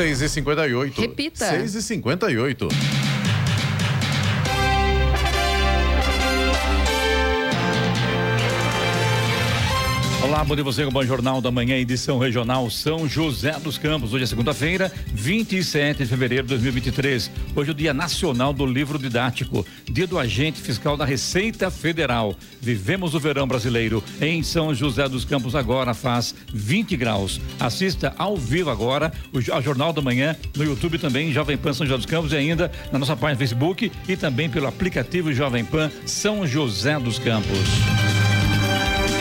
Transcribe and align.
6 0.00 0.22
e 0.22 0.28
58 0.30 1.00
Repita. 1.02 1.44
6 1.46 2.99
Olá, 10.30 10.44
bom 10.44 10.54
dia 10.54 10.62
você 10.62 10.84
com 10.84 10.90
o 10.90 10.92
Bom 10.92 11.02
Jornal 11.02 11.40
da 11.40 11.50
Manhã, 11.50 11.74
edição 11.74 12.16
regional 12.16 12.70
São 12.70 13.08
José 13.08 13.50
dos 13.58 13.76
Campos. 13.76 14.14
Hoje 14.14 14.22
é 14.22 14.26
segunda-feira, 14.28 14.92
27 15.12 16.04
de 16.04 16.06
fevereiro 16.06 16.44
de 16.44 16.50
2023. 16.50 17.28
Hoje 17.56 17.70
é 17.70 17.72
o 17.72 17.74
Dia 17.74 17.92
Nacional 17.92 18.52
do 18.52 18.64
Livro 18.64 18.96
Didático, 18.96 19.66
Dia 19.90 20.06
do 20.06 20.20
Agente 20.20 20.60
Fiscal 20.60 20.96
da 20.96 21.04
Receita 21.04 21.68
Federal. 21.68 22.36
Vivemos 22.60 23.12
o 23.16 23.18
verão 23.18 23.44
brasileiro 23.44 24.04
em 24.20 24.40
São 24.44 24.72
José 24.72 25.08
dos 25.08 25.24
Campos 25.24 25.56
agora 25.56 25.94
faz 25.94 26.32
20 26.54 26.96
graus. 26.96 27.40
Assista 27.58 28.14
ao 28.16 28.36
vivo 28.36 28.70
agora 28.70 29.12
o 29.32 29.40
Jornal 29.40 29.92
da 29.92 30.00
Manhã 30.00 30.36
no 30.56 30.62
YouTube 30.62 30.96
também 30.96 31.32
Jovem 31.32 31.58
Pan 31.58 31.72
São 31.72 31.84
José 31.84 31.96
dos 31.96 32.06
Campos 32.06 32.30
e 32.30 32.36
ainda 32.36 32.70
na 32.92 33.00
nossa 33.00 33.16
página 33.16 33.36
Facebook 33.36 33.90
e 34.08 34.16
também 34.16 34.48
pelo 34.48 34.68
aplicativo 34.68 35.32
Jovem 35.32 35.64
Pan 35.64 35.90
São 36.06 36.46
José 36.46 37.00
dos 37.00 37.18
Campos. 37.18 38.29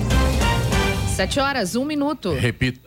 Sete 1.13 1.37
horas, 1.37 1.75
um 1.75 1.83
minuto. 1.83 2.31
Repita. 2.31 2.79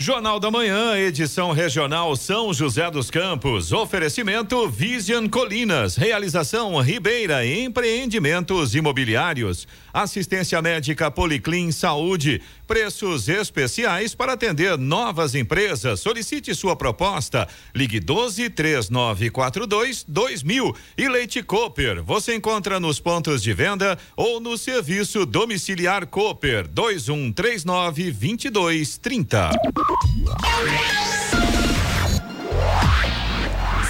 Jornal 0.00 0.38
da 0.38 0.48
Manhã, 0.48 0.96
edição 0.96 1.50
regional 1.50 2.14
São 2.14 2.54
José 2.54 2.88
dos 2.88 3.10
Campos. 3.10 3.72
Oferecimento 3.72 4.68
Vision 4.68 5.26
Colinas. 5.26 5.96
Realização 5.96 6.80
Ribeira 6.80 7.44
Empreendimentos 7.44 8.76
Imobiliários. 8.76 9.66
Assistência 9.92 10.62
médica 10.62 11.10
Policlin 11.10 11.72
Saúde. 11.72 12.40
Preços 12.68 13.30
especiais 13.30 14.14
para 14.14 14.34
atender 14.34 14.76
novas 14.76 15.34
empresas. 15.34 16.00
Solicite 16.00 16.54
sua 16.54 16.76
proposta. 16.76 17.48
Ligue 17.74 17.98
12 17.98 18.50
3942 18.50 20.04
2000. 20.06 20.76
E 20.98 21.08
Leite 21.08 21.42
Cooper. 21.42 22.04
Você 22.04 22.34
encontra 22.34 22.78
nos 22.78 23.00
pontos 23.00 23.42
de 23.42 23.54
venda 23.54 23.98
ou 24.14 24.38
no 24.38 24.58
serviço 24.58 25.24
domiciliar 25.24 26.06
Cooper 26.06 26.68
2139 26.68 28.10
2230. 28.12 29.50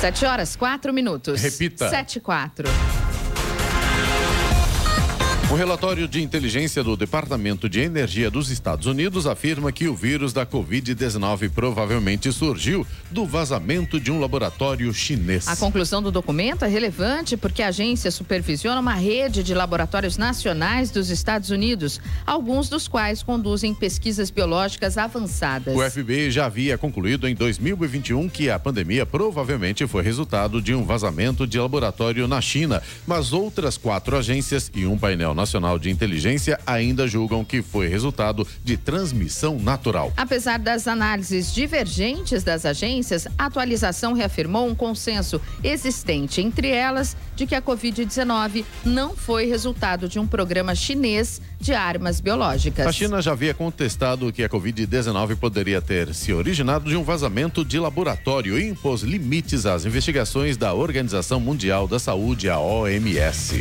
Sete 0.00 0.25
horas, 0.25 0.55
quatro 0.55 0.93
minutos. 0.93 1.43
Repita. 1.43 1.91
Sete 1.91 2.19
e 2.19 2.21
quatro. 2.21 2.69
O 5.50 5.54
relatório 5.54 6.06
de 6.06 6.22
inteligência 6.22 6.84
do 6.84 6.94
Departamento 6.94 7.70
de 7.70 7.81
Energia 7.81 8.31
dos 8.31 8.50
Estados 8.50 8.86
Unidos 8.86 9.26
afirma 9.26 9.72
que 9.72 9.88
o 9.88 9.94
vírus 9.94 10.31
da 10.31 10.44
Covid-19 10.44 11.48
provavelmente 11.48 12.31
surgiu 12.31 12.86
do 13.10 13.25
vazamento 13.25 13.98
de 13.98 14.12
um 14.12 14.20
laboratório 14.20 14.92
chinês. 14.92 15.48
A 15.48 15.56
conclusão 15.56 16.03
do 16.03 16.12
documento 16.12 16.66
é 16.66 16.69
relevante 16.69 17.34
porque 17.34 17.62
a 17.62 17.69
agência 17.69 18.10
supervisiona 18.10 18.78
uma 18.78 18.92
rede 18.92 19.42
de 19.42 19.54
laboratórios 19.54 20.19
nacionais 20.19 20.91
dos 20.91 21.08
Estados 21.08 21.48
Unidos, 21.48 21.98
alguns 22.26 22.69
dos 22.69 22.87
quais 22.87 23.22
conduzem 23.22 23.72
pesquisas 23.72 24.28
biológicas 24.28 24.98
avançadas. 24.98 25.75
O 25.75 25.91
FBI 25.91 26.31
já 26.31 26.44
havia 26.44 26.76
concluído 26.76 27.26
em 27.26 27.34
2021 27.34 28.28
que 28.28 28.50
a 28.50 28.58
pandemia 28.58 29.06
provavelmente 29.06 29.87
foi 29.87 30.03
resultado 30.03 30.60
de 30.60 30.75
um 30.75 30.84
vazamento 30.84 31.47
de 31.47 31.58
laboratório 31.58 32.28
na 32.28 32.42
China, 32.42 32.82
mas 33.06 33.32
outras 33.32 33.78
quatro 33.78 34.14
agências 34.14 34.70
e 34.75 34.84
um 34.84 34.98
painel 34.98 35.38
nacional 35.38 35.78
de 35.78 35.91
inteligência 35.91 36.59
ainda 36.66 37.06
julgam 37.06 37.44
que 37.44 37.62
foi 37.62 37.88
resultado 37.88 38.47
de 38.65 38.76
transmissão 38.76 39.59
natural. 39.59 40.12
Apesar 40.16 40.59
das 40.59 40.88
análises 40.88 41.54
divergentes 41.54 42.43
das 42.43 42.66
agências, 42.66 43.26
a 43.38 43.47
atualização 43.47 44.12
reafirmou 44.12 44.69
um 44.69 44.75
consenso 44.75 45.41
existente 45.62 46.41
entre 46.41 46.69
elas 46.69 47.16
de 47.38 47.47
que 47.47 47.54
a 47.54 47.62
Covid-19 47.62 48.65
não 48.84 49.15
foi 49.15 49.47
resultado 49.47 50.09
de 50.09 50.19
um 50.19 50.26
programa 50.26 50.75
chinês 50.75 51.41
de 51.60 51.72
armas 51.72 52.21
biológicas. 52.21 52.84
A 52.84 52.91
China 52.91 53.22
já 53.22 53.31
havia 53.31 53.54
contestado 53.54 54.32
que 54.32 54.43
a 54.43 54.49
Covid-19 54.49 55.37
poderia 55.37 55.81
ter 55.81 56.12
se 56.12 56.32
originado 56.32 56.91
de 56.91 56.97
um 56.97 57.04
vazamento 57.04 57.65
de 57.65 57.78
laboratório 57.78 58.59
e 58.59 58.69
impôs 58.69 59.03
limites 59.03 59.66
às 59.66 59.84
investigações 59.84 60.56
da 60.56 60.75
Organização 60.75 61.38
Mundial 61.38 61.87
da 61.87 62.00
Saúde, 62.00 62.50
a 62.50 62.59
OMS. 62.59 63.59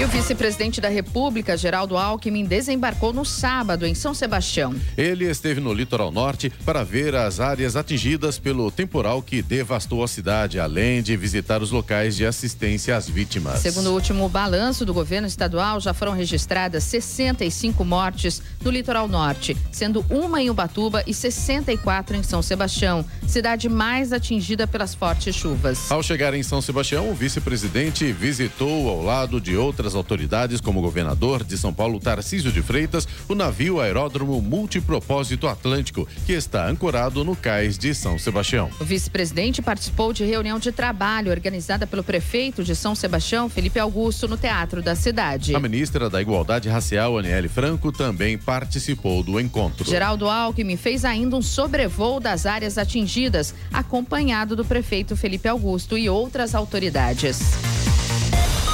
E 0.00 0.04
o 0.04 0.08
vice-presidente 0.08 0.80
da 0.80 0.88
República, 0.88 1.58
Geraldo 1.58 1.94
Alckmin, 1.94 2.46
desembarcou 2.46 3.12
no 3.12 3.22
sábado 3.22 3.86
em 3.86 3.94
São 3.94 4.14
Sebastião. 4.14 4.74
Ele 4.96 5.26
esteve 5.26 5.60
no 5.60 5.74
litoral 5.74 6.10
norte 6.10 6.50
para 6.64 6.82
ver 6.82 7.14
as 7.14 7.38
áreas 7.38 7.76
atingidas 7.76 8.38
pelo 8.38 8.70
temporal 8.70 9.20
que 9.20 9.42
devastou 9.42 10.02
a 10.02 10.08
cidade, 10.08 10.58
além 10.58 11.02
de 11.02 11.14
visitar 11.18 11.60
os 11.60 11.70
locais 11.70 12.16
de 12.16 12.24
assistência 12.24 12.89
às 12.92 13.08
vítimas. 13.08 13.60
Segundo 13.60 13.88
o 13.88 13.94
último 13.94 14.28
balanço 14.28 14.84
do 14.84 14.94
governo 14.94 15.26
estadual, 15.26 15.80
já 15.80 15.92
foram 15.92 16.12
registradas 16.12 16.84
65 16.84 17.84
mortes 17.84 18.42
no 18.62 18.70
litoral 18.70 19.08
norte, 19.08 19.56
sendo 19.70 20.04
uma 20.10 20.40
em 20.40 20.50
Ubatuba 20.50 21.02
e 21.06 21.14
64 21.14 22.16
em 22.16 22.22
São 22.22 22.42
Sebastião, 22.42 23.04
cidade 23.26 23.68
mais 23.68 24.12
atingida 24.12 24.66
pelas 24.66 24.94
fortes 24.94 25.34
chuvas. 25.34 25.90
Ao 25.90 26.02
chegar 26.02 26.34
em 26.34 26.42
São 26.42 26.60
Sebastião, 26.60 27.10
o 27.10 27.14
vice-presidente 27.14 28.12
visitou 28.12 28.88
ao 28.88 29.02
lado 29.02 29.40
de 29.40 29.56
outras 29.56 29.94
autoridades, 29.94 30.60
como 30.60 30.80
o 30.80 30.82
governador 30.82 31.44
de 31.44 31.56
São 31.56 31.72
Paulo, 31.72 32.00
Tarcísio 32.00 32.52
de 32.52 32.62
Freitas, 32.62 33.06
o 33.28 33.34
navio 33.34 33.80
aeródromo 33.80 34.40
multipropósito 34.40 35.46
Atlântico, 35.46 36.06
que 36.26 36.32
está 36.32 36.66
ancorado 36.66 37.24
no 37.24 37.36
cais 37.36 37.78
de 37.78 37.94
São 37.94 38.18
Sebastião. 38.18 38.70
O 38.80 38.84
vice-presidente 38.84 39.62
participou 39.62 40.12
de 40.12 40.24
reunião 40.24 40.58
de 40.58 40.72
trabalho 40.72 41.30
organizada 41.30 41.86
pelo 41.86 42.02
prefeito 42.02 42.62
de 42.64 42.74
São 42.80 42.94
Sebastião, 42.94 43.48
Felipe 43.48 43.78
Augusto, 43.78 44.26
no 44.26 44.38
teatro 44.38 44.80
da 44.80 44.94
cidade. 44.94 45.54
A 45.54 45.60
ministra 45.60 46.08
da 46.08 46.20
Igualdade 46.20 46.68
Racial, 46.68 47.18
Aniele 47.18 47.46
Franco, 47.46 47.92
também 47.92 48.38
participou 48.38 49.22
do 49.22 49.38
encontro. 49.38 49.84
Geraldo 49.88 50.26
Alckmin 50.26 50.78
fez 50.78 51.04
ainda 51.04 51.36
um 51.36 51.42
sobrevoo 51.42 52.18
das 52.18 52.46
áreas 52.46 52.78
atingidas, 52.78 53.54
acompanhado 53.70 54.56
do 54.56 54.64
prefeito 54.64 55.14
Felipe 55.14 55.46
Augusto 55.46 55.98
e 55.98 56.08
outras 56.08 56.54
autoridades. 56.54 57.40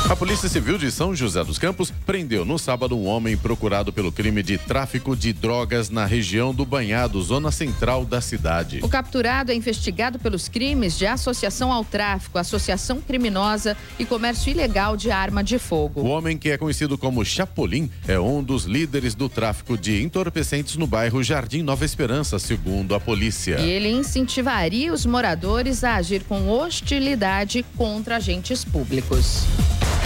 A 0.09 0.15
Polícia 0.15 0.49
Civil 0.49 0.79
de 0.79 0.89
São 0.89 1.17
José 1.17 1.43
dos 1.43 1.59
Campos 1.59 1.93
prendeu 2.07 2.45
no 2.45 2.61
sábado 2.61 2.97
um 2.97 3.07
homem 3.07 3.37
procurado 3.37 3.93
pelo 3.93 4.13
crime 4.13 4.41
de 4.41 4.57
tráfico 4.57 5.17
de 5.17 5.33
drogas 5.33 5.91
na 5.91 6.07
região 6.07 6.55
do 6.55 6.65
Banhado, 6.65 7.21
zona 7.21 7.51
central 7.51 8.05
da 8.05 8.21
cidade. 8.21 8.79
O 8.85 8.89
capturado 8.89 9.51
é 9.51 9.55
investigado 9.57 10.17
pelos 10.17 10.49
crimes 10.49 10.97
de 10.97 11.07
associação 11.07 11.73
ao 11.73 11.85
tráfico, 11.85 12.39
associação 12.39 13.01
criminosa 13.01 13.77
e 13.99 14.05
comércio 14.05 14.53
ilegal 14.53 14.97
de 14.97 15.11
arma 15.11 15.43
de 15.43 15.59
fogo. 15.59 16.03
O 16.03 16.07
homem, 16.07 16.39
que 16.39 16.51
é 16.51 16.57
conhecido 16.57 16.97
como 16.97 17.25
Chapolin, 17.25 17.91
é 18.07 18.19
um 18.19 18.45
dos 18.45 18.65
líderes 18.65 19.13
do 19.13 19.29
tráfico 19.29 19.77
de 19.77 20.05
entorpecentes 20.05 20.77
no 20.77 20.87
bairro 20.87 21.21
Jardim 21.21 21.63
Nova 21.63 21.85
Esperança, 21.85 22.39
segundo 22.39 22.95
a 22.95 23.01
polícia. 23.01 23.59
E 23.59 23.69
ele 23.69 23.91
incentivaria 23.91 24.93
os 24.93 25.05
moradores 25.05 25.83
a 25.83 25.97
agir 25.97 26.23
com 26.23 26.49
hostilidade 26.49 27.67
contra 27.77 28.19
agentes 28.19 28.65
públicos. 28.65 29.45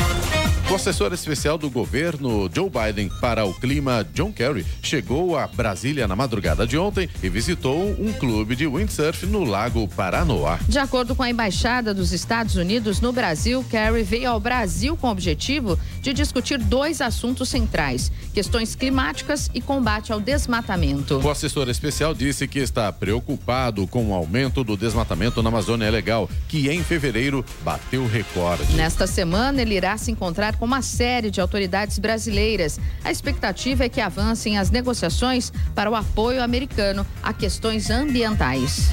Bye. 0.00 0.39
O 0.70 0.74
assessor 0.76 1.12
especial 1.12 1.58
do 1.58 1.68
governo 1.68 2.48
Joe 2.54 2.70
Biden 2.70 3.08
para 3.20 3.44
o 3.44 3.52
clima, 3.52 4.06
John 4.14 4.30
Kerry, 4.30 4.64
chegou 4.80 5.36
a 5.36 5.48
Brasília 5.48 6.06
na 6.06 6.14
madrugada 6.14 6.64
de 6.64 6.78
ontem 6.78 7.08
e 7.20 7.28
visitou 7.28 7.90
um 7.98 8.12
clube 8.12 8.54
de 8.54 8.68
windsurf 8.68 9.26
no 9.26 9.42
Lago 9.42 9.88
Paranoá. 9.88 10.60
De 10.68 10.78
acordo 10.78 11.16
com 11.16 11.24
a 11.24 11.28
Embaixada 11.28 11.92
dos 11.92 12.12
Estados 12.12 12.54
Unidos 12.54 13.00
no 13.00 13.12
Brasil, 13.12 13.64
Kerry 13.68 14.04
veio 14.04 14.30
ao 14.30 14.38
Brasil 14.38 14.96
com 14.96 15.08
o 15.08 15.10
objetivo 15.10 15.76
de 16.00 16.12
discutir 16.12 16.56
dois 16.58 17.00
assuntos 17.00 17.48
centrais: 17.48 18.12
questões 18.32 18.76
climáticas 18.76 19.50
e 19.52 19.60
combate 19.60 20.12
ao 20.12 20.20
desmatamento. 20.20 21.18
O 21.18 21.30
assessor 21.30 21.68
especial 21.68 22.14
disse 22.14 22.46
que 22.46 22.60
está 22.60 22.92
preocupado 22.92 23.88
com 23.88 24.10
o 24.10 24.14
aumento 24.14 24.62
do 24.62 24.76
desmatamento 24.76 25.42
na 25.42 25.48
Amazônia 25.48 25.90
Legal, 25.90 26.30
que 26.46 26.70
em 26.70 26.84
fevereiro 26.84 27.44
bateu 27.64 28.06
recorde. 28.06 28.72
Nesta 28.74 29.08
semana, 29.08 29.60
ele 29.60 29.74
irá 29.74 29.98
se 29.98 30.12
encontrar 30.12 30.59
com 30.60 30.66
uma 30.66 30.82
série 30.82 31.30
de 31.30 31.40
autoridades 31.40 31.98
brasileiras. 31.98 32.78
A 33.02 33.10
expectativa 33.10 33.84
é 33.84 33.88
que 33.88 34.00
avancem 34.00 34.58
as 34.58 34.70
negociações 34.70 35.50
para 35.74 35.90
o 35.90 35.96
apoio 35.96 36.42
americano 36.42 37.06
a 37.22 37.32
questões 37.32 37.88
ambientais. 37.88 38.90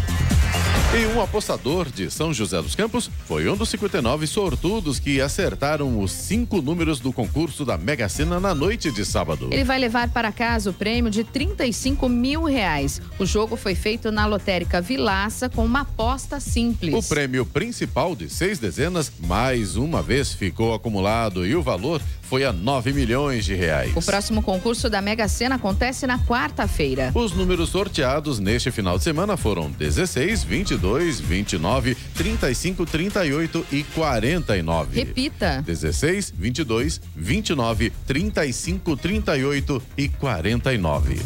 E 0.96 1.06
um 1.06 1.22
apostador 1.22 1.92
de 1.92 2.10
São 2.10 2.34
José 2.34 2.62
dos 2.62 2.74
Campos 2.74 3.12
foi 3.26 3.50
um 3.50 3.58
dos 3.58 3.68
59 3.70 4.26
sortudos 4.26 5.00
que 5.00 5.20
acertaram 5.20 6.00
os 6.00 6.14
cinco 6.14 6.62
números 6.62 7.02
do 7.02 7.12
concurso 7.12 7.66
da 7.66 7.78
Mega 7.78 8.08
Sena 8.08 8.40
na 8.40 8.56
noite 8.56 8.90
de 8.90 9.04
sábado. 9.04 9.50
Ele 9.52 9.66
vai 9.66 9.78
levar 9.80 10.08
para 10.10 10.32
casa 10.32 10.70
o 10.70 10.74
prêmio 10.74 11.12
de 11.12 11.26
35 11.26 12.08
mil 12.08 12.46
reais. 12.46 13.02
O 13.20 13.26
jogo 13.26 13.58
foi 13.58 13.76
feito 13.76 14.12
na 14.14 14.26
lotérica 14.26 14.80
Vilaça 14.80 15.50
com 15.50 15.66
uma 15.66 15.82
aposta 15.82 16.40
simples. 16.40 16.94
O 16.94 17.04
prêmio 17.04 17.46
principal 17.46 18.16
de 18.16 18.30
seis 18.30 18.58
dezenas 18.58 19.12
mais 19.20 19.76
uma 19.76 20.02
vez 20.02 20.34
ficou 20.34 20.74
acumulado 20.74 21.46
e 21.46 21.54
o 21.54 21.62
valor 21.62 22.02
foi 22.30 22.44
a 22.44 22.52
9 22.52 22.94
milhões 22.94 23.46
de 23.46 23.56
reais. 23.56 23.92
O 23.96 24.02
próximo 24.02 24.42
concurso 24.42 24.90
da 24.90 25.02
Mega 25.02 25.28
Sena 25.28 25.56
acontece 25.56 26.06
na 26.06 26.20
quarta-feira. 26.20 27.12
Os 27.16 27.34
números 27.34 27.70
sorteados 27.70 28.40
neste 28.40 28.70
final 28.72 28.98
de 28.98 29.04
semana 29.04 29.38
foram 29.38 29.72
16, 29.72 30.44
22, 30.44 31.20
29, 31.20 31.96
35, 32.16 32.86
38 32.86 33.66
e 33.72 33.84
49. 33.84 35.00
Repita: 35.00 35.64
16, 35.66 36.34
22, 36.38 37.02
29, 37.16 37.94
35, 38.06 38.98
38 38.98 39.82
e 39.98 40.10
49. 40.10 41.22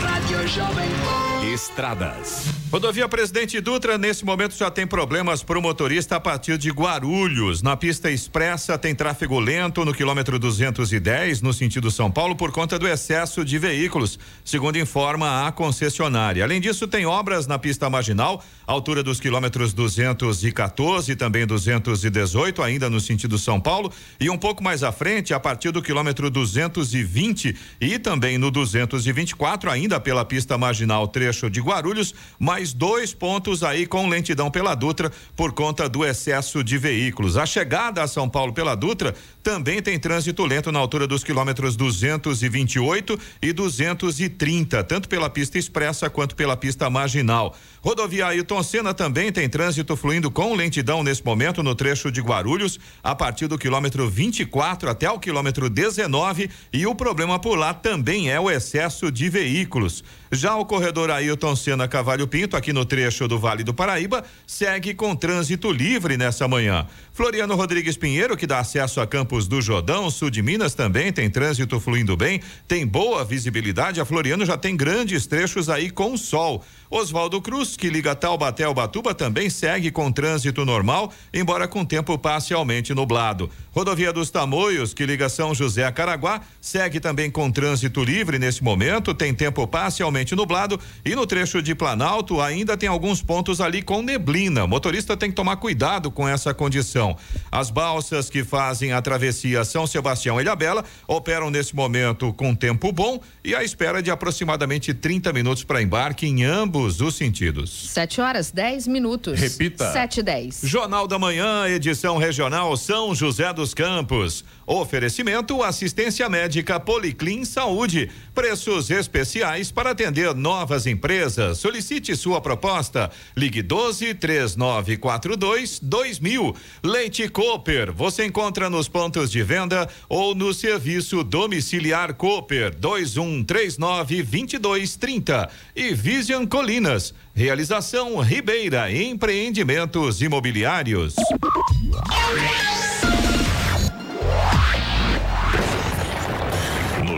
Rádio 0.00 0.48
Jovem 0.48 1.23
Estradas. 1.54 2.46
Rodovia 2.72 3.08
Presidente 3.08 3.60
Dutra, 3.60 3.96
nesse 3.96 4.24
momento 4.24 4.56
já 4.56 4.68
tem 4.68 4.84
problemas 4.84 5.44
para 5.44 5.56
o 5.56 5.62
motorista 5.62 6.16
a 6.16 6.20
partir 6.20 6.58
de 6.58 6.68
Guarulhos. 6.70 7.62
Na 7.62 7.76
pista 7.76 8.10
expressa 8.10 8.76
tem 8.76 8.92
tráfego 8.92 9.38
lento 9.38 9.84
no 9.84 9.94
quilômetro 9.94 10.36
210, 10.36 11.40
no 11.40 11.52
sentido 11.52 11.92
São 11.92 12.10
Paulo, 12.10 12.34
por 12.34 12.50
conta 12.50 12.76
do 12.76 12.88
excesso 12.88 13.44
de 13.44 13.56
veículos, 13.56 14.18
segundo 14.44 14.76
informa 14.76 15.46
a 15.46 15.52
concessionária. 15.52 16.42
Além 16.42 16.60
disso, 16.60 16.88
tem 16.88 17.06
obras 17.06 17.46
na 17.46 17.60
pista 17.60 17.88
marginal, 17.88 18.42
altura 18.66 19.04
dos 19.04 19.20
quilômetros 19.20 19.72
214 19.72 21.12
e 21.12 21.14
também 21.14 21.46
218, 21.46 22.60
ainda 22.60 22.90
no 22.90 22.98
sentido 22.98 23.38
São 23.38 23.60
Paulo, 23.60 23.92
e 24.18 24.28
um 24.28 24.36
pouco 24.36 24.64
mais 24.64 24.82
à 24.82 24.90
frente, 24.90 25.32
a 25.32 25.38
partir 25.38 25.70
do 25.70 25.80
quilômetro 25.80 26.28
220 26.28 27.56
e 27.80 28.00
também 28.00 28.36
no 28.36 28.50
224, 28.50 29.70
ainda 29.70 30.00
pela 30.00 30.24
pista 30.24 30.58
marginal 30.58 31.06
trecho 31.06 31.43
de 31.50 31.60
Guarulhos, 31.60 32.14
mais 32.38 32.72
dois 32.72 33.14
pontos 33.14 33.62
aí 33.62 33.86
com 33.86 34.08
lentidão 34.08 34.50
pela 34.50 34.74
Dutra 34.74 35.12
por 35.36 35.52
conta 35.52 35.88
do 35.88 36.04
excesso 36.04 36.62
de 36.62 36.78
veículos. 36.78 37.36
A 37.36 37.46
chegada 37.46 38.02
a 38.02 38.08
São 38.08 38.28
Paulo 38.28 38.52
pela 38.52 38.74
Dutra 38.74 39.14
também 39.42 39.82
tem 39.82 39.98
trânsito 39.98 40.44
lento 40.44 40.72
na 40.72 40.78
altura 40.78 41.06
dos 41.06 41.22
quilômetros 41.22 41.76
228 41.76 43.18
e 43.42 43.52
230, 43.52 44.84
tanto 44.84 45.08
pela 45.08 45.28
pista 45.28 45.58
expressa 45.58 46.08
quanto 46.08 46.34
pela 46.34 46.56
pista 46.56 46.88
marginal. 46.88 47.54
Rodovia 47.82 48.28
Ailton 48.28 48.62
Senna 48.62 48.94
também 48.94 49.30
tem 49.30 49.46
trânsito 49.48 49.94
fluindo 49.94 50.30
com 50.30 50.54
lentidão 50.54 51.02
nesse 51.02 51.22
momento 51.22 51.62
no 51.62 51.74
trecho 51.74 52.10
de 52.10 52.22
Guarulhos, 52.22 52.80
a 53.02 53.14
partir 53.14 53.46
do 53.46 53.58
quilômetro 53.58 54.08
24 54.08 54.88
até 54.88 55.10
o 55.10 55.18
quilômetro 55.18 55.68
19, 55.68 56.48
e 56.72 56.86
o 56.86 56.94
problema 56.94 57.38
por 57.38 57.58
lá 57.58 57.74
também 57.74 58.30
é 58.30 58.40
o 58.40 58.50
excesso 58.50 59.12
de 59.12 59.28
veículos. 59.28 60.02
Já 60.34 60.56
o 60.56 60.64
corredor 60.64 61.10
Ailton 61.10 61.54
Senna 61.54 61.86
Cavalho 61.86 62.26
Pinto, 62.26 62.56
aqui 62.56 62.72
no 62.72 62.84
trecho 62.84 63.28
do 63.28 63.38
Vale 63.38 63.62
do 63.62 63.72
Paraíba, 63.72 64.24
segue 64.46 64.92
com 64.92 65.14
trânsito 65.14 65.70
livre 65.70 66.16
nessa 66.16 66.48
manhã. 66.48 66.86
Floriano 67.14 67.54
Rodrigues 67.54 67.96
Pinheiro, 67.96 68.36
que 68.36 68.44
dá 68.44 68.58
acesso 68.58 69.00
a 69.00 69.06
Campos 69.06 69.46
do 69.46 69.62
Jordão, 69.62 70.10
sul 70.10 70.30
de 70.30 70.42
Minas, 70.42 70.74
também 70.74 71.12
tem 71.12 71.30
trânsito 71.30 71.78
fluindo 71.78 72.16
bem, 72.16 72.42
tem 72.66 72.84
boa 72.84 73.24
visibilidade. 73.24 74.00
A 74.00 74.04
Floriano 74.04 74.44
já 74.44 74.56
tem 74.58 74.76
grandes 74.76 75.24
trechos 75.24 75.68
aí 75.68 75.90
com 75.90 76.16
sol. 76.16 76.64
Oswaldo 76.90 77.40
Cruz, 77.40 77.76
que 77.76 77.88
liga 77.88 78.16
Taubaté 78.16 78.64
ao 78.64 78.74
Batuba, 78.74 79.14
também 79.14 79.48
segue 79.48 79.92
com 79.92 80.10
trânsito 80.10 80.64
normal, 80.64 81.12
embora 81.32 81.68
com 81.68 81.84
tempo 81.84 82.18
parcialmente 82.18 82.92
nublado. 82.92 83.48
Rodovia 83.70 84.12
dos 84.12 84.30
Tamoios, 84.30 84.92
que 84.92 85.06
liga 85.06 85.28
São 85.28 85.54
José 85.54 85.84
a 85.84 85.92
Caraguá, 85.92 86.40
segue 86.60 86.98
também 86.98 87.30
com 87.30 87.50
trânsito 87.50 88.02
livre 88.02 88.40
nesse 88.40 88.62
momento, 88.62 89.14
tem 89.14 89.32
tempo 89.32 89.66
parcialmente 89.68 90.34
nublado 90.34 90.80
e 91.04 91.14
no 91.14 91.26
trecho 91.26 91.62
de 91.62 91.76
Planalto 91.76 92.40
ainda 92.40 92.76
tem 92.76 92.88
alguns 92.88 93.22
pontos 93.22 93.60
ali 93.60 93.82
com 93.82 94.02
neblina. 94.02 94.64
O 94.64 94.68
motorista 94.68 95.16
tem 95.16 95.30
que 95.30 95.36
tomar 95.36 95.56
cuidado 95.56 96.10
com 96.10 96.28
essa 96.28 96.52
condição. 96.52 97.03
As 97.50 97.70
balsas 97.70 98.30
que 98.30 98.44
fazem 98.44 98.92
a 98.92 99.02
travessia 99.02 99.64
São 99.64 99.86
Sebastião 99.86 100.40
e 100.40 100.44
Ilhabela 100.44 100.84
operam 101.08 101.50
nesse 101.50 101.74
momento 101.74 102.32
com 102.32 102.54
tempo 102.54 102.92
bom 102.92 103.20
e 103.44 103.54
à 103.54 103.64
espera 103.64 104.02
de 104.02 104.10
aproximadamente 104.10 104.94
30 104.94 105.32
minutos 105.32 105.64
para 105.64 105.82
embarque 105.82 106.26
em 106.26 106.44
ambos 106.44 107.00
os 107.00 107.16
sentidos. 107.16 107.90
7 107.90 108.20
horas 108.20 108.50
10 108.50 108.86
minutos. 108.86 109.40
Repita. 109.40 109.92
7 109.92 110.20
e 110.20 110.22
10. 110.22 110.60
Jornal 110.64 111.08
da 111.08 111.18
Manhã, 111.18 111.66
edição 111.68 112.16
regional 112.16 112.76
São 112.76 113.14
José 113.14 113.52
dos 113.52 113.74
Campos. 113.74 114.44
Oferecimento 114.66 115.62
assistência 115.62 116.28
médica 116.28 116.80
Policlin 116.80 117.44
Saúde. 117.44 118.10
Preços 118.34 118.90
especiais 118.90 119.70
para 119.70 119.90
atender 119.90 120.34
novas 120.34 120.86
empresas. 120.86 121.58
Solicite 121.58 122.16
sua 122.16 122.40
proposta. 122.40 123.10
Ligue 123.36 123.62
12 123.62 124.14
3942 124.14 125.80
2000. 125.80 126.56
Leite 126.82 127.28
Cooper. 127.28 127.92
Você 127.92 128.24
encontra 128.24 128.70
nos 128.70 128.88
pontos 128.88 129.30
de 129.30 129.42
venda 129.42 129.88
ou 130.08 130.34
no 130.34 130.54
serviço 130.54 131.22
domiciliar 131.22 132.14
Cooper 132.14 132.74
2139 132.74 134.22
2230. 134.22 135.50
E 135.76 135.94
Vision 135.94 136.46
Colinas. 136.46 137.14
Realização 137.34 138.18
Ribeira 138.20 138.90
Empreendimentos 138.92 140.22
Imobiliários. 140.22 141.14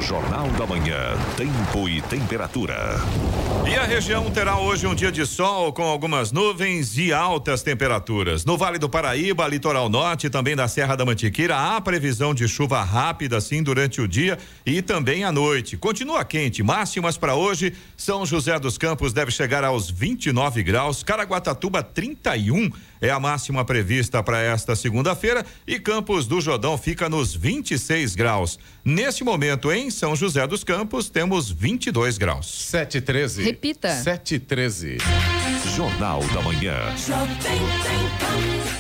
Jornal 0.07 0.49
da 0.51 0.65
Manhã, 0.65 1.17
tempo 1.37 1.89
e 1.89 2.01
temperatura. 2.01 2.77
E 3.69 3.75
a 3.75 3.83
região 3.83 4.31
terá 4.31 4.57
hoje 4.57 4.87
um 4.87 4.95
dia 4.95 5.11
de 5.11 5.27
sol 5.27 5.73
com 5.73 5.83
algumas 5.83 6.31
nuvens 6.31 6.97
e 6.97 7.13
altas 7.13 7.65
temperaturas. 7.65 8.45
No 8.45 8.57
Vale 8.57 8.79
do 8.79 8.89
Paraíba, 8.89 9.49
litoral 9.49 9.89
norte 9.89 10.29
e 10.29 10.31
também 10.31 10.55
da 10.55 10.69
Serra 10.69 10.95
da 10.95 11.05
Mantiqueira, 11.05 11.57
há 11.57 11.81
previsão 11.81 12.33
de 12.33 12.47
chuva 12.47 12.85
rápida 12.85 13.37
assim 13.37 13.65
durante 13.65 14.01
o 14.01 14.07
dia 14.07 14.39
e 14.65 14.81
também 14.81 15.25
à 15.25 15.33
noite. 15.33 15.77
Continua 15.77 16.25
quente, 16.25 16.63
máximas 16.63 17.19
para 17.19 17.35
hoje. 17.35 17.73
São 17.97 18.25
José 18.25 18.57
dos 18.61 18.79
Campos 18.79 19.13
deve 19.13 19.33
chegar 19.33 19.65
aos 19.65 19.91
29 19.91 20.63
graus, 20.63 21.03
Caraguatatuba 21.03 21.83
31 21.83 22.71
é 23.07 23.11
a 23.11 23.21
máxima 23.21 23.65
prevista 23.65 24.23
para 24.23 24.41
esta 24.41 24.75
segunda-feira 24.75 25.45
e 25.67 25.79
Campos 25.79 26.27
do 26.27 26.41
Jordão 26.41 26.77
fica 26.77 27.09
nos 27.09 27.35
26 27.35 28.15
graus. 28.17 28.59
Neste 28.85 29.23
momento 29.23 29.71
em 29.71 29.91
São 29.91 30.17
José 30.17 30.47
dos 30.47 30.65
Campos 30.65 31.09
temos 31.09 31.51
22 31.51 32.19
graus. 32.19 32.47
7 32.69 33.01
13. 33.01 33.43
Repita. 33.45 33.91
7 33.91 34.39
13. 34.41 34.99
Jornal 35.77 36.21
da 36.29 36.43
Manhã. 36.43 36.79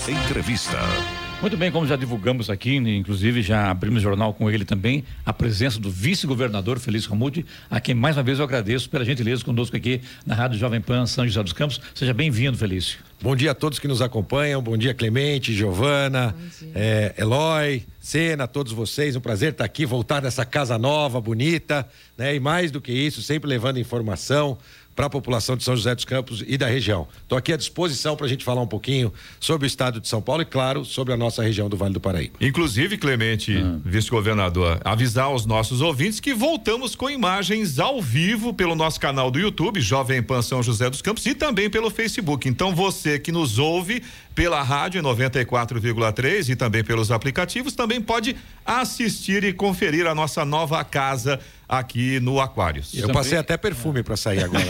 Entrevista. 0.08 1.25
Muito 1.40 1.56
bem, 1.56 1.70
como 1.70 1.86
já 1.86 1.96
divulgamos 1.96 2.48
aqui, 2.48 2.76
inclusive 2.76 3.42
já 3.42 3.70
abrimos 3.70 4.00
o 4.00 4.02
jornal 4.02 4.32
com 4.32 4.50
ele 4.50 4.64
também, 4.64 5.04
a 5.24 5.34
presença 5.34 5.78
do 5.78 5.90
vice-governador 5.90 6.78
Felício 6.80 7.10
Ramute, 7.10 7.44
a 7.70 7.78
quem 7.78 7.94
mais 7.94 8.16
uma 8.16 8.22
vez 8.22 8.38
eu 8.38 8.44
agradeço 8.44 8.88
pela 8.88 9.04
gentileza 9.04 9.44
conosco 9.44 9.76
aqui 9.76 10.00
na 10.24 10.34
Rádio 10.34 10.58
Jovem 10.58 10.80
Pan 10.80 11.04
São 11.06 11.26
José 11.26 11.42
dos 11.42 11.52
Campos. 11.52 11.80
Seja 11.94 12.14
bem-vindo, 12.14 12.56
Felício. 12.56 12.98
Bom 13.20 13.36
dia 13.36 13.50
a 13.50 13.54
todos 13.54 13.78
que 13.78 13.86
nos 13.86 14.00
acompanham. 14.00 14.62
Bom 14.62 14.76
dia, 14.78 14.94
Clemente, 14.94 15.52
Giovana, 15.52 16.34
é, 16.74 17.14
Eloy, 17.18 17.84
Sena, 18.00 18.48
todos 18.48 18.72
vocês. 18.72 19.14
Um 19.14 19.20
prazer 19.20 19.52
estar 19.52 19.64
aqui, 19.64 19.84
voltar 19.84 20.22
nessa 20.22 20.44
casa 20.44 20.78
nova, 20.78 21.20
bonita, 21.20 21.86
né? 22.16 22.34
E 22.34 22.40
mais 22.40 22.70
do 22.70 22.80
que 22.80 22.92
isso, 22.92 23.22
sempre 23.22 23.48
levando 23.48 23.78
informação 23.78 24.58
para 24.96 25.06
a 25.06 25.10
população 25.10 25.56
de 25.56 25.62
São 25.62 25.76
José 25.76 25.94
dos 25.94 26.06
Campos 26.06 26.42
e 26.46 26.56
da 26.56 26.66
região. 26.66 27.06
Estou 27.22 27.36
aqui 27.36 27.52
à 27.52 27.56
disposição 27.56 28.16
para 28.16 28.24
a 28.24 28.28
gente 28.28 28.42
falar 28.42 28.62
um 28.62 28.66
pouquinho 28.66 29.12
sobre 29.38 29.66
o 29.66 29.68
estado 29.68 30.00
de 30.00 30.08
São 30.08 30.22
Paulo 30.22 30.40
e, 30.40 30.46
claro, 30.46 30.86
sobre 30.86 31.12
a 31.12 31.16
nossa 31.16 31.42
região 31.42 31.68
do 31.68 31.76
Vale 31.76 31.92
do 31.92 32.00
Paraíba. 32.00 32.34
Inclusive, 32.40 32.96
Clemente, 32.96 33.54
ah. 33.58 33.78
vice-governador, 33.84 34.80
avisar 34.82 35.26
aos 35.26 35.44
nossos 35.44 35.82
ouvintes 35.82 36.18
que 36.18 36.32
voltamos 36.32 36.96
com 36.96 37.10
imagens 37.10 37.78
ao 37.78 38.00
vivo 38.00 38.54
pelo 38.54 38.74
nosso 38.74 38.98
canal 38.98 39.30
do 39.30 39.38
YouTube, 39.38 39.80
Jovem 39.80 40.22
Pan 40.22 40.40
São 40.40 40.62
José 40.62 40.88
dos 40.88 41.02
Campos, 41.02 41.26
e 41.26 41.34
também 41.34 41.68
pelo 41.68 41.90
Facebook. 41.90 42.48
Então, 42.48 42.74
você 42.74 43.18
que 43.18 43.30
nos 43.30 43.58
ouve 43.58 44.02
pela 44.34 44.62
rádio 44.62 45.02
94,3 45.02 46.48
e 46.48 46.56
também 46.56 46.82
pelos 46.82 47.10
aplicativos, 47.10 47.74
também 47.74 48.00
pode 48.00 48.34
assistir 48.64 49.44
e 49.44 49.52
conferir 49.52 50.06
a 50.06 50.14
nossa 50.14 50.44
nova 50.44 50.82
casa 50.84 51.38
aqui 51.68 52.20
no 52.20 52.40
Aquários. 52.40 52.94
Eu 52.94 53.08
passei 53.10 53.38
até 53.38 53.56
perfume 53.56 54.02
para 54.02 54.16
sair 54.16 54.44
agora. 54.44 54.64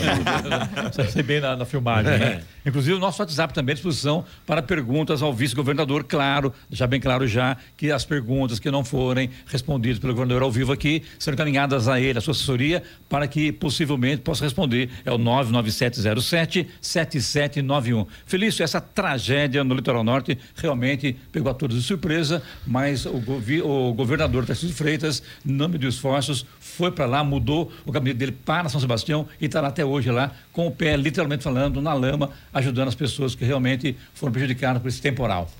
Sai 1.11 1.23
bem 1.23 1.39
na, 1.39 1.55
na 1.55 1.65
filmagem, 1.65 2.13
é. 2.13 2.17
né? 2.17 2.43
Inclusive 2.65 2.95
o 2.95 2.99
nosso 2.99 3.21
WhatsApp 3.21 3.53
também 3.53 3.73
à 3.73 3.75
disposição 3.75 4.25
para 4.45 4.61
perguntas 4.61 5.21
ao 5.21 5.33
vice-governador, 5.33 6.03
claro, 6.03 6.53
deixar 6.69 6.87
bem 6.87 6.99
claro 6.99 7.27
já 7.27 7.55
que 7.77 7.91
as 7.91 8.03
perguntas 8.03 8.59
que 8.59 8.69
não 8.69 8.83
forem 8.83 9.29
respondidas 9.45 9.99
pelo 9.99 10.13
governador 10.13 10.43
ao 10.43 10.51
vivo 10.51 10.73
aqui 10.73 11.03
serão 11.17 11.35
encaminhadas 11.35 11.87
a 11.87 11.99
ele, 11.99 12.17
a 12.17 12.21
sua 12.21 12.31
assessoria, 12.31 12.83
para 13.07 13.27
que 13.27 13.51
possivelmente 13.51 14.21
possa 14.21 14.43
responder. 14.43 14.89
É 15.05 15.11
o 15.11 15.17
99707 15.17 16.67
7791. 16.81 18.05
Felício, 18.25 18.63
essa 18.63 18.81
tragédia 18.81 19.63
no 19.63 19.75
litoral 19.75 20.03
norte 20.03 20.37
realmente 20.55 21.15
pegou 21.31 21.51
a 21.51 21.53
todos 21.53 21.77
de 21.77 21.83
surpresa, 21.83 22.41
mas 22.65 23.05
o, 23.05 23.19
govi 23.19 23.61
o 23.61 23.93
governador 23.93 24.45
Tarcísio 24.45 24.75
Freitas, 24.75 25.23
não 25.45 25.69
mediu 25.69 25.89
esforços, 25.89 26.45
foi 26.77 26.91
para 26.91 27.07
lá, 27.07 27.23
mudou 27.23 27.71
o 27.85 27.91
gabinete 27.91 28.17
dele 28.17 28.31
para 28.31 28.69
São 28.69 28.79
Sebastião 28.79 29.27
e 29.41 29.45
está 29.45 29.59
lá 29.59 29.69
até 29.69 29.83
hoje 29.83 30.11
lá, 30.11 30.31
com 30.53 30.67
o 30.67 30.71
pé, 30.71 30.95
literalmente 30.95 31.43
falando, 31.43 31.81
na 31.81 31.91
lama, 31.93 32.29
ajudando 32.53 32.87
as 32.87 32.95
pessoas 32.95 33.33
que 33.33 33.43
realmente 33.43 33.97
foram 34.13 34.31
prejudicadas 34.31 34.79
por 34.79 34.87
esse 34.87 35.01
temporal. 35.01 35.51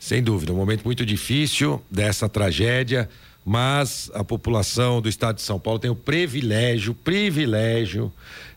Sem 0.00 0.22
dúvida, 0.22 0.50
um 0.50 0.56
momento 0.56 0.82
muito 0.82 1.04
difícil 1.04 1.80
dessa 1.90 2.26
tragédia, 2.26 3.08
mas 3.44 4.10
a 4.14 4.24
população 4.24 5.02
do 5.02 5.10
estado 5.10 5.36
de 5.36 5.42
São 5.42 5.60
Paulo 5.60 5.78
tem 5.78 5.90
o 5.90 5.94
privilégio, 5.94 6.94
privilégio 6.94 8.10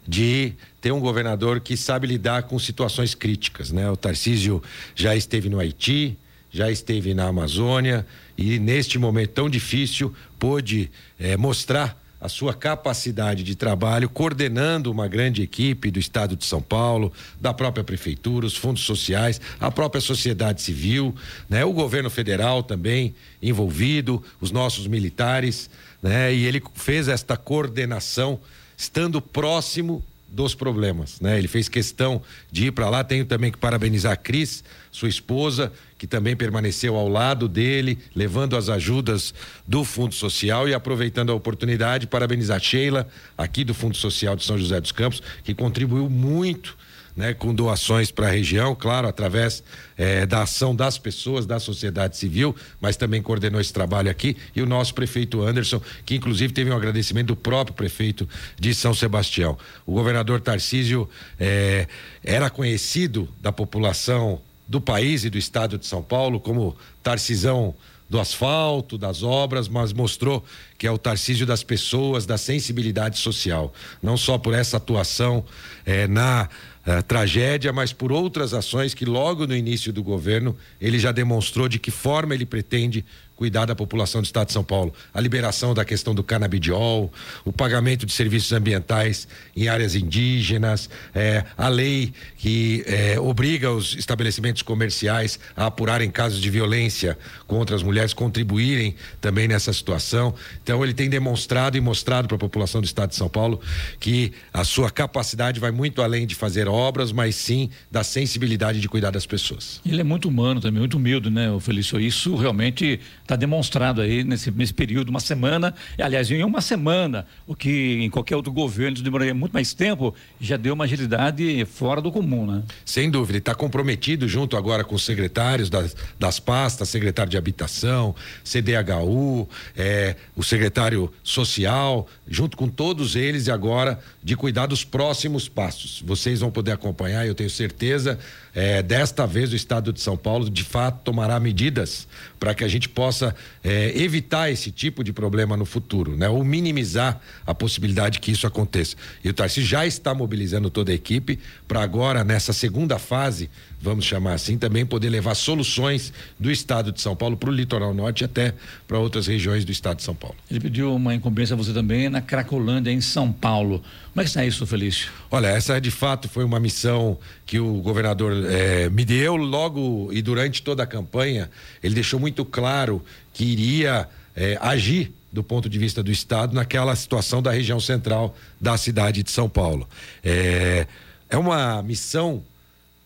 de 0.08 0.54
ter 0.80 0.94
um 0.94 1.00
governador 1.02 1.60
que 1.60 1.76
sabe 1.76 2.08
lidar 2.08 2.44
com 2.44 2.58
situações 2.58 3.14
críticas, 3.14 3.72
né? 3.72 3.90
O 3.92 3.98
Tarcísio 3.98 4.64
já 4.96 5.16
esteve 5.16 5.50
no 5.50 5.60
Haiti, 5.60 6.18
já 6.50 6.72
esteve 6.72 7.14
na 7.14 7.26
Amazônia 7.26 8.06
e 8.38 8.58
neste 8.58 8.98
momento 8.98 9.32
tão 9.32 9.50
difícil 9.50 10.14
pôde 10.40 10.90
é, 11.20 11.36
mostrar 11.36 12.05
a 12.20 12.30
sua 12.30 12.54
capacidade 12.54 13.44
de 13.44 13.56
trabalho, 13.56 14.10
coordenando 14.10 14.92
uma 14.92 15.08
grande 15.08 15.42
equipe 15.42 15.92
do 15.92 16.00
Estado 16.00 16.36
de 16.36 16.46
São 16.46 16.62
Paulo, 16.62 17.12
da 17.40 17.54
própria 17.54 17.84
prefeitura, 17.84 18.46
os 18.46 18.56
fundos 18.56 18.84
sociais, 18.84 19.40
a 19.60 19.70
própria 19.70 20.02
sociedade 20.02 20.62
civil, 20.62 21.14
né? 21.50 21.64
o 21.66 21.74
governo 21.74 22.10
federal 22.10 22.64
também 22.64 23.14
envolvido, 23.42 24.24
os 24.42 24.52
nossos 24.52 24.88
militares, 24.88 25.70
né? 26.02 26.34
E 26.34 26.46
ele 26.46 26.62
fez 26.76 27.08
esta 27.08 27.36
coordenação 27.36 28.40
estando 28.78 29.22
próximo 29.22 30.04
dos 30.28 30.54
problemas, 30.54 31.20
né? 31.22 31.38
Ele 31.38 31.48
fez 31.48 31.70
questão 31.70 32.22
de 32.52 32.68
ir 32.68 32.72
para 32.72 32.90
lá. 32.90 33.04
Tenho 33.04 33.26
também 33.26 33.52
que 33.52 33.58
parabenizar 33.58 34.12
a 34.12 34.18
Cris, 34.18 34.64
sua 34.92 35.08
esposa, 35.08 35.72
que 36.06 36.08
também 36.08 36.36
permaneceu 36.36 36.96
ao 36.96 37.08
lado 37.08 37.48
dele, 37.48 37.98
levando 38.16 38.56
as 38.56 38.70
ajudas 38.70 39.34
do 39.68 39.84
Fundo 39.84 40.14
Social 40.14 40.70
e 40.70 40.74
aproveitando 40.74 41.32
a 41.32 41.34
oportunidade, 41.34 42.06
parabenizar 42.06 42.58
a 42.58 42.60
Sheila, 42.60 43.08
aqui 43.36 43.64
do 43.64 43.74
Fundo 43.74 43.98
Social 43.98 44.36
de 44.36 44.44
São 44.46 44.56
José 44.56 44.80
dos 44.80 44.92
Campos, 44.92 45.24
que 45.44 45.56
contribuiu 45.56 46.08
muito 46.08 46.78
né, 47.16 47.34
com 47.34 47.56
doações 47.56 48.12
para 48.12 48.28
a 48.28 48.30
região, 48.30 48.76
claro, 48.76 49.08
através 49.08 49.64
eh, 49.98 50.28
da 50.28 50.44
ação 50.44 50.76
das 50.76 51.00
pessoas, 51.00 51.48
da 51.48 51.60
sociedade 51.60 52.18
civil, 52.18 52.56
mas 52.80 52.96
também 52.96 53.20
coordenou 53.20 53.60
esse 53.60 53.74
trabalho 53.74 54.12
aqui, 54.12 54.38
e 54.56 54.62
o 54.62 54.66
nosso 54.68 54.94
prefeito 54.94 55.42
Anderson, 55.42 55.82
que 56.06 56.14
inclusive 56.14 56.54
teve 56.54 56.70
um 56.70 56.76
agradecimento 56.76 57.28
do 57.28 57.36
próprio 57.36 57.76
prefeito 57.76 58.30
de 58.60 58.76
São 58.76 58.94
Sebastião. 58.94 59.58
O 59.88 59.94
governador 59.94 60.40
Tarcísio 60.40 61.10
eh, 61.40 61.88
era 62.24 62.48
conhecido 62.52 63.28
da 63.42 63.52
população 63.52 64.40
do 64.68 64.82
país 64.82 65.24
e 65.24 65.30
do 65.30 65.38
estado 65.38 65.78
de 65.78 65.86
São 65.86 66.02
Paulo 66.02 66.40
como 66.40 66.76
Tarcisão 67.04 67.76
do 68.10 68.20
asfalto, 68.20 68.98
das 68.98 69.24
obras, 69.24 69.68
mas 69.68 69.92
mostrou 69.92 70.44
que 70.78 70.86
é 70.86 70.92
o 70.92 70.98
Tarcísio 70.98 71.46
das 71.46 71.64
pessoas, 71.64 72.26
da 72.26 72.38
sensibilidade 72.38 73.18
social. 73.18 73.74
Não 74.02 74.16
só 74.16 74.38
por 74.38 74.54
essa 74.54 74.78
atuação 74.78 75.44
eh, 75.86 76.08
na 76.08 76.48
eh, 76.86 77.02
tragédia, 77.02 77.74
mas 77.74 77.92
por 77.92 78.12
outras 78.12 78.54
ações 78.54 78.94
que 78.94 79.06
logo 79.06 79.48
no 79.48 79.56
início 79.56 79.92
do 79.92 80.04
governo 80.04 80.56
ele 80.80 81.00
já 81.00 81.12
demonstrou 81.12 81.68
de 81.68 81.80
que 81.80 81.90
forma 81.90 82.36
ele 82.36 82.46
pretende 82.46 83.04
cuidar 83.36 83.66
da 83.66 83.76
população 83.76 84.22
do 84.22 84.26
estado 84.26 84.48
de 84.48 84.54
São 84.54 84.64
Paulo. 84.64 84.94
A 85.14 85.20
liberação 85.20 85.74
da 85.74 85.84
questão 85.84 86.16
do 86.16 86.24
canabidiol, 86.24 87.12
o 87.44 87.52
pagamento 87.52 88.06
de 88.06 88.14
serviços 88.14 88.52
ambientais 88.52 89.28
em 89.56 89.68
áreas 89.68 89.96
indígenas, 89.96 90.90
é, 91.14 91.44
a 91.58 91.68
lei 91.68 92.14
que 92.38 92.84
é, 92.88 93.20
obriga 93.20 93.72
os 93.72 93.96
estabelecimentos 93.96 94.62
comerciais 94.62 95.40
a 95.56 95.66
apurarem 95.68 96.10
casos 96.10 96.40
de 96.42 96.50
violência 96.50 97.18
contra 97.48 97.76
as 97.76 97.84
mulheres, 97.84 98.14
contribuírem 98.14 98.96
também 99.20 99.48
nessa 99.48 99.74
situação. 99.74 100.34
Então, 100.64 100.84
ele 100.84 100.94
tem 100.94 101.10
demonstrado 101.10 101.78
e 101.78 101.82
mostrado 101.82 102.28
para 102.28 102.36
a 102.36 102.40
população 102.40 102.82
do 102.82 102.86
estado 102.86 103.10
de 103.10 103.16
São 103.16 103.30
Paulo 103.30 103.60
que 104.00 104.32
a 104.54 104.64
sua 104.64 104.90
capacidade 104.90 105.60
vai 105.60 105.72
muito 105.72 106.02
além 106.02 106.26
de 106.26 106.36
fazer 106.36 106.68
obras, 106.68 107.12
mas 107.12 107.36
sim 107.36 107.70
da 107.92 108.04
sensibilidade 108.04 108.80
de 108.80 108.88
cuidar 108.88 109.12
das 109.12 109.26
pessoas. 109.26 109.82
Ele 109.86 110.02
é 110.02 110.04
muito 110.04 110.28
humano 110.28 110.62
também, 110.62 110.80
muito 110.80 110.98
humilde, 110.98 111.30
né, 111.30 111.48
Felício? 111.60 112.00
Isso 112.00 112.36
realmente 112.36 113.00
Está 113.26 113.36
demonstrado 113.36 114.02
aí 114.02 114.24
nesse, 114.24 114.52
nesse 114.52 114.72
período, 114.72 115.10
uma 115.10 115.20
semana, 115.20 115.74
aliás, 115.98 116.30
em 116.30 116.44
uma 116.44 116.62
semana, 116.62 117.26
o 117.48 117.56
que 117.56 118.04
em 118.04 118.08
qualquer 118.08 118.36
outro 118.36 118.54
governo 118.54 119.02
demoraria 119.02 119.34
muito 119.34 119.52
mais 119.52 119.74
tempo, 119.74 120.14
já 120.40 120.58
deu 120.58 120.76
uma 120.76 120.84
agilidade 120.84 121.66
fora 121.66 122.00
do 122.00 122.12
comum, 122.12 122.46
né? 122.46 122.62
Sem 122.86 123.10
dúvida, 123.10 123.40
está 123.40 123.56
comprometido 123.56 124.28
junto 124.28 124.56
agora 124.56 124.84
com 124.84 124.94
os 124.94 125.04
secretários 125.04 125.72
das, 125.72 125.96
das 126.20 126.40
pastas, 126.40 126.88
secretário 126.88 127.32
de 127.32 127.36
habitação, 127.36 128.14
CDHU, 128.44 129.50
é, 129.76 130.16
o 130.36 130.44
secretário 130.44 131.12
social, 131.24 132.08
junto 132.28 132.56
com 132.56 132.70
todos 132.70 133.16
eles 133.16 133.48
e 133.48 133.52
agora 133.52 134.00
de 134.24 134.36
cuidar 134.36 134.68
dos 134.68 134.84
próximos 134.84 135.50
passos. 135.50 136.04
Vocês 136.06 136.42
vão 136.42 136.52
poder 136.52 136.74
acompanhar, 136.74 137.26
eu 137.26 137.34
tenho 137.34 137.50
certeza, 137.50 138.20
é, 138.54 138.84
desta 138.84 139.26
vez 139.26 139.52
o 139.52 139.56
Estado 139.56 139.92
de 139.92 140.00
São 140.00 140.16
Paulo 140.16 140.48
de 140.48 140.64
fato 140.64 141.02
tomará 141.04 141.40
medidas 141.40 142.08
para 142.40 142.54
que 142.54 142.64
a 142.64 142.68
gente 142.68 142.88
possa 142.88 143.15
é, 143.64 143.92
evitar 143.96 144.52
esse 144.52 144.72
tipo 144.72 145.04
de 145.04 145.14
problema 145.14 145.56
no 145.56 145.66
futuro, 145.66 146.16
né? 146.18 146.28
Ou 146.28 146.44
minimizar 146.44 147.22
a 147.46 147.54
possibilidade 147.54 148.20
que 148.20 148.32
isso 148.32 148.48
aconteça. 148.48 148.96
E 149.24 149.30
o 149.30 149.34
Tarcísio 149.34 149.70
já 149.70 149.86
está 149.86 150.14
mobilizando 150.14 150.70
toda 150.70 150.92
a 150.92 150.96
equipe 150.96 151.40
para 151.68 151.82
agora, 151.82 152.24
nessa 152.24 152.54
segunda 152.54 153.00
fase, 153.00 153.50
vamos 153.82 154.06
chamar 154.06 154.34
assim, 154.34 154.58
também 154.58 154.86
poder 154.86 155.10
levar 155.10 155.36
soluções 155.36 156.12
do 156.40 156.52
estado 156.52 156.92
de 156.92 157.00
São 157.02 157.16
Paulo 157.16 157.38
para 157.38 157.50
o 157.50 157.54
litoral 157.54 157.94
norte 157.94 158.22
e 158.22 158.26
até 158.26 158.54
para 158.88 159.00
outras 159.00 159.28
regiões 159.28 159.64
do 159.64 159.72
estado 159.72 159.98
de 159.98 160.04
São 160.04 160.16
Paulo. 160.16 160.36
Ele 160.50 160.60
pediu 160.60 160.94
uma 160.96 161.14
incumbência 161.14 161.54
a 161.54 161.58
você 161.58 161.72
também 161.72 162.10
na 162.10 162.22
Cracolândia, 162.22 162.92
em 162.92 163.02
São 163.02 163.32
Paulo. 163.32 163.84
Como 164.16 164.22
é 164.22 164.24
que 164.24 164.30
está 164.30 164.46
isso, 164.46 164.66
Felício? 164.66 165.12
Olha, 165.30 165.48
essa 165.48 165.78
de 165.82 165.92
fato 165.92 166.30
foi 166.30 166.46
uma 166.46 166.58
missão 166.58 167.20
que 167.46 167.60
o 167.60 167.82
governador 167.82 168.32
eh, 168.46 168.90
me 168.90 169.04
deu 169.04 169.36
logo 169.36 170.10
e 170.14 170.22
durante 170.22 170.64
toda 170.64 170.84
a 170.84 170.88
campanha. 170.88 171.52
Ele 171.84 171.94
deixou 171.94 172.18
muito 172.18 172.46
claro 172.46 173.04
que 173.34 173.44
iria 173.44 174.08
eh, 174.34 174.58
agir 174.62 175.12
do 175.34 175.44
ponto 175.44 175.68
de 175.68 175.78
vista 175.78 176.02
do 176.02 176.10
Estado 176.14 176.56
naquela 176.56 176.96
situação 176.96 177.42
da 177.42 177.52
região 177.52 177.78
central 177.78 178.34
da 178.60 178.78
cidade 178.78 179.22
de 179.22 179.30
São 179.30 179.50
Paulo. 179.50 179.86
É, 180.24 180.88
é 181.30 181.38
uma 181.38 181.84
missão 181.84 182.42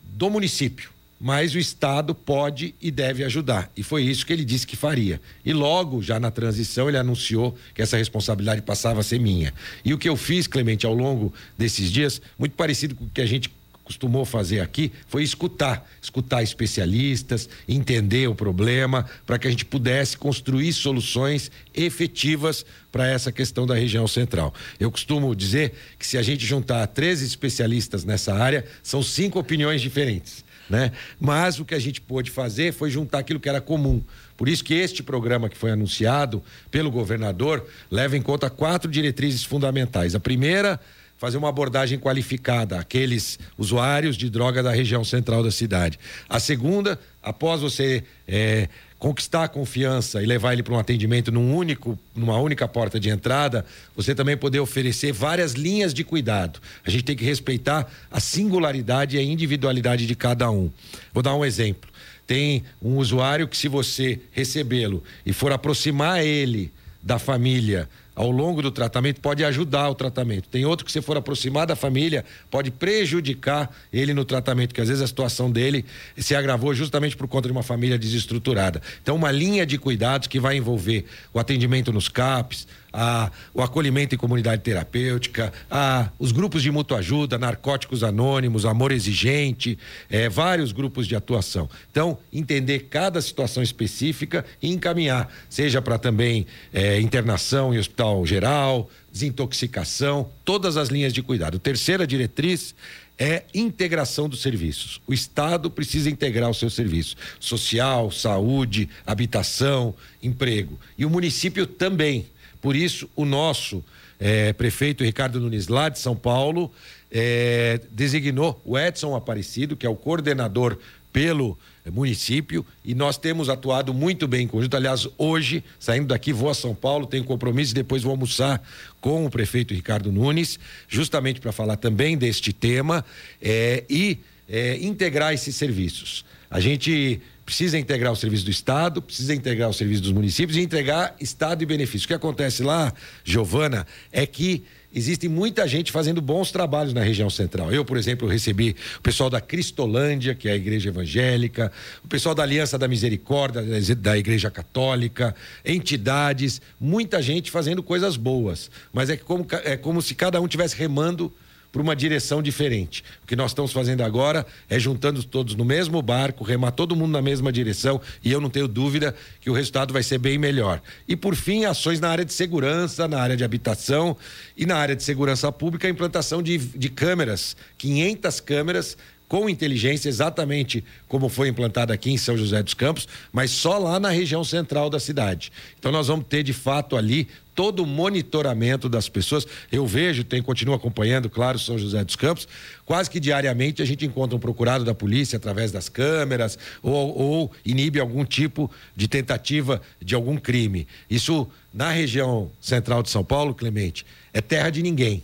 do 0.04 0.30
município, 0.30 0.92
mas 1.20 1.54
o 1.54 1.60
Estado 1.60 2.16
pode 2.16 2.74
e 2.82 2.90
deve 2.90 3.24
ajudar. 3.24 3.70
E 3.76 3.84
foi 3.84 4.04
isso 4.04 4.26
que 4.26 4.32
ele 4.32 4.46
disse 4.46 4.66
que 4.66 4.76
faria. 4.76 5.20
E 5.44 5.52
logo, 5.52 6.02
já 6.02 6.20
na 6.20 6.32
transição, 6.32 6.88
ele 6.88 6.98
anunciou 6.98 7.58
que 7.76 7.82
essa 7.82 7.98
responsabilidade 7.98 8.62
passava 8.62 9.02
a 9.02 9.04
ser 9.04 9.20
minha. 9.20 9.54
E 9.84 9.94
o 9.94 9.98
que 9.98 10.08
eu 10.08 10.16
fiz, 10.16 10.48
Clemente, 10.48 10.86
ao 10.86 10.94
longo 10.94 11.34
desses 11.58 11.92
dias, 11.92 12.22
muito 12.38 12.54
parecido 12.54 12.96
com 12.96 13.04
o 13.04 13.10
que 13.10 13.22
a 13.22 13.26
gente 13.26 13.52
costumou 13.90 14.24
fazer 14.24 14.60
aqui 14.60 14.92
foi 15.08 15.24
escutar, 15.24 15.90
escutar 16.00 16.44
especialistas, 16.44 17.50
entender 17.68 18.30
o 18.30 18.36
problema, 18.36 19.04
para 19.26 19.40
que 19.40 19.48
a 19.48 19.50
gente 19.50 19.66
pudesse 19.66 20.16
construir 20.16 20.72
soluções 20.74 21.50
efetivas 21.74 22.64
para 22.92 23.08
essa 23.08 23.32
questão 23.32 23.66
da 23.66 23.74
região 23.74 24.08
central. 24.08 24.54
Eu 24.80 24.92
costumo 24.92 25.36
dizer 25.36 25.74
que 25.98 26.06
se 26.06 26.20
a 26.20 26.22
gente 26.22 26.46
juntar 26.46 26.86
13 26.86 27.26
especialistas 27.26 28.06
nessa 28.06 28.36
área, 28.36 28.64
são 28.84 29.02
cinco 29.02 29.40
opiniões 29.40 29.82
diferentes. 29.82 30.48
Né? 30.70 30.92
Mas 31.20 31.60
o 31.60 31.66
que 31.66 31.74
a 31.74 31.80
gente 31.80 32.00
pôde 32.00 32.30
fazer 32.30 32.72
foi 32.72 32.92
juntar 32.92 33.20
aquilo 33.20 33.40
que 33.40 33.50
era 33.50 33.60
comum. 33.60 34.02
Por 34.38 34.48
isso 34.48 34.64
que 34.64 34.74
este 34.74 35.02
programa 35.02 35.50
que 35.50 35.58
foi 35.58 35.72
anunciado 35.72 36.44
pelo 36.70 36.92
governador 36.92 37.68
leva 37.90 38.16
em 38.16 38.22
conta 38.22 38.50
quatro 38.50 38.90
diretrizes 38.90 39.44
fundamentais. 39.44 40.14
A 40.14 40.20
primeira, 40.20 40.80
fazer 41.18 41.38
uma 41.38 41.50
abordagem 41.50 42.00
qualificada 42.00 42.80
àqueles 42.80 43.38
usuários 43.58 44.16
de 44.16 44.30
droga 44.30 44.64
da 44.64 44.72
região 44.72 45.04
central 45.04 45.44
da 45.44 45.52
cidade. 45.52 46.00
A 46.30 46.40
segunda, 46.40 47.00
após 47.22 47.62
você 47.62 48.04
é, 48.28 48.70
conquistar 49.00 49.46
a 49.46 49.48
confiança 49.48 50.22
e 50.22 50.26
levar 50.26 50.52
ele 50.52 50.62
para 50.62 50.74
um 50.74 50.78
atendimento 50.78 51.32
num 51.32 51.56
único, 51.56 51.98
numa 52.14 52.38
única 52.38 52.68
porta 52.68 53.00
de 53.00 53.10
entrada, 53.10 53.66
você 53.96 54.14
também 54.14 54.36
poder 54.36 54.60
oferecer 54.60 55.14
várias 55.14 55.54
linhas 55.54 55.94
de 55.94 56.04
cuidado. 56.04 56.60
A 56.86 56.90
gente 56.90 57.04
tem 57.06 57.16
que 57.16 57.24
respeitar 57.24 57.90
a 58.12 58.20
singularidade 58.20 59.16
e 59.16 59.20
a 59.20 59.24
individualidade 59.24 60.06
de 60.06 60.16
cada 60.16 60.52
um. 60.52 60.70
Vou 61.14 61.24
dar 61.24 61.34
um 61.34 61.46
exemplo. 61.46 61.90
Tem 62.28 62.64
um 62.82 62.98
usuário 62.98 63.48
que, 63.48 63.58
se 63.58 63.70
você 63.70 64.20
recebê-lo 64.32 65.02
e 65.26 65.32
for 65.32 65.52
aproximar 65.54 66.24
ele 66.24 66.72
da 67.02 67.18
família 67.18 67.90
ao 68.20 68.30
longo 68.30 68.62
do 68.62 68.70
tratamento 68.70 69.22
pode 69.22 69.46
ajudar 69.46 69.88
o 69.88 69.96
tratamento. 69.96 70.50
Tem 70.50 70.66
outro 70.66 70.86
que, 70.86 70.92
se 70.92 71.02
for 71.02 71.16
aproximar 71.16 71.66
da 71.66 71.74
família, 71.74 72.26
pode 72.52 72.70
prejudicar 72.70 73.74
ele 73.94 74.14
no 74.14 74.26
tratamento, 74.26 74.76
que 74.76 74.82
às 74.82 74.90
vezes 74.90 75.02
a 75.02 75.08
situação 75.08 75.50
dele 75.50 75.86
se 76.18 76.36
agravou 76.36 76.74
justamente 76.74 77.16
por 77.16 77.30
conta 77.30 77.48
de 77.48 77.54
uma 77.54 77.64
família 77.64 77.98
desestruturada. 77.98 78.82
Então, 79.02 79.16
uma 79.16 79.32
linha 79.32 79.66
de 79.66 79.78
cuidados 79.78 80.28
que 80.28 80.38
vai 80.38 80.58
envolver 80.58 81.06
o 81.34 81.40
atendimento 81.40 81.94
nos 81.94 82.10
CAPs, 82.10 82.68
a, 82.92 83.32
o 83.54 83.62
acolhimento 83.62 84.16
em 84.16 84.18
comunidade 84.18 84.62
terapêutica, 84.62 85.52
a, 85.70 86.10
os 86.18 86.32
grupos 86.32 86.62
de 86.62 86.72
mútua 86.72 87.00
ajuda, 87.00 87.38
narcóticos 87.38 88.04
anônimos, 88.04 88.66
amor 88.66 88.92
exigente, 88.92 89.78
é, 90.10 90.30
vários 90.30 90.72
grupos 90.72 91.08
de 91.08 91.16
atuação. 91.16 91.70
Então, 91.92 92.18
entender 92.32 92.88
cada 92.90 93.22
situação 93.22 93.62
específica 93.62 94.46
e 94.62 94.72
encaminhar, 94.72 95.32
seja 95.50 95.82
para 95.82 95.98
também 95.98 96.46
é, 96.74 97.00
internação 97.00 97.74
em 97.74 97.78
hospital 97.78 98.26
geral, 98.26 98.90
desintoxicação, 99.12 100.30
todas 100.46 100.78
as 100.78 100.90
linhas 100.90 101.14
de 101.14 101.22
cuidado. 101.22 101.60
Terceira 101.60 102.06
diretriz 102.06 102.76
é 103.20 103.44
integração 103.54 104.30
dos 104.30 104.42
serviços. 104.42 105.02
O 105.06 105.14
Estado 105.14 105.70
precisa 105.70 106.10
integrar 106.10 106.50
o 106.50 106.54
seu 106.54 106.70
serviço 106.70 107.18
social, 107.38 108.10
saúde, 108.10 108.90
habitação, 109.06 109.94
emprego. 110.24 110.80
E 110.98 111.06
o 111.06 111.10
município 111.10 111.68
também. 111.68 112.26
Por 112.62 112.76
isso, 112.76 113.10
o 113.16 113.26
nosso 113.26 113.84
é, 114.20 114.52
prefeito 114.54 115.04
Ricardo 115.04 115.40
Nunes, 115.40 115.68
lá 115.68 115.90
de 115.90 116.00
São 116.00 116.16
Paulo, 116.16 116.72
é, 117.12 117.80
designou 117.92 118.62
o 118.66 118.78
Edson 118.78 119.16
Aparecido, 119.16 119.76
que 119.76 119.86
é 119.86 119.90
o 119.90 119.96
coordenador 119.96 120.78
pelo 121.12 121.58
município, 121.92 122.66
e 122.86 122.94
nós 122.94 123.18
temos 123.18 123.50
atuado 123.50 123.94
muito 123.94 124.28
bem 124.28 124.44
em 124.44 124.48
conjunto. 124.48 124.76
Aliás, 124.78 125.08
hoje, 125.18 125.64
saindo 125.80 126.08
daqui, 126.08 126.32
vou 126.32 126.50
a 126.50 126.54
São 126.54 126.76
Paulo, 126.76 127.08
tenho 127.08 127.24
compromisso 127.24 127.72
e 127.72 127.76
depois 127.76 128.04
vou 128.04 128.12
almoçar 128.12 128.62
com 129.02 129.26
o 129.26 129.30
prefeito 129.30 129.74
Ricardo 129.74 130.12
Nunes, 130.12 130.60
justamente 130.88 131.40
para 131.40 131.52
falar 131.52 131.78
também 131.78 132.18
deste 132.18 132.54
tema 132.54 133.04
é, 133.42 133.84
e 133.90 134.20
é, 134.48 134.78
integrar 134.78 135.34
esses 135.34 135.56
serviços. 135.56 136.26
A 136.50 136.60
gente 136.60 137.22
precisa 137.50 137.80
integrar 137.80 138.14
o 138.14 138.16
serviço 138.16 138.46
do 138.46 138.52
Estado, 138.52 139.02
precisa 139.02 139.34
integrar 139.34 139.68
o 139.68 139.74
serviço 139.74 140.04
dos 140.04 140.12
municípios 140.12 140.56
e 140.56 140.62
entregar 140.62 141.16
Estado 141.20 141.64
e 141.64 141.66
benefício. 141.66 142.06
O 142.06 142.08
que 142.08 142.14
acontece 142.14 142.62
lá, 142.62 142.94
Giovana, 143.24 143.88
é 144.12 144.24
que 144.28 144.64
existe 144.94 145.28
muita 145.28 145.68
gente 145.68 145.92
fazendo 145.92 146.22
bons 146.22 146.52
trabalhos 146.52 146.94
na 146.94 147.02
região 147.02 147.28
central. 147.28 147.74
Eu, 147.74 147.84
por 147.84 147.98
exemplo, 147.98 148.28
recebi 148.28 148.76
o 149.00 149.02
pessoal 149.02 149.32
da 149.32 149.42
Cristolândia, 149.42 150.36
que 150.36 150.48
é 150.48 150.52
a 150.52 150.56
igreja 150.56 150.90
evangélica, 150.90 151.72
o 152.06 152.08
pessoal 152.08 152.36
da 152.36 152.44
Aliança 152.44 152.78
da 152.78 152.88
Misericórdia, 152.88 153.64
da 153.96 154.16
igreja 154.16 154.52
católica, 154.52 155.36
entidades, 155.66 156.62
muita 156.80 157.20
gente 157.20 157.50
fazendo 157.50 157.82
coisas 157.82 158.16
boas. 158.16 158.70
Mas 158.94 159.10
é 159.10 159.18
como, 159.18 159.48
é 159.64 159.76
como 159.76 160.04
se 160.04 160.14
cada 160.14 160.40
um 160.40 160.48
tivesse 160.48 160.76
remando 160.76 161.34
para 161.72 161.82
uma 161.82 161.96
direção 161.96 162.42
diferente. 162.42 163.04
O 163.24 163.28
que 163.28 163.36
nós 163.36 163.52
estamos 163.52 163.72
fazendo 163.72 164.02
agora 164.02 164.46
é 164.70 164.80
juntando 164.80 165.24
todos 165.24 165.56
no 165.56 165.64
mesmo 165.64 166.02
barco, 166.02 166.44
remar 166.44 166.72
todo 166.72 166.96
mundo 166.96 167.12
na 167.12 167.22
mesma 167.22 167.52
direção 167.52 168.02
e 168.24 168.32
eu 168.32 168.42
não 168.42 168.50
tenho 168.50 168.68
dúvida 168.68 169.16
que 169.40 169.50
o 169.50 169.54
resultado 169.54 169.94
vai 169.94 170.04
ser 170.04 170.18
bem 170.18 170.38
melhor. 170.38 170.82
E 171.08 171.16
por 171.16 171.36
fim, 171.36 171.66
ações 171.66 172.00
na 172.00 172.10
área 172.10 172.26
de 172.26 172.34
segurança, 172.34 173.08
na 173.08 173.22
área 173.22 173.38
de 173.38 173.44
habitação 173.44 174.18
e 174.58 174.66
na 174.66 174.78
área 174.78 174.96
de 174.96 175.04
segurança 175.04 175.52
pública, 175.52 175.88
a 175.88 175.92
implantação 175.92 176.42
de, 176.42 176.58
de 176.58 176.90
câmeras, 176.90 177.56
500 177.78 178.40
câmeras 178.40 178.98
com 179.30 179.48
inteligência, 179.48 180.10
exatamente 180.10 180.84
como 181.08 181.30
foi 181.30 181.50
implantado 181.50 181.94
aqui 181.94 182.10
em 182.10 182.18
São 182.18 182.36
José 182.36 182.64
dos 182.64 182.74
Campos, 182.74 183.08
mas 183.32 183.52
só 183.52 183.78
lá 183.78 184.00
na 184.00 184.10
região 184.10 184.44
central 184.44 184.90
da 184.90 185.00
cidade. 185.00 185.52
Então 185.78 185.92
nós 185.92 186.08
vamos 186.08 186.26
ter 186.28 186.42
de 186.42 186.52
fato 186.52 186.98
ali 186.98 187.28
todo 187.54 187.84
o 187.84 187.86
monitoramento 187.86 188.90
das 188.90 189.08
pessoas. 189.08 189.46
Eu 189.72 189.86
vejo, 189.86 190.24
tem 190.24 190.42
continuo 190.42 190.74
acompanhando, 190.74 191.30
claro, 191.30 191.60
São 191.60 191.78
José 191.78 192.04
dos 192.04 192.16
Campos, 192.16 192.48
quase 192.86 193.08
que 193.08 193.20
diariamente 193.20 193.84
a 193.84 193.86
gente 193.86 194.04
encontra 194.04 194.36
um 194.36 194.40
procurado 194.40 194.84
da 194.84 194.96
polícia 194.96 195.38
através 195.38 195.72
das 195.72 195.90
câmeras 195.90 196.58
ou, 196.82 197.16
ou 197.16 197.52
inibe 197.64 198.00
algum 198.00 198.26
tipo 198.26 198.72
de 198.96 199.08
tentativa 199.08 199.80
de 200.02 200.16
algum 200.16 200.38
crime. 200.38 200.88
Isso 201.08 201.48
na 201.72 201.92
região 201.92 202.50
central 202.60 203.04
de 203.04 203.12
São 203.12 203.24
Paulo, 203.24 203.54
Clemente, 203.54 204.08
é 204.34 204.42
terra 204.42 204.72
de 204.72 204.82
ninguém. 204.82 205.22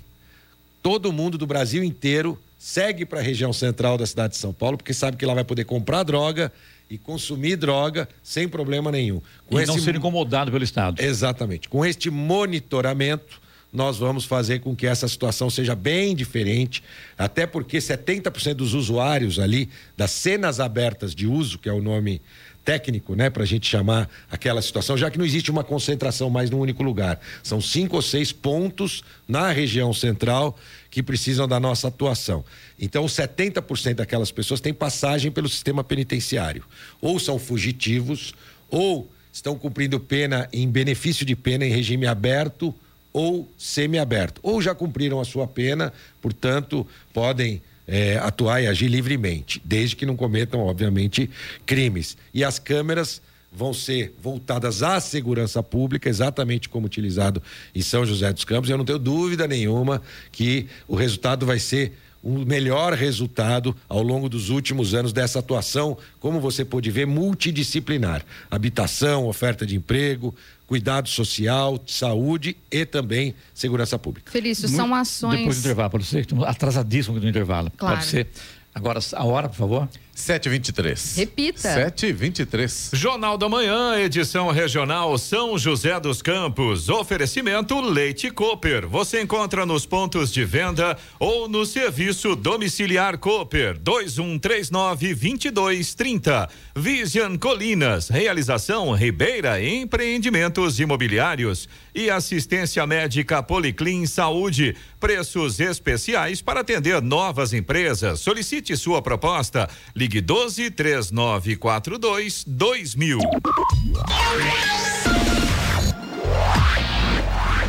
Todo 0.84 1.12
mundo 1.12 1.40
do 1.40 1.48
Brasil 1.48 1.84
inteiro 1.84 2.38
segue 2.66 3.06
para 3.06 3.20
a 3.20 3.22
região 3.22 3.54
central 3.54 3.96
da 3.96 4.08
cidade 4.08 4.34
de 4.34 4.40
São 4.40 4.52
Paulo, 4.52 4.76
porque 4.76 4.92
sabe 4.92 5.18
que 5.18 5.24
lá 5.24 5.36
vai 5.36 5.44
poder 5.44 5.66
comprar 5.66 6.02
droga 6.02 6.52
e 6.90 6.98
consumir 6.98 7.58
droga 7.58 8.10
sem 8.24 8.50
problema 8.50 8.92
nenhum. 8.92 9.22
Com 9.46 9.60
e 9.60 9.62
esse... 9.62 9.72
não 9.72 9.80
ser 9.80 9.96
incomodado 9.96 10.52
pelo 10.52 10.64
Estado. 10.64 11.00
Exatamente. 11.00 11.70
Com 11.70 11.86
este 11.86 12.10
monitoramento, 12.10 13.40
nós 13.72 14.00
vamos 14.00 14.26
fazer 14.26 14.62
com 14.62 14.76
que 14.76 14.88
essa 14.88 15.08
situação 15.08 15.48
seja 15.48 15.76
bem 15.76 16.16
diferente, 16.16 16.82
até 17.16 17.46
porque 17.46 17.78
70% 17.78 18.56
dos 18.56 18.74
usuários 18.74 19.38
ali, 19.38 19.70
das 19.96 20.10
cenas 20.10 20.60
abertas 20.60 21.14
de 21.14 21.28
uso, 21.28 21.60
que 21.60 21.70
é 21.70 21.72
o 21.72 21.84
nome 21.84 22.20
técnico, 22.66 23.14
né, 23.16 23.30
para 23.30 23.44
a 23.44 23.46
gente 23.46 23.70
chamar 23.70 24.10
aquela 24.30 24.60
situação, 24.60 24.98
já 24.98 25.12
que 25.12 25.20
não 25.20 25.26
existe 25.26 25.52
uma 25.52 25.64
concentração 25.64 26.32
mais 26.32 26.50
num 26.50 26.60
único 26.60 26.82
lugar. 26.82 27.22
São 27.44 27.62
cinco 27.62 27.98
ou 27.98 28.02
seis 28.02 28.32
pontos 28.32 29.04
na 29.28 29.52
região 29.52 29.94
central 29.94 30.58
que 30.96 31.04
precisam 31.04 31.46
da 31.46 31.60
nossa 31.60 31.90
atuação. 31.90 32.46
Então, 32.80 33.06
70% 33.06 33.96
daquelas 33.96 34.32
pessoas 34.32 34.62
têm 34.62 34.74
passagem 34.74 35.30
pelo 35.30 35.50
sistema 35.50 35.84
penitenciário. 35.84 36.64
Ou 37.02 37.20
são 37.20 37.38
fugitivos, 37.38 38.34
ou 38.70 39.12
estão 39.30 39.58
cumprindo 39.58 40.00
pena 40.00 40.48
em 40.54 40.66
benefício 40.70 41.26
de 41.26 41.36
pena 41.36 41.66
em 41.66 41.70
regime 41.70 42.08
aberto 42.08 42.74
ou 43.12 43.46
semiaberto. 43.58 44.40
Ou 44.42 44.62
já 44.62 44.74
cumpriram 44.74 45.20
a 45.20 45.26
sua 45.26 45.46
pena, 45.46 45.92
portanto, 46.22 46.88
podem 47.14 47.62
é, 47.86 48.16
atuar 48.16 48.64
e 48.64 48.68
agir 48.68 48.88
livremente, 48.88 49.62
desde 49.66 49.98
que 49.98 50.06
não 50.06 50.16
cometam, 50.16 50.62
obviamente, 50.62 51.30
crimes. 51.66 52.16
E 52.34 52.42
as 52.42 52.58
câmeras 52.58 53.22
vão 53.56 53.74
ser 53.74 54.14
voltadas 54.22 54.84
à 54.84 55.00
segurança 55.00 55.64
pública, 55.64 56.10
exatamente 56.10 56.68
como 56.68 56.86
utilizado 56.86 57.42
em 57.74 57.82
São 57.82 58.06
José 58.06 58.32
dos 58.34 58.44
Campos. 58.44 58.70
Eu 58.70 58.78
não 58.78 58.86
tenho 58.86 59.00
dúvida 59.00 59.48
nenhuma 59.48 60.02
que 60.32 60.68
o 60.88 60.96
resultado 60.96 61.46
vai 61.46 61.60
ser 61.60 61.94
o 62.22 62.44
melhor 62.44 62.94
resultado 62.94 63.76
ao 63.88 64.02
longo 64.02 64.28
dos 64.28 64.50
últimos 64.50 64.96
anos 64.96 65.14
dessa 65.14 65.38
atuação, 65.38 65.96
como 66.20 66.40
você 66.40 66.66
pôde 66.66 66.90
ver, 66.90 67.06
multidisciplinar. 67.06 68.26
Habitação, 68.50 69.28
oferta 69.28 69.64
de 69.64 69.76
emprego, 69.76 70.36
cuidado 70.66 71.08
social, 71.08 71.80
saúde 71.86 72.58
e 72.72 72.84
também 72.84 73.36
segurança 73.54 74.00
pública. 74.00 74.32
Felício, 74.32 74.68
são 74.68 74.94
ações. 74.96 75.38
Depois 75.38 75.58
do 75.58 75.60
intervalo, 75.60 75.90
pode 75.92 76.06
ser 76.06 76.28
atrasadíssimo 76.48 77.20
do 77.20 77.30
intervalo. 77.30 77.72
Claro. 77.78 77.98
Pode 77.98 78.08
ser. 78.08 78.28
Agora, 78.74 79.00
a 79.14 79.24
hora, 79.24 79.48
por 79.48 79.56
favor. 79.56 79.90
723. 80.16 81.18
Repita. 81.18 81.60
723. 81.60 82.92
Jornal 82.94 83.38
da 83.38 83.50
Manhã, 83.50 84.00
edição 84.00 84.50
regional 84.50 85.18
São 85.18 85.58
José 85.58 86.00
dos 86.00 86.22
Campos. 86.22 86.88
Oferecimento 86.88 87.82
Leite 87.82 88.32
Cooper. 88.32 88.88
Você 88.88 89.22
encontra 89.22 89.66
nos 89.66 89.86
pontos 89.86 90.32
de 90.32 90.46
venda 90.46 90.98
ou 91.20 91.50
no 91.50 91.66
serviço 91.66 92.34
domiciliar 92.34 93.18
Cooper 93.18 93.78
2139 93.78 95.14
2230. 95.14 96.50
Vision 96.74 97.36
Colinas. 97.36 98.08
Realização 98.08 98.94
Ribeira 98.94 99.62
Empreendimentos 99.62 100.80
Imobiliários 100.80 101.68
e 101.94 102.10
assistência 102.10 102.88
médica 102.88 103.44
Policlin 103.44 104.06
Saúde. 104.06 104.78
Preços 104.98 105.60
especiais 105.60 106.42
para 106.42 106.62
atender 106.62 107.02
novas 107.02 107.52
empresas. 107.52 108.22
Solicite 108.22 108.78
sua 108.78 109.02
proposta. 109.02 109.70
Ligue 109.94 110.05
12 110.08 110.72
3942 110.72 112.44
2000. 112.46 113.20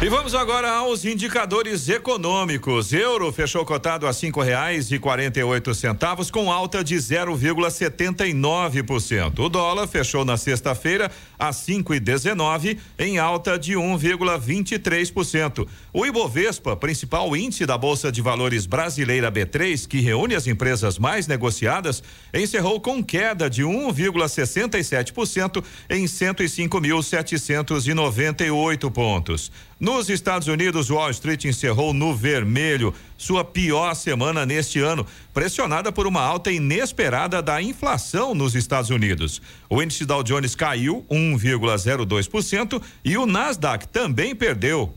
E 0.02 0.10
vamos 0.10 0.34
agora 0.34 0.70
aos 0.70 1.06
indicadores 1.06 1.88
econômicos. 1.88 2.92
Euro 2.92 3.32
fechou 3.32 3.64
cotado 3.64 4.06
a 4.06 4.12
cinco 4.12 4.42
reais 4.42 4.92
e 4.92 4.98
quarenta 4.98 5.40
e 5.40 5.42
oito 5.42 5.74
centavos 5.74 6.30
com 6.30 6.52
alta 6.52 6.84
de 6.84 6.96
0,79%. 6.96 9.38
O 9.38 9.48
dólar 9.48 9.88
fechou 9.88 10.22
na 10.22 10.36
sexta-feira 10.36 11.10
a 11.38 11.50
cinco 11.50 11.94
e 11.94 11.98
dezenove 11.98 12.78
em 12.98 13.16
alta 13.18 13.58
de 13.58 13.72
1,23%. 13.72 15.66
O 15.98 16.04
Ibovespa, 16.04 16.76
principal 16.76 17.34
índice 17.34 17.64
da 17.64 17.78
Bolsa 17.78 18.12
de 18.12 18.20
Valores 18.20 18.66
brasileira 18.66 19.32
B3, 19.32 19.88
que 19.88 19.98
reúne 19.98 20.34
as 20.34 20.46
empresas 20.46 20.98
mais 20.98 21.26
negociadas, 21.26 22.02
encerrou 22.34 22.78
com 22.78 23.02
queda 23.02 23.48
de 23.48 23.62
1,67% 23.62 25.64
em 25.88 26.04
105.798 26.04 28.90
pontos. 28.90 29.50
Nos 29.78 30.08
Estados 30.08 30.48
Unidos, 30.48 30.88
Wall 30.88 31.10
Street 31.10 31.44
encerrou 31.44 31.92
no 31.92 32.14
vermelho, 32.14 32.94
sua 33.18 33.44
pior 33.44 33.94
semana 33.94 34.46
neste 34.46 34.80
ano, 34.80 35.06
pressionada 35.34 35.92
por 35.92 36.06
uma 36.06 36.22
alta 36.22 36.50
inesperada 36.50 37.42
da 37.42 37.60
inflação 37.60 38.34
nos 38.34 38.54
Estados 38.54 38.88
Unidos. 38.88 39.42
O 39.68 39.82
índice 39.82 40.06
Dow 40.06 40.22
Jones 40.22 40.54
caiu 40.54 41.04
1,02% 41.10 42.80
e 43.04 43.18
o 43.18 43.26
Nasdaq 43.26 43.86
também 43.88 44.34
perdeu 44.34 44.94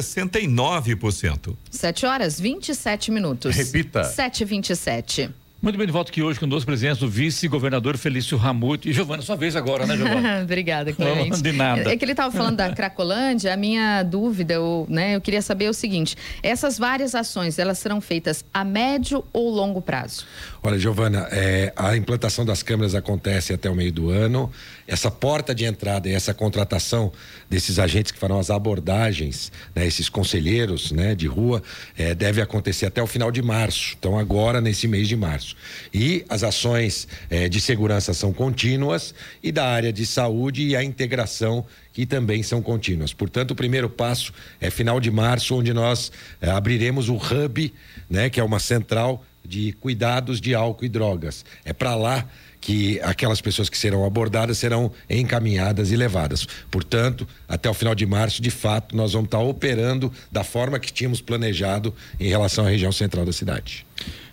1,69%. 0.00 1.56
7 1.70 2.06
horas 2.06 2.40
27 2.40 3.10
minutos. 3.10 3.54
Repita. 3.54 4.02
7h27. 4.02 5.30
Muito 5.62 5.78
bem, 5.78 5.86
de 5.86 5.92
volta 5.92 6.10
aqui 6.10 6.20
hoje 6.20 6.40
com 6.40 6.48
dois 6.48 6.64
presidentes 6.64 6.98
do 6.98 7.08
vice-governador 7.08 7.96
Felício 7.96 8.36
Ramute. 8.36 8.90
E 8.90 8.92
Giovana, 8.92 9.22
sua 9.22 9.36
vez 9.36 9.54
agora, 9.54 9.86
né, 9.86 9.96
Giovana? 9.96 10.40
Obrigada, 10.42 10.92
Clemente. 10.92 11.40
De 11.40 11.52
nada. 11.52 11.92
É 11.92 11.96
que 11.96 12.04
ele 12.04 12.14
estava 12.14 12.36
falando 12.36 12.56
da 12.56 12.70
Cracolândia, 12.74 13.54
a 13.54 13.56
minha 13.56 14.02
dúvida, 14.02 14.54
eu, 14.54 14.88
né, 14.90 15.14
eu 15.14 15.20
queria 15.20 15.40
saber 15.40 15.68
o 15.68 15.72
seguinte: 15.72 16.16
essas 16.42 16.76
várias 16.78 17.14
ações, 17.14 17.60
elas 17.60 17.78
serão 17.78 18.00
feitas 18.00 18.44
a 18.52 18.64
médio 18.64 19.24
ou 19.32 19.50
longo 19.50 19.80
prazo? 19.80 20.26
Olha, 20.64 20.76
Giovana, 20.76 21.28
é, 21.30 21.72
a 21.76 21.96
implantação 21.96 22.44
das 22.44 22.64
câmeras 22.64 22.96
acontece 22.96 23.52
até 23.52 23.70
o 23.70 23.74
meio 23.76 23.92
do 23.92 24.10
ano. 24.10 24.50
Essa 24.84 25.12
porta 25.12 25.54
de 25.54 25.64
entrada 25.64 26.08
e 26.08 26.12
essa 26.12 26.34
contratação 26.34 27.12
desses 27.52 27.78
agentes 27.78 28.10
que 28.10 28.18
farão 28.18 28.38
as 28.38 28.48
abordagens, 28.48 29.52
né, 29.74 29.86
esses 29.86 30.08
conselheiros 30.08 30.90
né, 30.90 31.14
de 31.14 31.26
rua, 31.26 31.62
é, 31.98 32.14
deve 32.14 32.40
acontecer 32.40 32.86
até 32.86 33.02
o 33.02 33.06
final 33.06 33.30
de 33.30 33.42
março. 33.42 33.94
Então, 33.98 34.18
agora, 34.18 34.58
nesse 34.58 34.88
mês 34.88 35.06
de 35.06 35.14
março. 35.14 35.54
E 35.92 36.24
as 36.30 36.42
ações 36.42 37.06
é, 37.28 37.50
de 37.50 37.60
segurança 37.60 38.14
são 38.14 38.32
contínuas 38.32 39.14
e 39.42 39.52
da 39.52 39.66
área 39.66 39.92
de 39.92 40.06
saúde 40.06 40.66
e 40.66 40.74
a 40.74 40.82
integração 40.82 41.62
que 41.92 42.06
também 42.06 42.42
são 42.42 42.62
contínuas. 42.62 43.12
Portanto, 43.12 43.50
o 43.50 43.54
primeiro 43.54 43.90
passo 43.90 44.32
é 44.58 44.70
final 44.70 44.98
de 44.98 45.10
março, 45.10 45.54
onde 45.54 45.74
nós 45.74 46.10
é, 46.40 46.48
abriremos 46.48 47.10
o 47.10 47.16
hub, 47.16 47.70
né, 48.08 48.30
que 48.30 48.40
é 48.40 48.42
uma 48.42 48.60
central 48.60 49.22
de 49.44 49.72
cuidados 49.72 50.40
de 50.40 50.54
álcool 50.54 50.86
e 50.86 50.88
drogas. 50.88 51.44
É 51.66 51.74
para 51.74 51.94
lá 51.94 52.26
que 52.62 53.00
aquelas 53.00 53.40
pessoas 53.40 53.68
que 53.68 53.76
serão 53.76 54.06
abordadas 54.06 54.56
serão 54.56 54.90
encaminhadas 55.10 55.90
e 55.90 55.96
levadas. 55.96 56.46
Portanto, 56.70 57.26
até 57.46 57.68
o 57.68 57.74
final 57.74 57.94
de 57.94 58.06
março, 58.06 58.40
de 58.40 58.50
fato, 58.50 58.96
nós 58.96 59.12
vamos 59.12 59.26
estar 59.26 59.40
operando 59.40 60.10
da 60.30 60.44
forma 60.44 60.78
que 60.78 60.92
tínhamos 60.92 61.20
planejado 61.20 61.92
em 62.18 62.28
relação 62.28 62.64
à 62.64 62.70
região 62.70 62.92
central 62.92 63.26
da 63.26 63.32
cidade. 63.32 63.84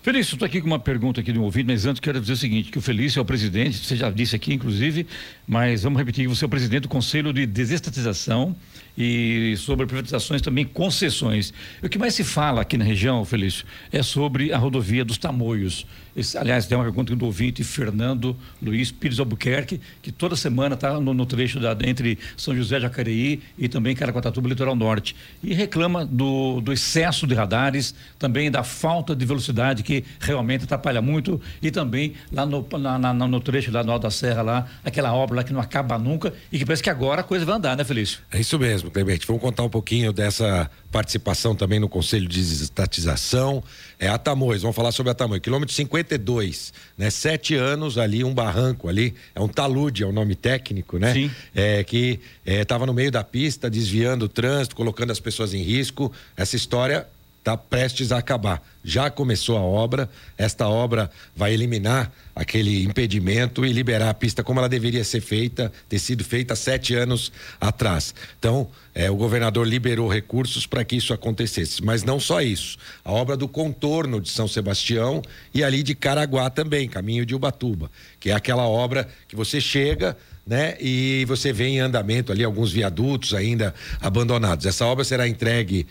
Felício, 0.01 0.35
estou 0.35 0.45
aqui 0.45 0.61
com 0.61 0.67
uma 0.67 0.79
pergunta 0.79 1.19
aqui 1.19 1.33
de 1.33 1.39
um 1.39 1.43
ouvinte, 1.43 1.67
mas 1.67 1.85
antes 1.85 1.99
quero 1.99 2.21
dizer 2.21 2.33
o 2.33 2.37
seguinte, 2.37 2.71
que 2.71 2.77
o 2.77 2.81
Felício 2.81 3.19
é 3.19 3.21
o 3.21 3.25
presidente, 3.25 3.77
você 3.77 3.95
já 3.97 4.09
disse 4.09 4.35
aqui, 4.35 4.53
inclusive, 4.53 5.05
mas 5.45 5.83
vamos 5.83 5.99
repetir, 5.99 6.25
você 6.27 6.45
é 6.45 6.47
o 6.47 6.49
presidente 6.49 6.83
do 6.83 6.87
Conselho 6.87 7.33
de 7.33 7.45
Desestatização 7.45 8.55
e 8.97 9.55
sobre 9.57 9.85
privatizações 9.85 10.41
também 10.41 10.65
concessões. 10.65 11.53
O 11.83 11.89
que 11.89 11.97
mais 11.97 12.13
se 12.13 12.23
fala 12.23 12.61
aqui 12.61 12.77
na 12.77 12.85
região, 12.85 13.23
Felício, 13.25 13.65
é 13.91 14.01
sobre 14.01 14.53
a 14.53 14.57
rodovia 14.57 15.03
dos 15.03 15.17
Tamoios. 15.17 15.85
Esse, 16.15 16.37
aliás, 16.37 16.65
tem 16.65 16.77
uma 16.77 16.83
pergunta 16.83 17.15
do 17.15 17.25
ouvinte 17.25 17.63
Fernando 17.63 18.35
Luiz 18.61 18.91
Pires 18.91 19.19
Albuquerque, 19.19 19.79
que 20.01 20.11
toda 20.11 20.35
semana 20.35 20.75
está 20.75 20.99
no, 20.99 21.13
no, 21.13 21.25
trecho 21.25 21.59
da, 21.59 21.77
entre 21.83 22.17
São 22.35 22.55
José 22.55 22.79
Jacareí 22.79 23.41
e 23.57 23.67
também 23.67 23.95
Caraguatatuba, 23.95 24.49
litoral 24.49 24.75
norte. 24.75 25.15
E 25.43 25.53
reclama 25.53 26.05
do, 26.05 26.61
do 26.61 26.73
excesso 26.73 27.27
de 27.27 27.35
radares, 27.35 27.93
também 28.17 28.49
da 28.49 28.63
falta 28.63 29.15
de 29.15 29.25
velocidade 29.25 29.83
que 29.83 30.03
realmente 30.19 30.63
atrapalha 30.63 31.01
muito 31.01 31.39
e 31.61 31.71
também 31.71 32.13
lá 32.31 32.45
no, 32.45 32.65
na, 32.77 32.97
na, 32.97 33.13
no 33.13 33.39
trecho 33.39 33.71
lá 33.71 33.83
no 33.83 33.91
Alto 33.91 34.03
da 34.03 34.11
Serra, 34.11 34.41
lá, 34.41 34.67
aquela 34.83 35.13
obra 35.13 35.37
lá 35.37 35.43
que 35.43 35.53
não 35.53 35.61
acaba 35.61 35.97
nunca 35.97 36.33
e 36.51 36.57
que 36.57 36.65
parece 36.65 36.81
que 36.83 36.89
agora 36.89 37.21
a 37.21 37.23
coisa 37.23 37.45
vai 37.45 37.55
andar, 37.55 37.75
né, 37.75 37.83
Felício? 37.83 38.19
É 38.31 38.39
isso 38.39 38.57
mesmo, 38.57 38.89
Clemente. 38.89 39.27
Vamos 39.27 39.41
contar 39.41 39.63
um 39.63 39.69
pouquinho 39.69 40.11
dessa 40.11 40.69
participação 40.91 41.55
também 41.55 41.79
no 41.79 41.87
Conselho 41.87 42.27
de 42.27 42.39
Desestatização. 42.39 43.63
É 43.99 44.07
a 44.07 44.17
vamos 44.61 44.75
falar 44.75 44.91
sobre 44.91 45.11
a 45.11 45.15
Tamoios. 45.15 45.41
Quilômetro 45.41 45.73
52, 46.03 46.73
né? 46.97 47.09
Sete 47.09 47.55
anos 47.55 47.97
ali, 47.97 48.23
um 48.23 48.33
barranco 48.33 48.87
ali, 48.87 49.13
é 49.33 49.39
um 49.39 49.47
talude, 49.47 50.03
é 50.03 50.05
o 50.05 50.11
nome 50.11 50.35
técnico, 50.35 50.97
né? 50.97 51.13
Sim. 51.13 51.31
É, 51.53 51.83
que 51.83 52.19
estava 52.45 52.85
é, 52.85 52.87
no 52.87 52.93
meio 52.93 53.11
da 53.11 53.23
pista, 53.23 53.69
desviando 53.69 54.25
o 54.25 54.29
trânsito, 54.29 54.75
colocando 54.75 55.11
as 55.11 55.19
pessoas 55.19 55.53
em 55.53 55.61
risco. 55.61 56.11
Essa 56.35 56.55
história 56.55 57.07
está 57.49 57.57
prestes 57.57 58.11
a 58.11 58.19
acabar. 58.19 58.61
Já 58.83 59.09
começou 59.09 59.57
a 59.57 59.61
obra, 59.61 60.09
esta 60.37 60.67
obra 60.67 61.09
vai 61.35 61.53
eliminar 61.53 62.11
aquele 62.35 62.83
impedimento 62.83 63.65
e 63.65 63.73
liberar 63.73 64.09
a 64.09 64.13
pista 64.13 64.43
como 64.43 64.59
ela 64.59 64.69
deveria 64.69 65.03
ser 65.03 65.19
feita, 65.19 65.71
ter 65.87 65.99
sido 65.99 66.23
feita 66.23 66.55
sete 66.55 66.93
anos 66.95 67.31
atrás. 67.59 68.13
Então, 68.37 68.69
é, 68.93 69.09
o 69.09 69.15
governador 69.15 69.67
liberou 69.67 70.07
recursos 70.07 70.65
para 70.65 70.85
que 70.85 70.95
isso 70.95 71.13
acontecesse. 71.13 71.83
Mas 71.83 72.03
não 72.03 72.19
só 72.19 72.41
isso. 72.41 72.77
A 73.03 73.11
obra 73.11 73.35
do 73.35 73.47
contorno 73.47 74.21
de 74.21 74.29
São 74.29 74.47
Sebastião 74.47 75.21
e 75.53 75.63
ali 75.63 75.81
de 75.81 75.95
Caraguá 75.95 76.49
também, 76.49 76.87
caminho 76.87 77.25
de 77.25 77.35
Ubatuba, 77.35 77.89
que 78.19 78.29
é 78.29 78.33
aquela 78.33 78.67
obra 78.67 79.07
que 79.27 79.35
você 79.35 79.59
chega. 79.59 80.15
Né? 80.47 80.75
E 80.79 81.25
você 81.27 81.53
vê 81.53 81.67
em 81.67 81.79
andamento 81.79 82.31
ali 82.31 82.43
alguns 82.43 82.71
viadutos 82.71 83.35
ainda 83.35 83.71
abandonados. 84.01 84.65
Essa 84.65 84.83
obra 84.83 85.03
será 85.03 85.27
entregue 85.27 85.85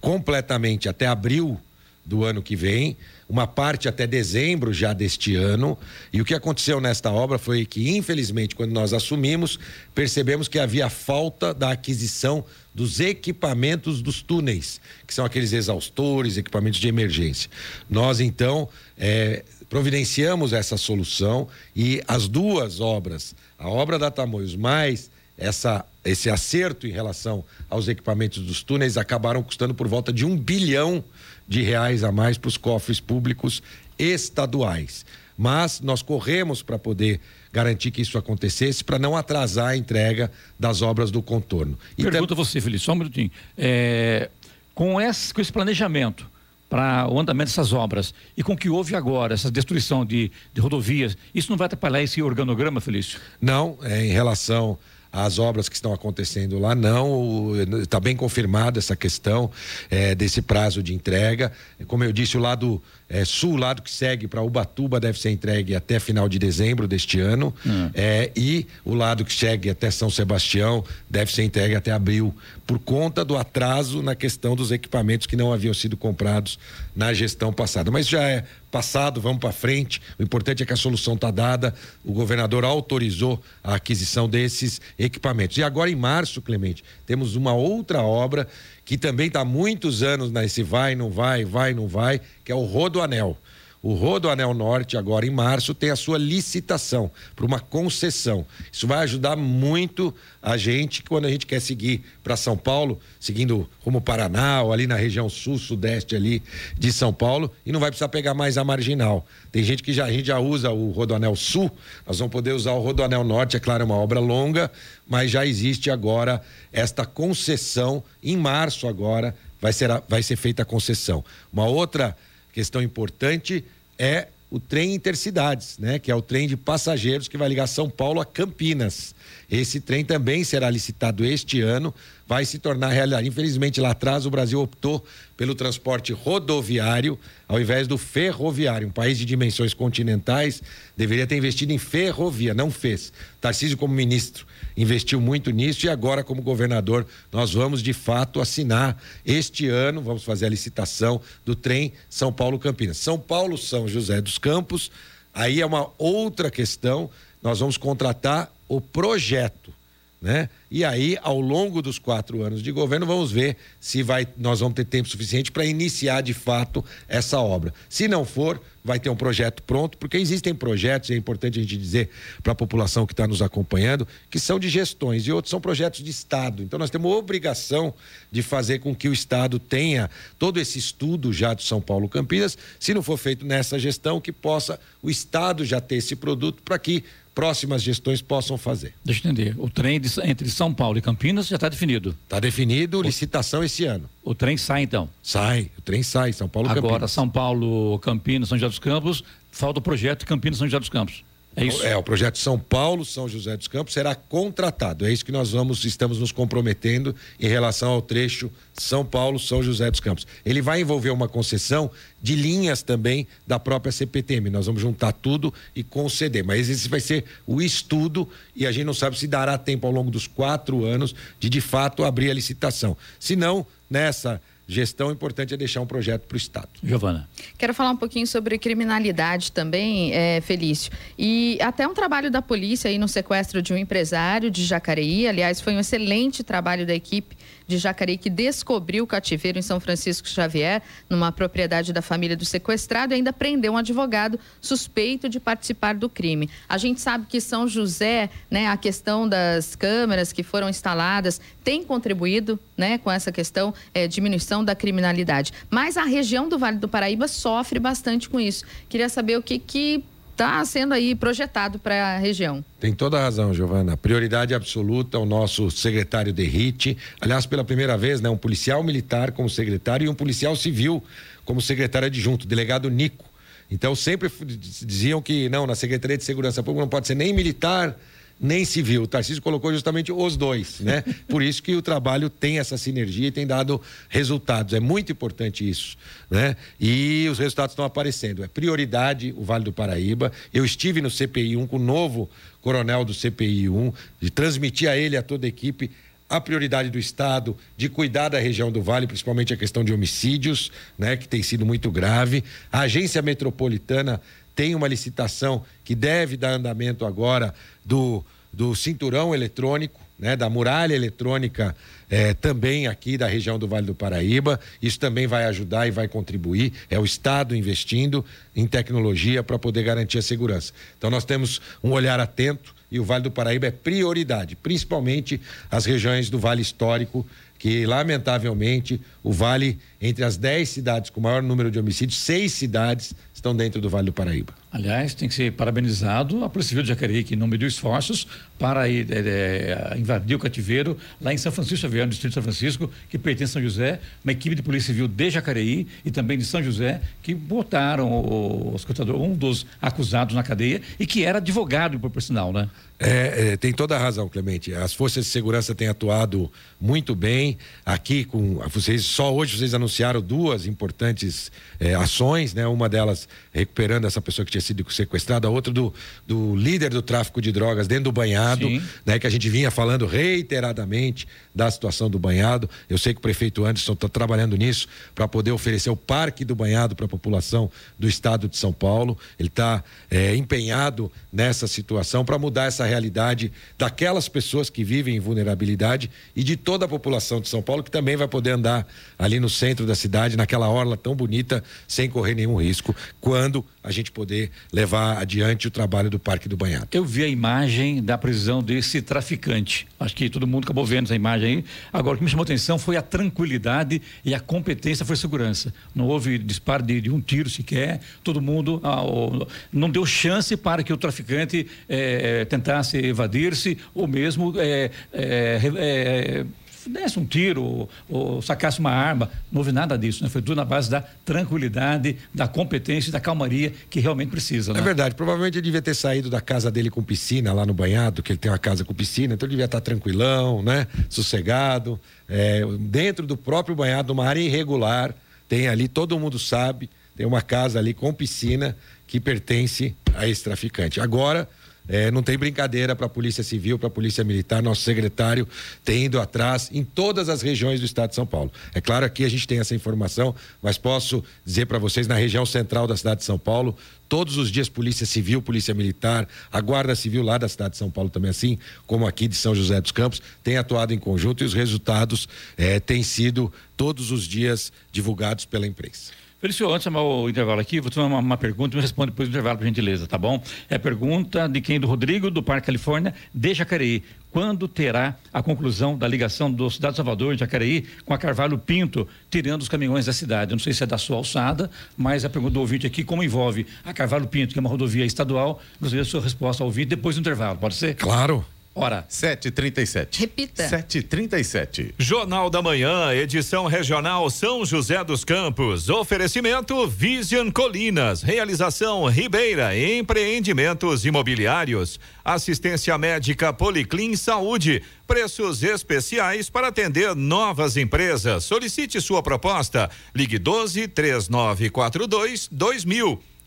completamente 0.00 0.88
até 0.88 1.06
abril 1.06 1.60
do 2.08 2.24
ano 2.24 2.42
que 2.42 2.56
vem, 2.56 2.96
uma 3.28 3.46
parte 3.46 3.86
até 3.86 4.06
dezembro 4.06 4.72
já 4.72 4.94
deste 4.94 5.36
ano. 5.36 5.76
E 6.10 6.22
o 6.22 6.24
que 6.24 6.32
aconteceu 6.32 6.80
nesta 6.80 7.12
obra 7.12 7.38
foi 7.38 7.66
que, 7.66 7.94
infelizmente, 7.94 8.54
quando 8.54 8.72
nós 8.72 8.94
assumimos, 8.94 9.58
percebemos 9.94 10.48
que 10.48 10.58
havia 10.58 10.88
falta 10.88 11.52
da 11.52 11.72
aquisição 11.72 12.42
dos 12.74 12.98
equipamentos 12.98 14.00
dos 14.00 14.22
túneis, 14.22 14.80
que 15.06 15.12
são 15.12 15.26
aqueles 15.26 15.52
exaustores, 15.52 16.38
equipamentos 16.38 16.80
de 16.80 16.88
emergência. 16.88 17.50
Nós, 17.90 18.20
então, 18.20 18.68
é, 18.96 19.44
providenciamos 19.68 20.54
essa 20.54 20.78
solução 20.78 21.46
e 21.76 22.00
as 22.08 22.26
duas 22.26 22.80
obras, 22.80 23.34
a 23.58 23.68
obra 23.68 23.98
da 23.98 24.10
Tamoios 24.10 24.56
mais 24.56 25.10
essa, 25.38 25.84
esse 26.04 26.28
acerto 26.28 26.86
em 26.86 26.90
relação 26.90 27.44
aos 27.70 27.86
equipamentos 27.86 28.42
dos 28.42 28.62
túneis 28.62 28.98
acabaram 28.98 29.42
custando 29.42 29.72
por 29.72 29.86
volta 29.86 30.12
de 30.12 30.26
um 30.26 30.36
bilhão 30.36 31.02
de 31.46 31.62
reais 31.62 32.02
a 32.02 32.10
mais 32.10 32.36
para 32.36 32.48
os 32.48 32.56
cofres 32.56 32.98
públicos 32.98 33.62
estaduais. 33.98 35.06
Mas 35.36 35.80
nós 35.80 36.02
corremos 36.02 36.62
para 36.62 36.78
poder 36.78 37.20
garantir 37.52 37.92
que 37.92 38.02
isso 38.02 38.18
acontecesse 38.18 38.82
para 38.82 38.98
não 38.98 39.16
atrasar 39.16 39.68
a 39.68 39.76
entrega 39.76 40.30
das 40.58 40.82
obras 40.82 41.12
do 41.12 41.22
contorno. 41.22 41.78
Pergunta 41.96 42.34
tam... 42.34 42.36
você, 42.36 42.60
Felipe, 42.60 42.82
só 42.82 42.92
um 42.92 42.96
minutinho. 42.96 43.30
É, 43.56 44.28
com, 44.74 45.00
esse, 45.00 45.32
com 45.32 45.40
esse 45.40 45.52
planejamento 45.52 46.28
para 46.68 47.08
o 47.08 47.18
andamento 47.18 47.50
dessas 47.50 47.72
obras 47.72 48.12
e 48.36 48.42
com 48.42 48.52
o 48.52 48.56
que 48.56 48.68
houve 48.68 48.94
agora, 48.94 49.32
essa 49.32 49.50
destruição 49.50 50.04
de, 50.04 50.30
de 50.52 50.60
rodovias, 50.60 51.16
isso 51.34 51.50
não 51.50 51.56
vai 51.56 51.66
atrapalhar 51.66 52.02
esse 52.02 52.20
organograma, 52.20 52.80
Felício? 52.80 53.20
Não, 53.40 53.78
é, 53.82 54.04
em 54.04 54.10
relação 54.10 54.76
as 55.12 55.38
obras 55.38 55.68
que 55.68 55.74
estão 55.74 55.92
acontecendo 55.92 56.58
lá, 56.58 56.74
não. 56.74 57.52
Está 57.80 57.98
bem 57.98 58.16
confirmada 58.16 58.78
essa 58.78 58.94
questão 58.94 59.50
é, 59.90 60.14
desse 60.14 60.42
prazo 60.42 60.82
de 60.82 60.94
entrega. 60.94 61.52
Como 61.86 62.04
eu 62.04 62.12
disse, 62.12 62.36
o 62.36 62.40
lado 62.40 62.82
é, 63.08 63.24
sul, 63.24 63.54
o 63.54 63.56
lado 63.56 63.80
que 63.80 63.90
segue 63.90 64.28
para 64.28 64.42
Ubatuba, 64.42 65.00
deve 65.00 65.18
ser 65.18 65.30
entregue 65.30 65.74
até 65.74 65.98
final 65.98 66.28
de 66.28 66.38
dezembro 66.38 66.86
deste 66.86 67.18
ano. 67.18 67.54
Hum. 67.66 67.90
É, 67.94 68.30
e 68.36 68.66
o 68.84 68.94
lado 68.94 69.24
que 69.24 69.32
segue 69.32 69.70
até 69.70 69.90
São 69.90 70.10
Sebastião 70.10 70.84
deve 71.08 71.32
ser 71.32 71.42
entregue 71.42 71.74
até 71.74 71.90
abril, 71.90 72.34
por 72.66 72.78
conta 72.78 73.24
do 73.24 73.36
atraso 73.36 74.02
na 74.02 74.14
questão 74.14 74.54
dos 74.54 74.70
equipamentos 74.70 75.26
que 75.26 75.36
não 75.36 75.52
haviam 75.52 75.72
sido 75.72 75.96
comprados 75.96 76.58
na 76.94 77.14
gestão 77.14 77.50
passada. 77.50 77.90
Mas 77.90 78.06
já 78.06 78.22
é 78.22 78.44
passado, 78.70 79.20
vamos 79.20 79.38
para 79.38 79.52
frente. 79.52 80.00
O 80.18 80.22
importante 80.22 80.62
é 80.62 80.66
que 80.66 80.72
a 80.72 80.76
solução 80.76 81.14
está 81.14 81.30
dada. 81.30 81.74
O 82.04 82.12
governador 82.12 82.64
autorizou 82.64 83.42
a 83.64 83.76
aquisição 83.76 84.28
desses 84.28 84.80
equipamentos. 84.98 85.56
E 85.56 85.62
agora, 85.62 85.90
em 85.90 85.96
março, 85.96 86.42
Clemente, 86.42 86.84
temos 87.06 87.36
uma 87.36 87.54
outra 87.54 88.02
obra 88.02 88.46
que 88.88 88.96
também 88.96 89.26
está 89.26 89.44
muitos 89.44 90.02
anos 90.02 90.32
nesse 90.32 90.62
vai, 90.62 90.94
não 90.94 91.10
vai, 91.10 91.44
vai, 91.44 91.74
não 91.74 91.86
vai, 91.86 92.22
que 92.42 92.50
é 92.50 92.54
o 92.54 92.64
Rodoanel. 92.64 93.36
O 93.80 93.94
Rodoanel 93.94 94.52
Norte, 94.54 94.96
agora 94.96 95.24
em 95.24 95.30
março, 95.30 95.72
tem 95.72 95.90
a 95.90 95.96
sua 95.96 96.18
licitação 96.18 97.10
para 97.36 97.46
uma 97.46 97.60
concessão. 97.60 98.44
Isso 98.72 98.88
vai 98.88 98.98
ajudar 99.04 99.36
muito 99.36 100.12
a 100.42 100.56
gente 100.56 101.04
quando 101.04 101.26
a 101.26 101.30
gente 101.30 101.46
quer 101.46 101.60
seguir 101.60 102.02
para 102.24 102.36
São 102.36 102.56
Paulo, 102.56 102.98
seguindo 103.20 103.68
rumo 103.80 104.00
Paraná, 104.00 104.62
ou 104.62 104.72
ali 104.72 104.88
na 104.88 104.96
região 104.96 105.28
sul, 105.28 105.58
sudeste 105.58 106.16
ali 106.16 106.42
de 106.76 106.92
São 106.92 107.12
Paulo, 107.12 107.52
e 107.64 107.70
não 107.70 107.78
vai 107.78 107.90
precisar 107.90 108.08
pegar 108.08 108.34
mais 108.34 108.58
a 108.58 108.64
marginal. 108.64 109.24
Tem 109.52 109.62
gente 109.62 109.80
que 109.80 109.92
já, 109.92 110.06
a 110.06 110.12
gente 110.12 110.26
já 110.26 110.40
usa 110.40 110.70
o 110.70 110.90
Rodoanel 110.90 111.36
Sul, 111.36 111.70
nós 112.04 112.18
vamos 112.18 112.32
poder 112.32 112.54
usar 112.54 112.72
o 112.72 112.80
Rodoanel 112.80 113.22
Norte, 113.22 113.56
é 113.56 113.60
claro, 113.60 113.82
é 113.82 113.86
uma 113.86 113.96
obra 113.96 114.18
longa, 114.18 114.72
mas 115.06 115.30
já 115.30 115.46
existe 115.46 115.88
agora 115.88 116.42
esta 116.72 117.06
concessão, 117.06 118.02
em 118.20 118.36
março 118.36 118.88
agora, 118.88 119.36
vai 119.60 119.72
ser, 119.72 119.88
vai 120.08 120.22
ser 120.22 120.36
feita 120.36 120.62
a 120.62 120.66
concessão. 120.66 121.24
Uma 121.52 121.66
outra 121.66 122.16
questão 122.58 122.82
importante 122.82 123.64
é 123.96 124.26
o 124.50 124.58
trem 124.58 124.92
intercidades, 124.92 125.78
né? 125.78 125.96
Que 126.00 126.10
é 126.10 126.14
o 126.14 126.20
trem 126.20 126.48
de 126.48 126.56
passageiros 126.56 127.28
que 127.28 127.38
vai 127.38 127.48
ligar 127.48 127.68
São 127.68 127.88
Paulo 127.88 128.20
a 128.20 128.26
Campinas. 128.26 129.14
Esse 129.50 129.80
trem 129.80 130.04
também 130.04 130.44
será 130.44 130.68
licitado 130.68 131.24
este 131.24 131.62
ano, 131.62 131.94
vai 132.26 132.44
se 132.44 132.58
tornar 132.58 132.88
realidade. 132.88 133.26
Infelizmente, 133.26 133.80
lá 133.80 133.92
atrás, 133.92 134.26
o 134.26 134.30
Brasil 134.30 134.60
optou 134.60 135.02
pelo 135.38 135.54
transporte 135.54 136.12
rodoviário 136.12 137.18
ao 137.48 137.58
invés 137.58 137.86
do 137.86 137.96
ferroviário. 137.96 138.88
Um 138.88 138.90
país 138.90 139.16
de 139.16 139.24
dimensões 139.24 139.72
continentais 139.72 140.62
deveria 140.94 141.26
ter 141.26 141.36
investido 141.36 141.72
em 141.72 141.78
ferrovia, 141.78 142.52
não 142.52 142.70
fez. 142.70 143.10
Tarcísio, 143.40 143.78
como 143.78 143.94
ministro, 143.94 144.46
investiu 144.76 145.18
muito 145.18 145.50
nisso 145.50 145.86
e 145.86 145.88
agora, 145.88 146.22
como 146.22 146.42
governador, 146.42 147.06
nós 147.32 147.54
vamos 147.54 147.82
de 147.82 147.94
fato 147.94 148.42
assinar 148.42 149.02
este 149.24 149.66
ano, 149.66 150.02
vamos 150.02 150.24
fazer 150.24 150.44
a 150.44 150.50
licitação 150.50 151.22
do 151.46 151.56
trem 151.56 151.94
São 152.10 152.30
Paulo-Campinas. 152.30 152.98
São 152.98 153.18
Paulo-São 153.18 153.88
José 153.88 154.20
dos 154.20 154.36
Campos, 154.36 154.90
aí 155.32 155.62
é 155.62 155.64
uma 155.64 155.90
outra 155.96 156.50
questão. 156.50 157.08
Nós 157.42 157.60
vamos 157.60 157.76
contratar 157.76 158.52
o 158.68 158.80
projeto, 158.80 159.72
né? 160.20 160.48
E 160.70 160.84
aí, 160.84 161.16
ao 161.22 161.40
longo 161.40 161.80
dos 161.80 161.98
quatro 161.98 162.42
anos 162.42 162.62
de 162.62 162.72
governo, 162.72 163.06
vamos 163.06 163.30
ver 163.30 163.56
se 163.80 164.02
vai, 164.02 164.26
nós 164.36 164.60
vamos 164.60 164.74
ter 164.74 164.84
tempo 164.84 165.08
suficiente 165.08 165.50
para 165.50 165.64
iniciar 165.64 166.20
de 166.22 166.34
fato 166.34 166.84
essa 167.06 167.40
obra. 167.40 167.72
Se 167.88 168.08
não 168.08 168.24
for, 168.24 168.60
vai 168.84 168.98
ter 168.98 169.08
um 169.10 169.16
projeto 169.16 169.62
pronto, 169.62 169.96
porque 169.96 170.16
existem 170.16 170.54
projetos, 170.54 171.08
e 171.08 171.14
é 171.14 171.16
importante 171.16 171.58
a 171.58 171.62
gente 171.62 171.76
dizer 171.76 172.10
para 172.42 172.52
a 172.52 172.54
população 172.54 173.06
que 173.06 173.12
está 173.12 173.28
nos 173.28 173.40
acompanhando, 173.40 174.08
que 174.28 174.40
são 174.40 174.58
de 174.58 174.68
gestões 174.68 175.26
e 175.26 175.32
outros 175.32 175.50
são 175.50 175.60
projetos 175.60 176.02
de 176.02 176.10
Estado. 176.10 176.62
Então, 176.64 176.78
nós 176.78 176.90
temos 176.90 177.12
obrigação 177.14 177.94
de 178.30 178.42
fazer 178.42 178.80
com 178.80 178.94
que 178.94 179.08
o 179.08 179.12
Estado 179.12 179.58
tenha 179.58 180.10
todo 180.38 180.58
esse 180.58 180.78
estudo 180.78 181.32
já 181.32 181.54
de 181.54 181.62
São 181.62 181.80
Paulo 181.80 182.08
Campinas, 182.08 182.58
se 182.80 182.92
não 182.92 183.02
for 183.02 183.16
feito 183.16 183.46
nessa 183.46 183.78
gestão, 183.78 184.20
que 184.20 184.32
possa 184.32 184.80
o 185.00 185.08
Estado 185.08 185.64
já 185.64 185.80
ter 185.80 185.96
esse 185.96 186.16
produto 186.16 186.60
para 186.62 186.78
que 186.78 187.04
próximas 187.38 187.84
gestões 187.84 188.20
possam 188.20 188.58
fazer. 188.58 188.94
Deixa 189.04 189.24
eu 189.24 189.30
entender. 189.30 189.54
O 189.58 189.70
trem 189.70 190.00
de, 190.00 190.10
entre 190.24 190.50
São 190.50 190.74
Paulo 190.74 190.98
e 190.98 191.00
Campinas 191.00 191.46
já 191.46 191.54
está 191.54 191.68
definido. 191.68 192.12
Está 192.24 192.40
definido, 192.40 192.98
o, 192.98 193.02
licitação 193.02 193.62
esse 193.62 193.84
ano. 193.84 194.10
O 194.24 194.34
trem 194.34 194.56
sai 194.56 194.82
então? 194.82 195.08
Sai, 195.22 195.70
o 195.78 195.80
trem 195.80 196.02
sai, 196.02 196.32
São 196.32 196.48
Paulo 196.48 196.68
Agora, 196.68 196.82
Campinas. 196.82 197.12
São 197.12 197.28
Paulo, 197.28 197.96
Campinas, 198.00 198.48
São 198.48 198.58
José 198.58 198.68
dos 198.68 198.80
Campos, 198.80 199.22
falta 199.52 199.78
o 199.78 199.82
projeto 199.82 200.26
Campinas, 200.26 200.58
São 200.58 200.66
José 200.66 200.80
dos 200.80 200.88
Campos. 200.88 201.22
É 201.58 201.64
isso? 201.66 201.82
É, 201.84 201.96
o 201.96 202.02
projeto 202.04 202.38
São 202.38 202.56
Paulo, 202.56 203.04
São 203.04 203.28
José 203.28 203.56
dos 203.56 203.66
Campos 203.66 203.92
será 203.92 204.14
contratado. 204.14 205.04
É 205.04 205.12
isso 205.12 205.24
que 205.24 205.32
nós 205.32 205.50
vamos, 205.50 205.84
estamos 205.84 206.20
nos 206.20 206.30
comprometendo 206.30 207.16
em 207.40 207.48
relação 207.48 207.90
ao 207.90 208.00
trecho 208.00 208.48
São 208.74 209.04
Paulo, 209.04 209.40
São 209.40 209.60
José 209.60 209.90
dos 209.90 209.98
Campos. 209.98 210.24
Ele 210.46 210.62
vai 210.62 210.80
envolver 210.80 211.10
uma 211.10 211.28
concessão 211.28 211.90
de 212.22 212.36
linhas 212.36 212.80
também 212.80 213.26
da 213.44 213.58
própria 213.58 213.90
CPTM. 213.90 214.50
Nós 214.50 214.66
vamos 214.66 214.80
juntar 214.80 215.10
tudo 215.10 215.52
e 215.74 215.82
conceder. 215.82 216.44
Mas 216.44 216.68
esse 216.68 216.88
vai 216.88 217.00
ser 217.00 217.24
o 217.44 217.60
estudo 217.60 218.28
e 218.54 218.64
a 218.64 218.70
gente 218.70 218.84
não 218.84 218.94
sabe 218.94 219.18
se 219.18 219.26
dará 219.26 219.58
tempo 219.58 219.84
ao 219.84 219.92
longo 219.92 220.12
dos 220.12 220.28
quatro 220.28 220.84
anos 220.84 221.12
de 221.40 221.48
de 221.48 221.60
fato 221.60 222.04
abrir 222.04 222.30
a 222.30 222.34
licitação. 222.34 222.96
Se 223.18 223.34
não, 223.34 223.66
nessa 223.90 224.40
gestão, 224.68 225.10
importante 225.10 225.54
é 225.54 225.56
deixar 225.56 225.80
um 225.80 225.86
projeto 225.86 226.26
para 226.26 226.34
o 226.34 226.36
Estado. 226.36 226.68
Giovana. 226.84 227.26
Quero 227.56 227.72
falar 227.72 227.90
um 227.90 227.96
pouquinho 227.96 228.26
sobre 228.26 228.58
criminalidade 228.58 229.50
também, 229.50 230.12
é, 230.12 230.42
Felício. 230.42 230.92
E 231.18 231.58
até 231.62 231.88
um 231.88 231.94
trabalho 231.94 232.30
da 232.30 232.42
polícia 232.42 232.90
aí 232.90 232.98
no 232.98 233.08
sequestro 233.08 233.62
de 233.62 233.72
um 233.72 233.76
empresário 233.78 234.50
de 234.50 234.64
Jacareí. 234.64 235.26
Aliás, 235.26 235.58
foi 235.58 235.74
um 235.74 235.80
excelente 235.80 236.44
trabalho 236.44 236.86
da 236.86 236.94
equipe 236.94 237.34
de 237.68 237.76
Jacareí 237.76 238.16
que 238.16 238.30
descobriu 238.30 239.04
o 239.04 239.06
cativeiro 239.06 239.58
em 239.58 239.62
São 239.62 239.78
Francisco 239.78 240.26
Xavier, 240.26 240.82
numa 241.08 241.30
propriedade 241.30 241.92
da 241.92 242.00
família 242.00 242.36
do 242.36 242.44
sequestrado, 242.44 243.12
e 243.12 243.16
ainda 243.16 243.32
prendeu 243.32 243.74
um 243.74 243.76
advogado 243.76 244.40
suspeito 244.60 245.28
de 245.28 245.38
participar 245.38 245.94
do 245.94 246.08
crime. 246.08 246.48
A 246.66 246.78
gente 246.78 247.00
sabe 247.00 247.26
que 247.28 247.40
São 247.40 247.68
José, 247.68 248.30
né, 248.50 248.66
a 248.66 248.76
questão 248.76 249.28
das 249.28 249.76
câmeras 249.76 250.32
que 250.32 250.42
foram 250.42 250.68
instaladas 250.68 251.40
tem 251.62 251.84
contribuído, 251.84 252.58
né, 252.74 252.96
com 252.96 253.10
essa 253.10 253.30
questão 253.30 253.74
é, 253.92 254.08
diminuição 254.08 254.64
da 254.64 254.74
criminalidade. 254.74 255.52
Mas 255.68 255.98
a 255.98 256.04
região 256.04 256.48
do 256.48 256.58
Vale 256.58 256.78
do 256.78 256.88
Paraíba 256.88 257.28
sofre 257.28 257.78
bastante 257.78 258.30
com 258.30 258.40
isso. 258.40 258.64
Queria 258.88 259.10
saber 259.10 259.36
o 259.36 259.42
que 259.42 259.58
que 259.58 260.02
está 260.38 260.64
sendo 260.64 260.94
aí 260.94 261.16
projetado 261.16 261.80
para 261.80 262.14
a 262.14 262.18
região. 262.18 262.64
Tem 262.78 262.92
toda 262.92 263.18
a 263.18 263.22
razão, 263.22 263.52
Giovana. 263.52 263.96
Prioridade 263.96 264.54
absoluta 264.54 265.18
o 265.18 265.26
nosso 265.26 265.68
secretário 265.68 266.32
Derrite. 266.32 266.96
Aliás, 267.20 267.44
pela 267.44 267.64
primeira 267.64 267.98
vez, 267.98 268.20
né, 268.20 268.30
um 268.30 268.36
policial 268.36 268.84
militar 268.84 269.32
como 269.32 269.50
secretário 269.50 270.06
e 270.06 270.08
um 270.08 270.14
policial 270.14 270.54
civil 270.54 271.02
como 271.44 271.60
secretário 271.60 272.06
adjunto, 272.06 272.46
delegado 272.46 272.88
Nico. 272.88 273.24
Então, 273.68 273.96
sempre 273.96 274.30
diziam 274.46 275.20
que 275.20 275.48
não, 275.48 275.66
na 275.66 275.74
Secretaria 275.74 276.16
de 276.16 276.24
Segurança 276.24 276.62
Pública 276.62 276.82
não 276.82 276.88
pode 276.88 277.08
ser 277.08 277.16
nem 277.16 277.32
militar, 277.32 277.98
nem 278.40 278.64
civil. 278.64 279.02
O 279.02 279.06
Tarcísio 279.06 279.42
colocou 279.42 279.72
justamente 279.72 280.12
os 280.12 280.36
dois, 280.36 280.80
né? 280.80 281.02
Por 281.28 281.42
isso 281.42 281.62
que 281.62 281.74
o 281.74 281.82
trabalho 281.82 282.30
tem 282.30 282.58
essa 282.58 282.78
sinergia 282.78 283.28
e 283.28 283.30
tem 283.30 283.46
dado 283.46 283.80
resultados. 284.08 284.74
É 284.74 284.80
muito 284.80 285.12
importante 285.12 285.68
isso, 285.68 285.96
né? 286.30 286.56
E 286.80 287.26
os 287.30 287.38
resultados 287.38 287.72
estão 287.72 287.84
aparecendo. 287.84 288.44
É 288.44 288.48
prioridade 288.48 289.34
o 289.36 289.42
Vale 289.42 289.64
do 289.64 289.72
Paraíba. 289.72 290.30
Eu 290.52 290.64
estive 290.64 291.00
no 291.00 291.10
CPI 291.10 291.56
1 291.56 291.66
com 291.66 291.76
o 291.76 291.80
novo 291.80 292.30
coronel 292.60 293.04
do 293.04 293.14
CPI 293.14 293.68
1 293.68 293.92
e 294.22 294.30
transmiti 294.30 294.86
a 294.86 294.96
ele 294.96 295.16
a 295.16 295.22
toda 295.22 295.46
a 295.46 295.48
equipe 295.48 295.90
a 296.28 296.40
prioridade 296.40 296.90
do 296.90 296.98
Estado 296.98 297.56
de 297.76 297.88
cuidar 297.88 298.28
da 298.28 298.38
região 298.38 298.70
do 298.70 298.82
Vale, 298.82 299.06
principalmente 299.06 299.54
a 299.54 299.56
questão 299.56 299.82
de 299.82 299.92
homicídios, 299.92 300.70
né, 300.98 301.16
que 301.16 301.26
tem 301.26 301.42
sido 301.42 301.64
muito 301.64 301.90
grave. 301.90 302.44
A 302.70 302.80
agência 302.80 303.22
metropolitana 303.22 304.20
tem 304.54 304.74
uma 304.74 304.88
licitação 304.88 305.64
que 305.84 305.94
deve 305.94 306.36
dar 306.36 306.50
andamento 306.50 307.06
agora 307.06 307.54
do, 307.88 308.22
do 308.52 308.76
cinturão 308.76 309.34
eletrônico, 309.34 309.98
né, 310.18 310.36
da 310.36 310.50
muralha 310.50 310.94
eletrônica 310.94 311.74
eh, 312.10 312.34
também 312.34 312.86
aqui 312.86 313.16
da 313.16 313.26
região 313.26 313.58
do 313.58 313.66
Vale 313.66 313.86
do 313.86 313.94
Paraíba. 313.94 314.60
Isso 314.82 314.98
também 314.98 315.26
vai 315.26 315.44
ajudar 315.44 315.86
e 315.86 315.90
vai 315.90 316.06
contribuir. 316.06 316.72
É 316.90 316.98
o 316.98 317.04
Estado 317.04 317.56
investindo 317.56 318.24
em 318.54 318.66
tecnologia 318.66 319.42
para 319.42 319.58
poder 319.58 319.84
garantir 319.84 320.18
a 320.18 320.22
segurança. 320.22 320.72
Então 320.98 321.08
nós 321.08 321.24
temos 321.24 321.62
um 321.82 321.92
olhar 321.92 322.20
atento 322.20 322.74
e 322.90 323.00
o 323.00 323.04
Vale 323.04 323.24
do 323.24 323.30
Paraíba 323.30 323.68
é 323.68 323.70
prioridade, 323.70 324.56
principalmente 324.56 325.40
as 325.70 325.86
regiões 325.86 326.28
do 326.28 326.38
Vale 326.38 326.62
Histórico 326.62 327.24
que, 327.58 327.84
lamentavelmente, 327.84 329.00
o 329.22 329.32
Vale, 329.32 329.78
entre 330.00 330.24
as 330.24 330.36
10 330.36 330.68
cidades 330.68 331.10
com 331.10 331.20
maior 331.20 331.42
número 331.42 331.70
de 331.70 331.78
homicídios, 331.78 332.18
seis 332.18 332.52
cidades 332.52 333.14
estão 333.34 333.54
dentro 333.54 333.80
do 333.80 333.88
Vale 333.88 334.06
do 334.06 334.12
Paraíba. 334.12 334.52
Aliás, 334.70 335.14
tem 335.14 335.28
que 335.28 335.34
ser 335.34 335.52
parabenizado 335.52 336.44
a 336.44 336.48
Polícia 336.48 336.70
Civil 336.70 336.82
de 336.82 336.90
Jacareí, 336.90 337.24
que 337.24 337.34
não 337.34 337.46
mediu 337.46 337.66
esforços 337.66 338.26
para 338.58 338.88
é, 338.88 339.00
é, 339.00 339.94
invadir 339.96 340.36
o 340.36 340.38
cativeiro 340.38 340.96
lá 341.20 341.32
em 341.32 341.38
São 341.38 341.50
Francisco 341.50 341.78
Xavier, 341.78 342.04
no 342.04 342.10
distrito 342.10 342.30
de 342.30 342.34
São 342.34 342.42
Francisco, 342.42 342.90
que 343.08 343.16
pertence 343.16 343.52
a 343.52 343.54
São 343.54 343.62
José, 343.62 343.98
uma 344.22 344.32
equipe 344.32 344.54
de 344.54 344.62
Polícia 344.62 344.88
Civil 344.92 345.08
de 345.08 345.30
Jacareí 345.30 345.86
e 346.04 346.10
também 346.10 346.36
de 346.36 346.44
São 346.44 346.62
José, 346.62 347.00
que 347.22 347.34
botaram 347.34 348.10
o, 348.10 348.74
o 348.76 349.24
um 349.24 349.34
dos 349.34 349.64
acusados 349.80 350.34
na 350.34 350.42
cadeia 350.42 350.82
e 350.98 351.06
que 351.06 351.24
era 351.24 351.38
advogado, 351.38 351.98
por 351.98 352.22
sinal, 352.22 352.52
né? 352.52 352.68
É, 353.00 353.52
é, 353.52 353.56
tem 353.56 353.72
toda 353.72 353.94
a 353.96 353.98
razão, 353.98 354.28
Clemente. 354.28 354.74
As 354.74 354.92
forças 354.92 355.24
de 355.24 355.30
segurança 355.30 355.74
têm 355.74 355.88
atuado 355.88 356.50
muito 356.80 357.14
bem. 357.14 357.56
Aqui 357.86 358.24
com 358.24 358.56
vocês, 358.68 359.04
só 359.04 359.32
hoje 359.32 359.56
vocês 359.56 359.72
anunciaram 359.72 359.87
duas 360.22 360.66
importantes 360.66 361.50
é, 361.80 361.94
ações, 361.94 362.54
né? 362.54 362.66
Uma 362.66 362.88
delas 362.88 363.28
recuperando 363.52 364.06
essa 364.06 364.20
pessoa 364.20 364.44
que 364.44 364.52
tinha 364.52 364.60
sido 364.60 364.90
sequestrada, 364.92 365.48
a 365.48 365.50
outra 365.50 365.72
do, 365.72 365.92
do 366.26 366.54
líder 366.56 366.90
do 366.90 367.02
tráfico 367.02 367.40
de 367.40 367.52
drogas 367.52 367.86
dentro 367.86 368.04
do 368.04 368.12
banhado, 368.12 368.66
Sim. 368.66 368.82
né? 369.04 369.18
Que 369.18 369.26
a 369.26 369.30
gente 369.30 369.48
vinha 369.48 369.70
falando 369.70 370.06
reiteradamente 370.06 371.26
da 371.54 371.70
situação 371.70 372.08
do 372.08 372.18
banhado. 372.18 372.68
Eu 372.88 372.98
sei 372.98 373.12
que 373.12 373.18
o 373.18 373.22
prefeito 373.22 373.64
Anderson 373.64 373.92
está 373.92 374.08
trabalhando 374.08 374.56
nisso 374.56 374.88
para 375.14 375.26
poder 375.26 375.52
oferecer 375.52 375.90
o 375.90 375.96
parque 375.96 376.44
do 376.44 376.54
banhado 376.54 376.94
para 376.94 377.06
a 377.06 377.08
população 377.08 377.70
do 377.98 378.08
estado 378.08 378.48
de 378.48 378.56
São 378.56 378.72
Paulo. 378.72 379.18
Ele 379.38 379.48
está 379.48 379.82
é, 380.10 380.34
empenhado 380.36 381.10
nessa 381.32 381.66
situação 381.66 382.24
para 382.24 382.38
mudar 382.38 382.64
essa 382.64 382.84
realidade 382.84 383.52
daquelas 383.76 384.28
pessoas 384.28 384.70
que 384.70 384.84
vivem 384.84 385.16
em 385.16 385.20
vulnerabilidade 385.20 386.10
e 386.34 386.42
de 386.42 386.56
toda 386.56 386.84
a 386.84 386.88
população 386.88 387.40
de 387.40 387.48
São 387.48 387.62
Paulo 387.62 387.82
que 387.82 387.90
também 387.90 388.16
vai 388.16 388.28
poder 388.28 388.52
andar 388.52 388.86
ali 389.18 389.40
no 389.40 389.48
centro 389.48 389.77
da 389.86 389.94
cidade, 389.94 390.36
naquela 390.36 390.68
orla 390.68 390.96
tão 390.96 391.14
bonita, 391.14 391.62
sem 391.86 392.08
correr 392.08 392.34
nenhum 392.34 392.56
risco, 392.56 392.94
quando 393.20 393.64
a 393.82 393.90
gente 393.90 394.10
poder 394.10 394.50
levar 394.72 395.18
adiante 395.18 395.66
o 395.66 395.70
trabalho 395.70 396.08
do 396.08 396.18
Parque 396.18 396.48
do 396.48 396.56
Banhado. 396.56 396.88
Eu 396.92 397.04
vi 397.04 397.24
a 397.24 397.28
imagem 397.28 398.02
da 398.02 398.16
prisão 398.16 398.62
desse 398.62 399.02
traficante. 399.02 399.86
Acho 399.98 400.14
que 400.14 400.30
todo 400.30 400.46
mundo 400.46 400.64
acabou 400.64 400.84
vendo 400.84 401.04
essa 401.04 401.14
imagem 401.14 401.56
aí. 401.56 401.64
Agora, 401.92 402.14
o 402.14 402.18
que 402.18 402.24
me 402.24 402.30
chamou 402.30 402.42
a 402.42 402.46
atenção 402.46 402.78
foi 402.78 402.96
a 402.96 403.02
tranquilidade 403.02 404.00
e 404.24 404.34
a 404.34 404.40
competência 404.40 405.04
foi 405.04 405.16
segurança. 405.16 405.72
Não 405.94 406.06
houve 406.06 406.38
disparo 406.38 406.82
de, 406.82 407.00
de 407.00 407.10
um 407.10 407.20
tiro 407.20 407.50
sequer, 407.50 408.00
todo 408.22 408.40
mundo 408.40 408.80
ah, 408.82 409.02
oh, 409.02 409.46
não 409.72 409.90
deu 409.90 410.04
chance 410.06 410.56
para 410.56 410.82
que 410.82 410.92
o 410.92 410.96
traficante 410.96 411.66
eh, 411.88 412.44
tentasse 412.44 412.68
tentasse 412.68 412.96
evadir-se 412.98 413.78
ou 413.94 414.06
mesmo 414.06 414.54
é, 414.56 414.90
é, 415.12 415.60
é, 415.76 416.46
desse 416.88 417.18
um 417.18 417.24
tiro 417.24 417.62
ou, 417.62 417.90
ou, 418.08 418.42
sacasse 418.42 418.80
uma 418.80 418.90
arma. 418.90 419.30
Não 419.50 419.60
houve 419.60 419.72
nada 419.72 419.96
disso, 419.96 420.22
né? 420.22 420.30
Foi 420.30 420.42
tudo 420.42 420.56
na 420.56 420.64
base 420.64 420.90
da 420.90 421.00
tranquilidade, 421.24 422.16
da 422.34 422.48
competência 422.48 423.10
e 423.10 423.12
da 423.12 423.20
calmaria 423.20 423.72
que 423.90 424.00
realmente 424.00 424.30
precisa. 424.30 424.72
Né? 424.72 424.80
É 424.80 424.82
verdade. 424.82 425.14
Provavelmente 425.14 425.54
ele 425.56 425.62
devia 425.62 425.82
ter 425.82 425.94
saído 425.94 426.30
da 426.30 426.40
casa 426.40 426.70
dele 426.70 426.90
com 426.90 427.02
piscina 427.02 427.52
lá 427.52 427.64
no 427.64 427.74
banhado, 427.74 428.22
que 428.22 428.32
ele 428.32 428.38
tem 428.38 428.50
uma 428.50 428.58
casa 428.58 428.84
com 428.84 428.94
piscina, 428.94 429.34
então 429.34 429.46
ele 429.46 429.52
devia 429.52 429.66
estar 429.66 429.80
tranquilão, 429.80 430.62
né? 430.62 430.86
Sossegado. 431.08 432.00
É, 432.28 432.62
dentro 432.80 433.26
do 433.26 433.36
próprio 433.36 433.74
banhado, 433.74 434.12
uma 434.12 434.26
área 434.26 434.40
irregular, 434.40 435.14
tem 435.48 435.68
ali, 435.68 435.88
todo 435.88 436.18
mundo 436.18 436.38
sabe, 436.38 436.90
tem 437.16 437.26
uma 437.26 437.42
casa 437.42 437.78
ali 437.78 437.94
com 437.94 438.12
piscina 438.12 438.76
que 439.06 439.18
pertence 439.18 439.94
a 440.14 440.28
esse 440.28 440.44
traficante. 440.44 441.00
Agora, 441.00 441.48
é, 441.88 442.10
não 442.10 442.22
tem 442.22 442.36
brincadeira 442.36 442.94
para 442.94 443.06
a 443.06 443.08
Polícia 443.08 443.42
Civil, 443.42 443.78
para 443.78 443.88
a 443.88 443.90
Polícia 443.90 444.22
Militar. 444.22 444.62
Nosso 444.62 444.82
secretário 444.82 445.48
tem 445.84 446.04
ido 446.04 446.20
atrás 446.20 446.68
em 446.72 446.84
todas 446.84 447.28
as 447.28 447.42
regiões 447.42 447.80
do 447.80 447.86
estado 447.86 448.10
de 448.10 448.16
São 448.16 448.26
Paulo. 448.26 448.52
É 448.74 448.80
claro 448.80 449.08
que 449.10 449.24
a 449.24 449.28
gente 449.28 449.46
tem 449.46 449.58
essa 449.58 449.74
informação, 449.74 450.34
mas 450.62 450.76
posso 450.76 451.24
dizer 451.44 451.66
para 451.66 451.78
vocês, 451.78 452.06
na 452.06 452.14
região 452.14 452.44
central 452.44 452.86
da 452.86 452.96
cidade 452.96 453.20
de 453.20 453.24
São 453.24 453.38
Paulo, 453.38 453.76
todos 454.08 454.36
os 454.36 454.50
dias 454.50 454.68
Polícia 454.68 455.06
Civil, 455.06 455.42
Polícia 455.42 455.74
Militar, 455.74 456.28
a 456.50 456.60
Guarda 456.60 456.94
Civil 456.94 457.22
lá 457.22 457.38
da 457.38 457.48
cidade 457.48 457.72
de 457.72 457.78
São 457.78 457.90
Paulo 457.90 458.10
também, 458.10 458.30
assim 458.30 458.58
como 458.86 459.06
aqui 459.06 459.28
de 459.28 459.34
São 459.34 459.54
José 459.54 459.80
dos 459.80 459.92
Campos, 459.92 460.22
tem 460.42 460.56
atuado 460.56 460.92
em 460.92 460.98
conjunto 460.98 461.42
e 461.42 461.46
os 461.46 461.54
resultados 461.54 462.28
é, 462.56 462.80
têm 462.80 463.02
sido 463.02 463.52
todos 463.76 464.10
os 464.10 464.24
dias 464.24 464.72
divulgados 464.90 465.44
pela 465.44 465.66
imprensa. 465.66 466.17
Felício, 466.40 466.68
antes 466.68 466.82
de 466.82 466.84
chamar 466.84 467.02
o 467.02 467.28
intervalo 467.28 467.60
aqui, 467.60 467.80
vou 467.80 467.90
te 467.90 467.98
uma, 467.98 468.20
uma 468.20 468.36
pergunta 468.36 468.72
e 468.72 468.76
me 468.76 468.82
responde 468.82 469.10
depois 469.10 469.28
do 469.28 469.32
intervalo, 469.32 469.58
por 469.58 469.64
gentileza, 469.64 470.06
tá 470.06 470.16
bom? 470.16 470.40
É 470.70 470.76
a 470.76 470.78
pergunta 470.78 471.48
de 471.48 471.60
quem? 471.60 471.80
Do 471.80 471.88
Rodrigo, 471.88 472.30
do 472.30 472.44
Parque 472.44 472.66
Califórnia, 472.66 473.12
de 473.34 473.54
Jacareí. 473.54 474.04
Quando 474.30 474.68
terá 474.68 475.16
a 475.32 475.42
conclusão 475.42 475.98
da 475.98 476.06
ligação 476.06 476.48
do 476.48 476.70
Cidade 476.70 476.94
Salvador 476.94 477.34
de 477.34 477.40
Jacareí 477.40 477.86
com 478.04 478.14
a 478.14 478.18
Carvalho 478.18 478.56
Pinto, 478.56 479.08
tirando 479.28 479.62
os 479.62 479.68
caminhões 479.68 480.06
da 480.06 480.12
cidade? 480.12 480.52
Eu 480.52 480.56
não 480.56 480.62
sei 480.62 480.72
se 480.72 480.84
é 480.84 480.86
da 480.86 480.96
sua 480.96 481.16
alçada, 481.16 481.68
mas 481.96 482.24
a 482.24 482.30
pergunta 482.30 482.54
do 482.54 482.60
ouvinte 482.60 482.86
aqui, 482.86 483.02
como 483.02 483.24
envolve 483.24 483.66
a 483.84 483.92
Carvalho 483.92 484.28
Pinto, 484.28 484.52
que 484.52 484.60
é 484.60 484.60
uma 484.60 484.70
rodovia 484.70 485.04
estadual, 485.04 485.60
gostaria 485.80 486.04
da 486.04 486.08
sua 486.08 486.20
resposta 486.20 486.62
ao 486.62 486.68
ouvinte 486.68 486.90
depois 486.90 487.16
do 487.16 487.20
intervalo, 487.20 487.58
pode 487.58 487.74
ser? 487.74 487.96
Claro. 487.96 488.46
Hora. 488.78 489.04
7h37. 489.10 490.20
Repita. 490.20 490.68
7h37. 490.68 491.94
Jornal 491.98 492.48
da 492.48 492.62
Manhã, 492.62 493.12
edição 493.12 493.66
regional 493.66 494.30
São 494.30 494.64
José 494.64 495.02
dos 495.02 495.24
Campos. 495.24 495.88
Oferecimento 495.88 496.86
Vision 496.86 497.50
Colinas. 497.50 498.22
Realização 498.22 499.04
Ribeira. 499.06 499.76
Empreendimentos 499.76 501.04
imobiliários. 501.04 501.98
Assistência 502.24 502.96
médica 502.96 503.52
Policlin 503.52 504.14
Saúde. 504.14 504.82
Preços 505.08 505.64
especiais 505.64 506.48
para 506.48 506.68
atender 506.68 507.16
novas 507.16 507.76
empresas. 507.76 508.44
Solicite 508.44 509.00
sua 509.00 509.22
proposta. 509.22 509.90
Ligue 510.14 510.38
12 510.38 510.86
3942 510.86 512.48
2000. 512.52 513.27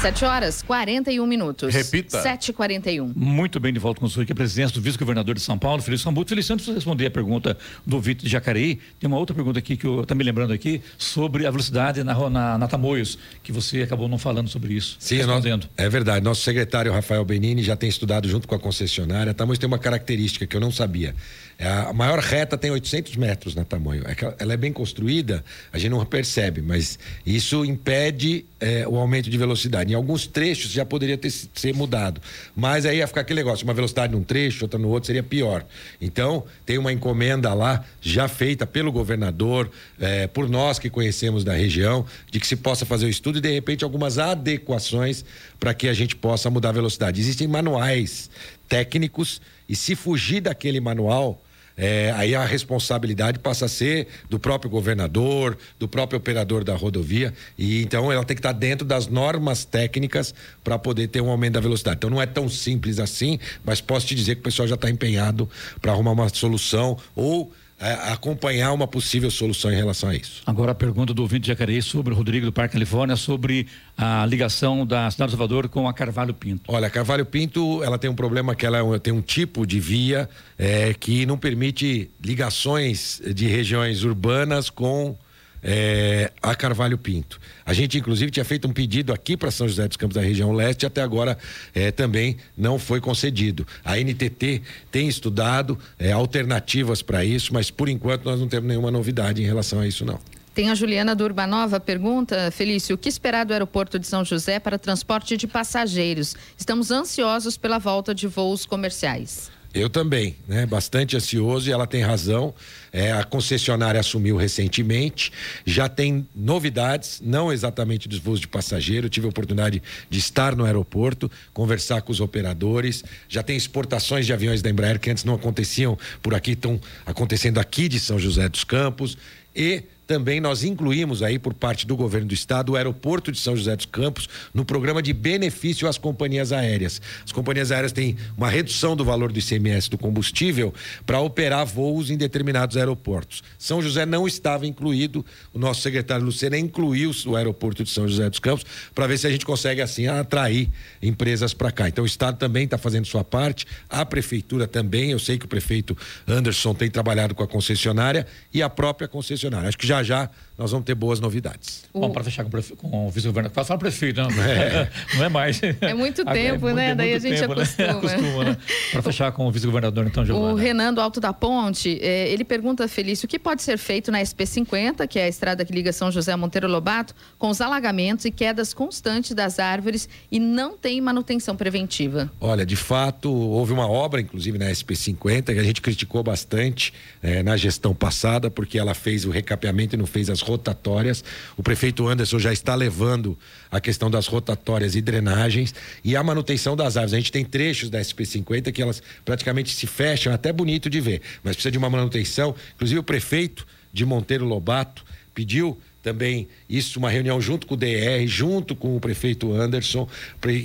7 0.00 0.24
horas 0.24 0.62
41 0.62 1.26
minutos. 1.26 1.74
Repita. 1.74 2.22
7h41. 2.22 3.12
Muito 3.16 3.58
bem, 3.58 3.72
de 3.72 3.80
volta 3.80 3.98
com 3.98 4.06
o 4.06 4.08
senhor 4.08 4.22
aqui, 4.22 4.30
a 4.30 4.34
presidência 4.34 4.72
do 4.72 4.80
vice-governador 4.80 5.34
de 5.34 5.40
São 5.40 5.58
Paulo, 5.58 5.82
Felício 5.82 6.04
Sambuto. 6.04 6.28
Felício, 6.28 6.54
antes 6.54 6.66
de 6.66 6.72
responder 6.72 7.06
a 7.06 7.10
pergunta 7.10 7.58
do 7.84 8.00
Vitor 8.00 8.24
de 8.24 8.30
Jacareí, 8.30 8.78
tem 9.00 9.08
uma 9.08 9.18
outra 9.18 9.34
pergunta 9.34 9.58
aqui 9.58 9.76
que 9.76 9.84
eu 9.84 10.02
estou 10.02 10.16
me 10.16 10.22
lembrando 10.22 10.52
aqui 10.52 10.80
sobre 10.96 11.46
a 11.46 11.50
velocidade 11.50 12.04
na, 12.04 12.30
na, 12.30 12.58
na 12.58 12.68
Tamoios, 12.68 13.18
que 13.42 13.50
você 13.50 13.82
acabou 13.82 14.06
não 14.06 14.18
falando 14.18 14.48
sobre 14.48 14.74
isso. 14.74 14.96
Sim, 15.00 15.16
respondendo. 15.16 15.68
é 15.76 15.88
verdade. 15.88 16.24
Nosso 16.24 16.42
secretário 16.42 16.92
Rafael 16.92 17.24
Benini 17.24 17.64
já 17.64 17.74
tem 17.74 17.88
estudado 17.88 18.28
junto 18.28 18.46
com 18.46 18.54
a 18.54 18.58
concessionária. 18.58 19.32
A 19.32 19.34
Tamoios 19.34 19.58
tem 19.58 19.66
uma 19.66 19.80
característica 19.80 20.46
que 20.46 20.56
eu 20.56 20.60
não 20.60 20.70
sabia. 20.70 21.12
É, 21.60 21.68
a 21.68 21.92
maior 21.92 22.20
reta 22.20 22.56
tem 22.56 22.70
800 22.70 23.16
metros 23.16 23.56
na 23.56 23.64
tamanho. 23.64 24.04
É 24.06 24.14
ela 24.38 24.52
é 24.52 24.56
bem 24.56 24.72
construída, 24.72 25.44
a 25.72 25.78
gente 25.78 25.90
não 25.90 26.06
percebe, 26.06 26.62
mas 26.62 27.00
isso 27.26 27.64
impede 27.64 28.46
é, 28.60 28.86
o 28.86 28.94
aumento 28.94 29.28
de 29.28 29.36
velocidade. 29.36 29.92
Em 29.92 29.96
alguns 29.96 30.24
trechos 30.24 30.70
já 30.70 30.84
poderia 30.84 31.18
ter 31.18 31.30
ser 31.30 31.74
mudado, 31.74 32.20
mas 32.54 32.86
aí 32.86 32.98
ia 32.98 33.08
ficar 33.08 33.22
aquele 33.22 33.40
negócio: 33.40 33.64
uma 33.64 33.74
velocidade 33.74 34.12
num 34.12 34.22
trecho, 34.22 34.66
outra 34.66 34.78
no 34.78 34.88
outro 34.88 35.08
seria 35.08 35.22
pior. 35.22 35.66
Então 36.00 36.44
tem 36.64 36.78
uma 36.78 36.92
encomenda 36.92 37.52
lá 37.52 37.84
já 38.00 38.28
feita 38.28 38.64
pelo 38.64 38.92
governador, 38.92 39.68
é, 39.98 40.28
por 40.28 40.48
nós 40.48 40.78
que 40.78 40.88
conhecemos 40.88 41.42
da 41.42 41.54
região, 41.54 42.06
de 42.30 42.38
que 42.38 42.46
se 42.46 42.54
possa 42.54 42.86
fazer 42.86 43.06
o 43.06 43.08
estudo 43.08 43.38
e 43.38 43.40
de 43.40 43.50
repente 43.50 43.82
algumas 43.82 44.16
adequações 44.16 45.24
para 45.58 45.74
que 45.74 45.88
a 45.88 45.92
gente 45.92 46.14
possa 46.14 46.48
mudar 46.50 46.68
a 46.68 46.72
velocidade. 46.72 47.20
Existem 47.20 47.48
manuais 47.48 48.30
técnicos 48.68 49.40
e 49.68 49.74
se 49.74 49.96
fugir 49.96 50.40
daquele 50.40 50.78
manual 50.78 51.42
é, 51.78 52.12
aí 52.16 52.34
a 52.34 52.44
responsabilidade 52.44 53.38
passa 53.38 53.66
a 53.66 53.68
ser 53.68 54.08
do 54.28 54.38
próprio 54.38 54.68
governador, 54.68 55.56
do 55.78 55.86
próprio 55.86 56.18
operador 56.18 56.64
da 56.64 56.74
rodovia, 56.74 57.32
e 57.56 57.82
então 57.82 58.10
ela 58.10 58.24
tem 58.24 58.34
que 58.34 58.40
estar 58.40 58.52
dentro 58.52 58.84
das 58.84 59.06
normas 59.06 59.64
técnicas 59.64 60.34
para 60.64 60.76
poder 60.76 61.06
ter 61.06 61.20
um 61.20 61.30
aumento 61.30 61.54
da 61.54 61.60
velocidade. 61.60 61.98
Então 61.98 62.10
não 62.10 62.20
é 62.20 62.26
tão 62.26 62.48
simples 62.48 62.98
assim, 62.98 63.38
mas 63.64 63.80
posso 63.80 64.08
te 64.08 64.14
dizer 64.16 64.34
que 64.34 64.40
o 64.40 64.44
pessoal 64.44 64.66
já 64.66 64.74
está 64.74 64.90
empenhado 64.90 65.48
para 65.80 65.92
arrumar 65.92 66.10
uma 66.10 66.28
solução 66.28 66.98
ou 67.14 67.52
é, 67.80 67.92
acompanhar 68.12 68.72
uma 68.72 68.88
possível 68.88 69.30
solução 69.30 69.72
em 69.72 69.76
relação 69.76 70.08
a 70.08 70.14
isso. 70.14 70.42
Agora 70.44 70.72
a 70.72 70.74
pergunta 70.74 71.14
do 71.14 71.22
ouvinte 71.22 71.42
de 71.42 71.48
Jacareí 71.48 71.80
sobre 71.80 72.12
o 72.12 72.16
Rodrigo 72.16 72.46
do 72.46 72.52
Parque 72.52 72.72
Califórnia, 72.72 73.14
sobre 73.16 73.66
a 73.96 74.26
ligação 74.26 74.84
da 74.84 75.10
cidade 75.10 75.30
do 75.30 75.36
Salvador 75.36 75.68
com 75.68 75.88
a 75.88 75.94
Carvalho 75.94 76.34
Pinto. 76.34 76.62
Olha, 76.68 76.88
a 76.88 76.90
Carvalho 76.90 77.24
Pinto, 77.24 77.82
ela 77.84 77.98
tem 77.98 78.10
um 78.10 78.14
problema 78.14 78.54
que 78.54 78.66
ela 78.66 78.78
é 78.78 78.98
tem 78.98 79.12
um 79.12 79.22
tipo 79.22 79.66
de 79.66 79.78
via 79.78 80.28
é, 80.58 80.92
que 80.92 81.24
não 81.24 81.38
permite 81.38 82.10
ligações 82.20 83.22
de 83.34 83.46
regiões 83.46 84.02
urbanas 84.02 84.68
com 84.70 85.16
é, 85.62 86.30
a 86.42 86.54
Carvalho 86.54 86.98
Pinto. 86.98 87.40
A 87.64 87.72
gente, 87.72 87.98
inclusive, 87.98 88.30
tinha 88.30 88.44
feito 88.44 88.66
um 88.66 88.72
pedido 88.72 89.12
aqui 89.12 89.36
para 89.36 89.50
São 89.50 89.68
José 89.68 89.86
dos 89.86 89.96
Campos 89.96 90.14
da 90.14 90.22
região 90.22 90.52
leste 90.52 90.86
até 90.86 91.02
agora 91.02 91.36
é, 91.74 91.90
também 91.90 92.36
não 92.56 92.78
foi 92.78 93.00
concedido. 93.00 93.66
A 93.84 93.96
NTT 93.96 94.62
tem 94.90 95.08
estudado 95.08 95.78
é, 95.98 96.12
alternativas 96.12 97.02
para 97.02 97.24
isso, 97.24 97.52
mas 97.52 97.70
por 97.70 97.88
enquanto 97.88 98.24
nós 98.24 98.40
não 98.40 98.48
temos 98.48 98.68
nenhuma 98.68 98.90
novidade 98.90 99.42
em 99.42 99.46
relação 99.46 99.80
a 99.80 99.86
isso, 99.86 100.04
não. 100.04 100.18
Tem 100.54 100.70
a 100.70 100.74
Juliana 100.74 101.14
do 101.14 101.22
Urbanova, 101.22 101.78
pergunta, 101.78 102.50
Felício, 102.50 102.96
o 102.96 102.98
que 102.98 103.08
esperar 103.08 103.46
do 103.46 103.52
aeroporto 103.52 103.96
de 103.96 104.08
São 104.08 104.24
José 104.24 104.58
para 104.58 104.76
transporte 104.76 105.36
de 105.36 105.46
passageiros? 105.46 106.34
Estamos 106.56 106.90
ansiosos 106.90 107.56
pela 107.56 107.78
volta 107.78 108.12
de 108.12 108.26
voos 108.26 108.66
comerciais. 108.66 109.52
Eu 109.74 109.90
também, 109.90 110.34
né? 110.46 110.64
Bastante 110.64 111.14
ansioso 111.14 111.68
e 111.68 111.72
ela 111.72 111.86
tem 111.86 112.02
razão. 112.02 112.54
É, 112.90 113.12
a 113.12 113.22
concessionária 113.22 114.00
assumiu 114.00 114.36
recentemente, 114.36 115.30
já 115.64 115.90
tem 115.90 116.26
novidades, 116.34 117.20
não 117.22 117.52
exatamente 117.52 118.08
dos 118.08 118.18
voos 118.18 118.40
de 118.40 118.48
passageiro. 118.48 119.10
Tive 119.10 119.26
a 119.26 119.30
oportunidade 119.30 119.82
de 120.08 120.18
estar 120.18 120.56
no 120.56 120.64
aeroporto, 120.64 121.30
conversar 121.52 122.00
com 122.00 122.10
os 122.10 122.20
operadores. 122.20 123.04
Já 123.28 123.42
tem 123.42 123.56
exportações 123.56 124.24
de 124.24 124.32
aviões 124.32 124.62
da 124.62 124.70
Embraer 124.70 124.98
que 124.98 125.10
antes 125.10 125.24
não 125.24 125.34
aconteciam 125.34 125.98
por 126.22 126.34
aqui, 126.34 126.52
estão 126.52 126.80
acontecendo 127.04 127.58
aqui 127.58 127.88
de 127.88 128.00
São 128.00 128.18
José 128.18 128.48
dos 128.48 128.64
Campos. 128.64 129.18
E 129.54 129.82
também 130.08 130.40
nós 130.40 130.64
incluímos 130.64 131.22
aí 131.22 131.38
por 131.38 131.52
parte 131.52 131.86
do 131.86 131.94
governo 131.94 132.28
do 132.28 132.34
estado 132.34 132.72
o 132.72 132.76
aeroporto 132.76 133.30
de 133.30 133.38
São 133.38 133.54
José 133.54 133.76
dos 133.76 133.84
Campos 133.84 134.26
no 134.54 134.64
programa 134.64 135.02
de 135.02 135.12
benefício 135.12 135.86
às 135.86 135.98
companhias 135.98 136.50
aéreas. 136.50 137.00
As 137.26 137.30
companhias 137.30 137.70
aéreas 137.70 137.92
têm 137.92 138.16
uma 138.34 138.48
redução 138.48 138.96
do 138.96 139.04
valor 139.04 139.30
do 139.30 139.38
ICMS 139.38 139.90
do 139.90 139.98
combustível 139.98 140.72
para 141.04 141.20
operar 141.20 141.66
voos 141.66 142.10
em 142.10 142.16
determinados 142.16 142.78
aeroportos. 142.78 143.42
São 143.58 143.82
José 143.82 144.06
não 144.06 144.26
estava 144.26 144.66
incluído, 144.66 145.24
o 145.52 145.58
nosso 145.58 145.82
secretário 145.82 146.24
Lucena 146.24 146.56
incluiu 146.56 147.10
o 147.26 147.36
aeroporto 147.36 147.84
de 147.84 147.90
São 147.90 148.08
José 148.08 148.30
dos 148.30 148.38
Campos 148.38 148.64
para 148.94 149.06
ver 149.06 149.18
se 149.18 149.26
a 149.26 149.30
gente 149.30 149.44
consegue 149.44 149.82
assim 149.82 150.06
atrair 150.06 150.70
empresas 151.02 151.52
para 151.52 151.70
cá. 151.70 151.86
Então 151.86 152.02
o 152.02 152.06
estado 152.06 152.38
também 152.38 152.64
está 152.64 152.78
fazendo 152.78 153.04
sua 153.04 153.22
parte, 153.22 153.66
a 153.90 154.06
prefeitura 154.06 154.66
também, 154.66 155.10
eu 155.10 155.18
sei 155.18 155.36
que 155.36 155.44
o 155.44 155.48
prefeito 155.48 155.94
Anderson 156.26 156.72
tem 156.72 156.90
trabalhado 156.90 157.34
com 157.34 157.42
a 157.42 157.46
concessionária 157.46 158.26
e 158.54 158.62
a 158.62 158.70
própria 158.70 159.06
concessionária. 159.06 159.68
Acho 159.68 159.76
que 159.76 159.86
já 159.86 159.97
já 160.02 160.16
já 160.18 160.30
nós 160.58 160.72
vamos 160.72 160.84
ter 160.84 160.96
boas 160.96 161.20
novidades. 161.20 161.84
O... 161.94 162.00
Bom, 162.00 162.10
para 162.10 162.24
fechar 162.24 162.42
com, 162.42 162.50
prefe... 162.50 162.74
com 162.74 163.06
o 163.06 163.10
vice-governador, 163.10 163.54
quase 163.54 163.68
fala 163.68 163.78
prefeito, 163.78 164.20
né? 164.22 164.88
É. 164.90 164.90
Não 165.16 165.24
é 165.24 165.28
mais. 165.28 165.60
É 165.62 165.94
muito 165.94 166.24
tempo, 166.24 166.68
é 166.68 166.74
né? 166.74 166.94
Daí 166.96 167.14
a 167.14 167.18
gente 167.20 167.40
tempo, 167.40 167.54
né? 167.54 167.62
acostuma. 167.62 167.86
Né? 167.86 167.92
acostuma 167.98 168.44
né? 168.44 168.56
Para 168.90 169.02
fechar 169.02 169.30
com 169.30 169.46
o 169.46 169.52
vice-governador, 169.52 170.04
então, 170.04 170.26
Giovana. 170.26 170.52
O 170.52 170.56
Renan 170.56 170.92
do 170.92 171.00
Alto 171.00 171.20
da 171.20 171.32
Ponte, 171.32 172.00
eh, 172.02 172.32
ele 172.32 172.42
pergunta, 172.42 172.88
Felício, 172.88 173.26
o 173.26 173.28
que 173.28 173.38
pode 173.38 173.62
ser 173.62 173.78
feito 173.78 174.10
na 174.10 174.20
SP50, 174.20 175.06
que 175.06 175.20
é 175.20 175.24
a 175.24 175.28
estrada 175.28 175.64
que 175.64 175.72
liga 175.72 175.92
São 175.92 176.10
José 176.10 176.32
a 176.32 176.36
Monteiro 176.36 176.66
Lobato, 176.66 177.14
com 177.38 177.50
os 177.50 177.60
alagamentos 177.60 178.24
e 178.24 178.32
quedas 178.32 178.74
constantes 178.74 179.36
das 179.36 179.60
árvores 179.60 180.08
e 180.28 180.40
não 180.40 180.76
tem 180.76 181.00
manutenção 181.00 181.54
preventiva? 181.54 182.28
Olha, 182.40 182.66
de 182.66 182.76
fato, 182.76 183.30
houve 183.30 183.72
uma 183.72 183.88
obra, 183.88 184.20
inclusive, 184.20 184.58
na 184.58 184.66
SP50, 184.66 185.44
que 185.54 185.60
a 185.60 185.62
gente 185.62 185.80
criticou 185.80 186.24
bastante 186.24 186.92
eh, 187.22 187.44
na 187.44 187.56
gestão 187.56 187.94
passada, 187.94 188.50
porque 188.50 188.76
ela 188.76 188.92
fez 188.92 189.24
o 189.24 189.30
recapeamento 189.30 189.94
e 189.94 189.98
não 189.98 190.06
fez 190.06 190.28
as 190.28 190.47
rotatórias. 190.48 191.22
O 191.56 191.62
prefeito 191.62 192.08
Anderson 192.08 192.38
já 192.38 192.52
está 192.52 192.74
levando 192.74 193.38
a 193.70 193.80
questão 193.80 194.10
das 194.10 194.26
rotatórias 194.26 194.96
e 194.96 195.00
drenagens 195.00 195.74
e 196.02 196.16
a 196.16 196.22
manutenção 196.22 196.74
das 196.74 196.96
árvores. 196.96 197.14
A 197.14 197.18
gente 197.18 197.30
tem 197.30 197.44
trechos 197.44 197.90
da 197.90 198.00
SP50 198.00 198.72
que 198.72 198.82
elas 198.82 199.02
praticamente 199.24 199.74
se 199.74 199.86
fecham, 199.86 200.32
até 200.32 200.52
bonito 200.52 200.90
de 200.90 201.00
ver, 201.00 201.22
mas 201.42 201.54
precisa 201.54 201.70
de 201.70 201.78
uma 201.78 201.90
manutenção. 201.90 202.54
Inclusive 202.74 202.98
o 202.98 203.04
prefeito 203.04 203.66
de 203.92 204.04
Monteiro 204.04 204.44
Lobato 204.44 205.04
pediu 205.34 205.78
também 206.02 206.48
isso, 206.68 206.98
uma 206.98 207.10
reunião 207.10 207.40
junto 207.40 207.66
com 207.66 207.74
o 207.74 207.76
DR, 207.76 208.26
junto 208.26 208.74
com 208.76 208.96
o 208.96 209.00
prefeito 209.00 209.52
Anderson, 209.52 210.08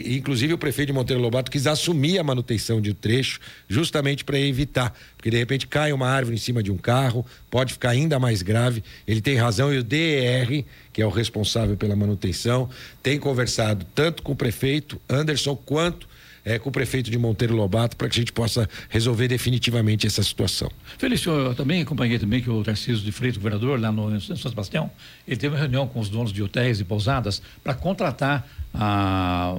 inclusive 0.08 0.54
o 0.54 0.58
prefeito 0.58 0.88
de 0.88 0.94
Monteiro 0.94 1.22
Lobato 1.22 1.52
quis 1.52 1.68
assumir 1.68 2.20
a 2.20 2.24
manutenção 2.24 2.80
de 2.80 2.94
trecho, 2.94 3.40
justamente 3.68 4.24
para 4.24 4.40
evitar, 4.40 4.96
porque 5.18 5.30
de 5.30 5.38
repente 5.38 5.68
cai 5.68 5.92
uma 5.92 6.08
árvore 6.08 6.36
em 6.36 6.40
cima 6.40 6.62
de 6.62 6.72
um 6.72 6.78
carro, 6.78 7.26
pode 7.50 7.74
ficar 7.74 7.90
ainda 7.90 8.20
mais 8.20 8.42
grave. 8.42 8.84
Ele 9.08 9.22
tem 9.22 9.36
razão 9.36 9.74
e 9.74 9.80
o 9.80 9.84
DR, 9.84 10.64
que 10.92 11.02
é 11.02 11.06
o 11.06 11.10
responsável 11.10 11.76
pela 11.76 11.96
manutenção, 11.96 12.70
tem 13.02 13.20
conversado 13.20 13.86
tanto 13.96 14.22
com 14.24 14.34
o 14.34 14.36
prefeito 14.36 15.02
Anderson 15.10 15.56
quanto 15.56 16.13
é, 16.46 16.60
com 16.60 16.70
o 16.70 16.72
prefeito 16.72 17.10
de 17.10 17.18
Monteiro 17.18 17.56
Lobato 17.56 17.96
para 17.96 18.08
que 18.10 18.20
a 18.20 18.22
gente 18.22 18.32
possa 18.32 18.70
resolver 18.90 19.28
definitivamente 19.28 20.06
essa 20.08 20.22
situação. 20.24 20.70
Felício, 20.98 21.32
eu 21.32 21.56
também 21.56 21.82
acompanhei 21.82 22.20
também 22.20 22.42
que 22.42 22.50
o 22.50 22.64
Tarcísio 22.64 23.04
de 23.04 23.12
Freitas, 23.12 23.38
governador, 23.38 23.80
lá 23.80 23.92
no 23.92 24.20
São 24.20 24.36
Sebastião, 24.36 24.90
ele 25.28 25.38
teve 25.38 25.56
uma 25.56 25.60
reunião 25.60 25.88
com 25.88 26.00
os 26.00 26.10
donos 26.10 26.34
de 26.34 26.42
hotéis 26.42 26.80
e 26.80 26.84
pousadas 26.84 27.42
para 27.64 27.74
contratar 27.74 28.48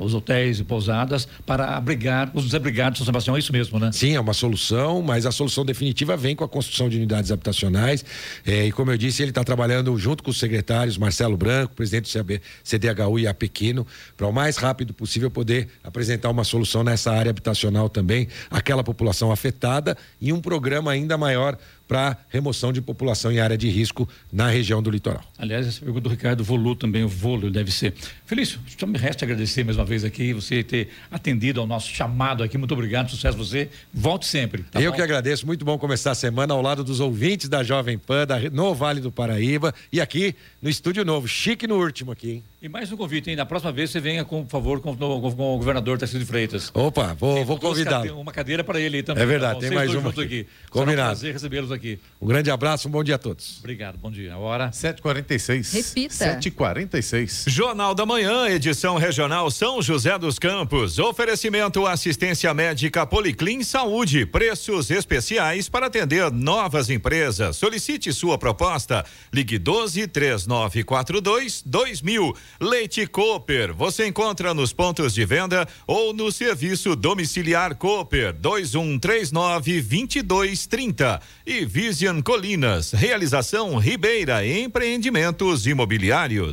os 0.00 0.14
hotéis 0.14 0.58
e 0.58 0.64
pousadas 0.64 1.28
para 1.46 1.76
abrigar 1.76 2.30
os 2.34 2.44
desabrigados 2.44 2.94
de 2.94 2.98
São 2.98 3.06
Sebastião, 3.06 3.36
é 3.36 3.38
isso 3.38 3.52
mesmo, 3.52 3.78
né? 3.78 3.90
Sim, 3.92 4.14
é 4.16 4.20
uma 4.20 4.34
solução, 4.34 5.02
mas 5.02 5.26
a 5.26 5.32
solução 5.32 5.64
definitiva 5.64 6.16
vem 6.16 6.34
com 6.34 6.44
a 6.44 6.48
construção 6.48 6.88
de 6.88 6.96
unidades 6.96 7.30
habitacionais. 7.30 8.04
Eh, 8.44 8.66
e 8.66 8.72
como 8.72 8.90
eu 8.90 8.98
disse, 8.98 9.22
ele 9.22 9.30
está 9.30 9.44
trabalhando 9.44 9.96
junto 9.96 10.22
com 10.22 10.30
os 10.30 10.38
secretários 10.38 10.98
Marcelo 10.98 11.36
Branco, 11.36 11.74
presidente 11.74 12.18
do 12.18 12.40
CDHU 12.64 13.18
e 13.18 13.26
a 13.26 13.34
Pequeno, 13.34 13.86
para 14.16 14.26
o 14.26 14.32
mais 14.32 14.56
rápido 14.56 14.92
possível 14.92 15.30
poder 15.30 15.68
apresentar 15.82 16.30
uma 16.30 16.44
solução 16.44 16.82
nessa 16.82 17.12
área 17.12 17.30
habitacional 17.30 17.88
também, 17.88 18.28
aquela 18.50 18.82
população 18.82 19.30
afetada 19.30 19.96
e 20.20 20.32
um 20.32 20.40
programa 20.40 20.90
ainda 20.90 21.16
maior 21.16 21.56
para 21.86 22.16
remoção 22.30 22.72
de 22.72 22.80
população 22.80 23.30
em 23.30 23.38
área 23.40 23.56
de 23.56 23.68
risco 23.68 24.08
na 24.32 24.48
região 24.48 24.82
do 24.82 24.90
litoral. 24.90 25.22
Aliás, 25.38 25.66
essa 25.66 25.80
pergunta 25.80 26.02
do 26.02 26.08
Ricardo 26.08 26.42
Volu 26.42 26.74
também, 26.74 27.04
o 27.04 27.08
Volo 27.08 27.50
deve 27.50 27.70
ser. 27.70 27.94
Felício, 28.26 28.58
só 28.78 28.86
me 28.86 28.98
resta 28.98 29.24
agradecer 29.24 29.64
mais 29.64 29.76
uma 29.76 29.84
vez 29.84 30.04
aqui, 30.04 30.32
você 30.32 30.62
ter 30.62 30.88
atendido 31.10 31.60
ao 31.60 31.66
nosso 31.66 31.88
chamado 31.90 32.42
aqui. 32.42 32.56
Muito 32.56 32.72
obrigado, 32.72 33.10
sucesso 33.10 33.36
você. 33.36 33.68
Volte 33.92 34.26
sempre. 34.26 34.62
Tá 34.64 34.80
Eu 34.80 34.90
bom? 34.90 34.96
que 34.96 35.02
agradeço, 35.02 35.46
muito 35.46 35.64
bom 35.64 35.78
começar 35.78 36.12
a 36.12 36.14
semana 36.14 36.54
ao 36.54 36.62
lado 36.62 36.82
dos 36.82 37.00
ouvintes 37.00 37.48
da 37.48 37.62
Jovem 37.62 37.98
Pan, 37.98 38.26
da, 38.26 38.38
no 38.50 38.74
Vale 38.74 39.00
do 39.00 39.12
Paraíba 39.12 39.74
e 39.92 40.00
aqui 40.00 40.34
no 40.62 40.68
Estúdio 40.70 41.04
Novo. 41.04 41.28
Chique 41.28 41.66
no 41.66 41.76
último 41.76 42.12
aqui, 42.12 42.30
hein? 42.30 42.44
E 42.64 42.68
mais 42.70 42.90
um 42.90 42.96
convite, 42.96 43.28
hein? 43.28 43.36
Na 43.36 43.44
próxima 43.44 43.70
vez 43.70 43.90
você 43.90 44.00
venha, 44.00 44.24
com, 44.24 44.42
por 44.42 44.50
favor, 44.50 44.80
com, 44.80 44.96
com, 44.96 45.20
com 45.20 45.54
o 45.54 45.58
governador 45.58 45.98
Tarcísio 45.98 46.20
de 46.20 46.24
Freitas. 46.24 46.70
Opa, 46.72 47.12
vou, 47.12 47.44
vou 47.44 47.58
convidar. 47.58 48.06
uma 48.12 48.32
cadeira 48.32 48.64
para 48.64 48.80
ele 48.80 49.02
também. 49.02 49.22
É 49.22 49.26
verdade, 49.26 49.60
tá 49.60 49.66
tem 49.66 49.70
mais 49.70 49.94
uma. 49.94 50.08
Aqui. 50.08 50.22
aqui. 50.22 50.46
Combinado. 50.70 50.96
Será 50.96 51.04
um 51.04 51.08
prazer 51.08 51.32
recebê-los 51.34 51.70
aqui. 51.70 52.00
Um 52.18 52.26
grande 52.26 52.50
abraço, 52.50 52.88
um 52.88 52.90
bom 52.90 53.04
dia 53.04 53.16
a 53.16 53.18
todos. 53.18 53.58
Obrigado, 53.58 53.98
bom 53.98 54.10
dia. 54.10 54.32
A 54.32 54.38
hora? 54.38 54.70
7h46. 54.70 55.74
Repita. 55.74 56.40
7h46. 56.40 57.50
Jornal 57.50 57.94
da 57.94 58.06
Manhã, 58.06 58.48
edição 58.48 58.96
regional 58.96 59.50
São 59.50 59.82
José 59.82 60.18
dos 60.18 60.38
Campos. 60.38 60.98
Oferecimento 60.98 61.86
assistência 61.86 62.54
médica 62.54 63.04
Policlin 63.04 63.62
Saúde. 63.62 64.24
Preços 64.24 64.90
especiais 64.90 65.68
para 65.68 65.88
atender 65.88 66.32
novas 66.32 66.88
empresas. 66.88 67.58
Solicite 67.58 68.10
sua 68.10 68.38
proposta. 68.38 69.04
Ligue 69.30 69.58
12 69.58 70.06
3942 70.06 71.62
2000. 71.66 72.34
Leite 72.60 73.06
Cooper, 73.06 73.74
você 73.74 74.06
encontra 74.06 74.54
nos 74.54 74.72
pontos 74.72 75.14
de 75.14 75.24
venda 75.24 75.66
ou 75.86 76.12
no 76.12 76.30
serviço 76.30 76.94
domiciliar 76.94 77.74
Cooper 77.74 78.32
2139 78.32 79.82
2230 79.82 81.20
e 81.46 81.64
Vision 81.64 82.20
Colinas, 82.20 82.92
realização 82.92 83.76
Ribeira 83.78 84.46
Empreendimentos 84.46 85.66
Imobiliários. 85.66 86.52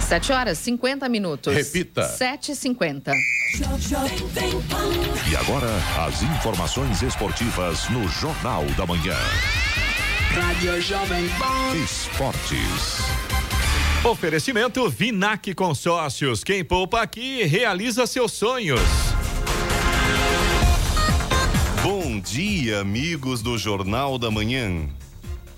Sete 0.00 0.32
horas, 0.32 0.58
50 0.58 1.08
minutos. 1.08 1.54
Repita. 1.54 2.06
Sete 2.06 2.52
e 2.52 2.56
cinquenta. 2.56 3.12
E 5.30 5.36
agora, 5.36 5.68
as 6.06 6.22
informações 6.22 7.02
esportivas 7.02 7.88
no 7.88 8.06
Jornal 8.08 8.64
da 8.76 8.86
Manhã. 8.86 9.16
Rádio 10.34 10.80
Jovem 10.80 11.28
Pan. 11.38 11.76
Esportes. 11.76 13.02
Oferecimento 14.02 14.88
Vinac 14.88 15.54
Consórcios. 15.54 16.42
Quem 16.42 16.64
poupa 16.64 17.02
aqui 17.02 17.42
realiza 17.42 18.06
seus 18.06 18.32
sonhos. 18.32 18.80
Bom 21.82 22.18
dia, 22.18 22.80
amigos 22.80 23.42
do 23.42 23.58
Jornal 23.58 24.16
da 24.16 24.30
Manhã. 24.30 24.88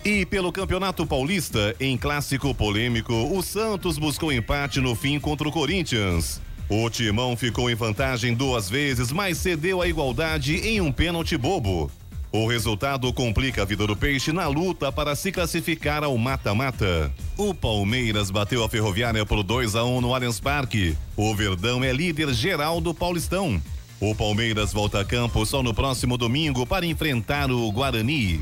E 0.05 0.27
pelo 0.27 0.51
Campeonato 0.51 1.07
Paulista, 1.07 1.77
em 1.79 1.97
clássico 1.97 2.53
polêmico, 2.53 3.15
o 3.15 3.41
Santos 3.43 3.97
buscou 3.97 4.33
empate 4.33 4.81
no 4.81 4.97
fim 4.97 5.21
contra 5.21 5.49
o 5.49 5.53
Corinthians. 5.53 6.41
O 6.69 6.91
Timão 6.91 7.37
ficou 7.37 7.71
em 7.71 7.77
vantagem 7.77 8.35
duas 8.35 8.69
vezes, 8.69 9.13
mas 9.13 9.39
cedeu 9.39 9.81
a 9.81 9.87
igualdade 9.87 10.57
em 10.57 10.81
um 10.81 10.91
pênalti 10.91 11.37
bobo. 11.37 11.89
O 12.37 12.49
resultado 12.49 13.13
complica 13.13 13.63
a 13.63 13.65
vida 13.65 13.87
do 13.87 13.95
Peixe 13.95 14.33
na 14.33 14.49
luta 14.49 14.91
para 14.91 15.15
se 15.15 15.31
classificar 15.31 16.03
ao 16.03 16.19
mata-mata. 16.19 17.13
O 17.39 17.55
Palmeiras 17.55 18.29
bateu 18.29 18.65
a 18.65 18.69
Ferroviária 18.69 19.25
por 19.25 19.45
2 19.45 19.77
a 19.77 19.85
1 19.85 20.01
no 20.01 20.13
Allianz 20.13 20.41
Parque. 20.41 20.97
O 21.17 21.33
Verdão 21.33 21.85
é 21.85 21.93
líder 21.93 22.35
geral 22.35 22.81
do 22.81 22.93
Paulistão. 22.93 23.63
O 24.01 24.17
Palmeiras 24.17 24.73
volta 24.73 24.99
a 24.99 25.05
campo 25.05 25.47
só 25.47 25.63
no 25.63 25.73
próximo 25.73 26.19
domingo 26.19 26.67
para 26.67 26.85
enfrentar 26.85 27.53
o 27.53 27.71
Guarani. 27.71 28.41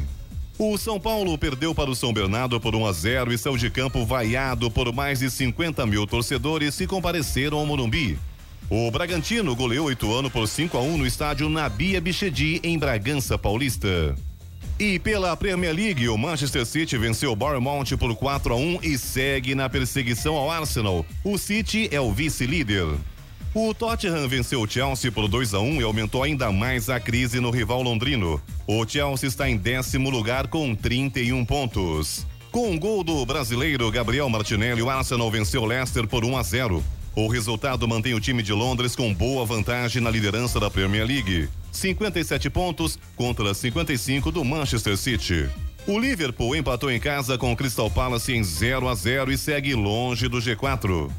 O 0.59 0.79
São 0.79 0.99
Paulo 0.99 1.37
perdeu 1.37 1.75
para 1.75 1.91
o 1.91 1.95
São 1.95 2.15
Bernardo 2.15 2.59
por 2.59 2.75
1 2.75 2.87
a 2.87 2.93
0 2.93 3.31
e 3.31 3.37
saiu 3.37 3.59
de 3.59 3.69
campo 3.69 4.07
vaiado 4.07 4.71
por 4.71 4.91
mais 4.91 5.19
de 5.19 5.31
50 5.31 5.85
mil 5.85 6.07
torcedores 6.07 6.79
que 6.79 6.87
compareceram 6.87 7.59
ao 7.59 7.67
Morumbi. 7.67 8.19
O 8.75 8.91
Bragantino 8.91 9.55
goleou 9.55 9.93
Ituano 9.93 10.31
por 10.31 10.49
5 10.49 10.79
a 10.79 10.81
1 10.81 10.97
no 10.97 11.07
estádio 11.07 11.47
Nabia 11.51 12.01
Bichedi, 12.01 12.59
em 12.63 12.79
Bragança 12.79 13.37
Paulista. 13.37 14.17
E 14.81 14.99
pela 14.99 15.37
Premier 15.37 15.75
League, 15.75 16.09
o 16.09 16.17
Manchester 16.17 16.65
City 16.65 16.97
venceu 16.97 17.33
o 17.33 17.37
Bournemouth 17.37 17.99
por 17.99 18.17
4 18.17 18.55
a 18.55 18.57
1 18.57 18.79
e 18.83 18.97
segue 18.97 19.55
na 19.55 19.69
perseguição 19.69 20.37
ao 20.37 20.51
Arsenal. 20.51 21.05
O 21.23 21.37
City 21.37 21.87
é 21.93 22.01
o 22.01 22.11
vice-líder. 22.13 22.87
O 23.55 23.75
Tottenham 23.75 24.27
venceu 24.27 24.63
o 24.63 24.67
Chelsea 24.67 25.13
por 25.13 25.29
2 25.29 25.53
a 25.53 25.61
1 25.61 25.83
e 25.83 25.85
aumentou 25.85 26.23
ainda 26.23 26.51
mais 26.51 26.89
a 26.89 26.99
crise 26.99 27.41
no 27.41 27.51
rival 27.51 27.83
londrino. 27.83 28.41
O 28.67 28.89
Chelsea 28.89 29.29
está 29.29 29.51
em 29.51 29.59
décimo 29.59 30.09
lugar 30.09 30.47
com 30.47 30.75
31 30.75 31.45
pontos. 31.45 32.27
Com 32.51 32.71
um 32.71 32.79
gol 32.79 33.05
do 33.05 33.27
brasileiro 33.27 33.91
Gabriel 33.91 34.31
Martinelli, 34.31 34.81
o 34.81 34.89
Arsenal 34.89 35.31
venceu 35.31 35.61
o 35.61 35.67
Leicester 35.67 36.07
por 36.07 36.25
1 36.25 36.39
a 36.39 36.43
0. 36.43 36.83
O 37.15 37.29
resultado 37.29 37.87
mantém 37.87 38.15
o 38.15 38.21
time 38.21 38.43
de 38.43 38.55
Londres 38.55 38.97
com 38.97 39.13
boa 39.13 39.45
vantagem 39.45 40.01
na 40.01 40.11
liderança 40.11 40.59
da 40.59 40.71
Premier 40.71 41.07
League. 41.07 41.49
57 41.71 42.49
pontos 42.49 42.99
contra 43.15 43.53
55 43.53 44.33
do 44.33 44.43
Manchester 44.43 44.97
City. 44.97 45.47
O 45.87 45.99
Liverpool 45.99 46.57
empatou 46.57 46.91
em 46.91 46.99
casa 46.99 47.37
com 47.37 47.53
o 47.53 47.57
Crystal 47.57 47.91
Palace 47.91 48.33
em 48.33 48.43
0 48.43 48.89
a 48.89 48.95
0 48.95 49.31
e 49.31 49.37
segue 49.37 49.75
longe 49.75 50.27
do 50.27 50.39
G4. 50.39 51.11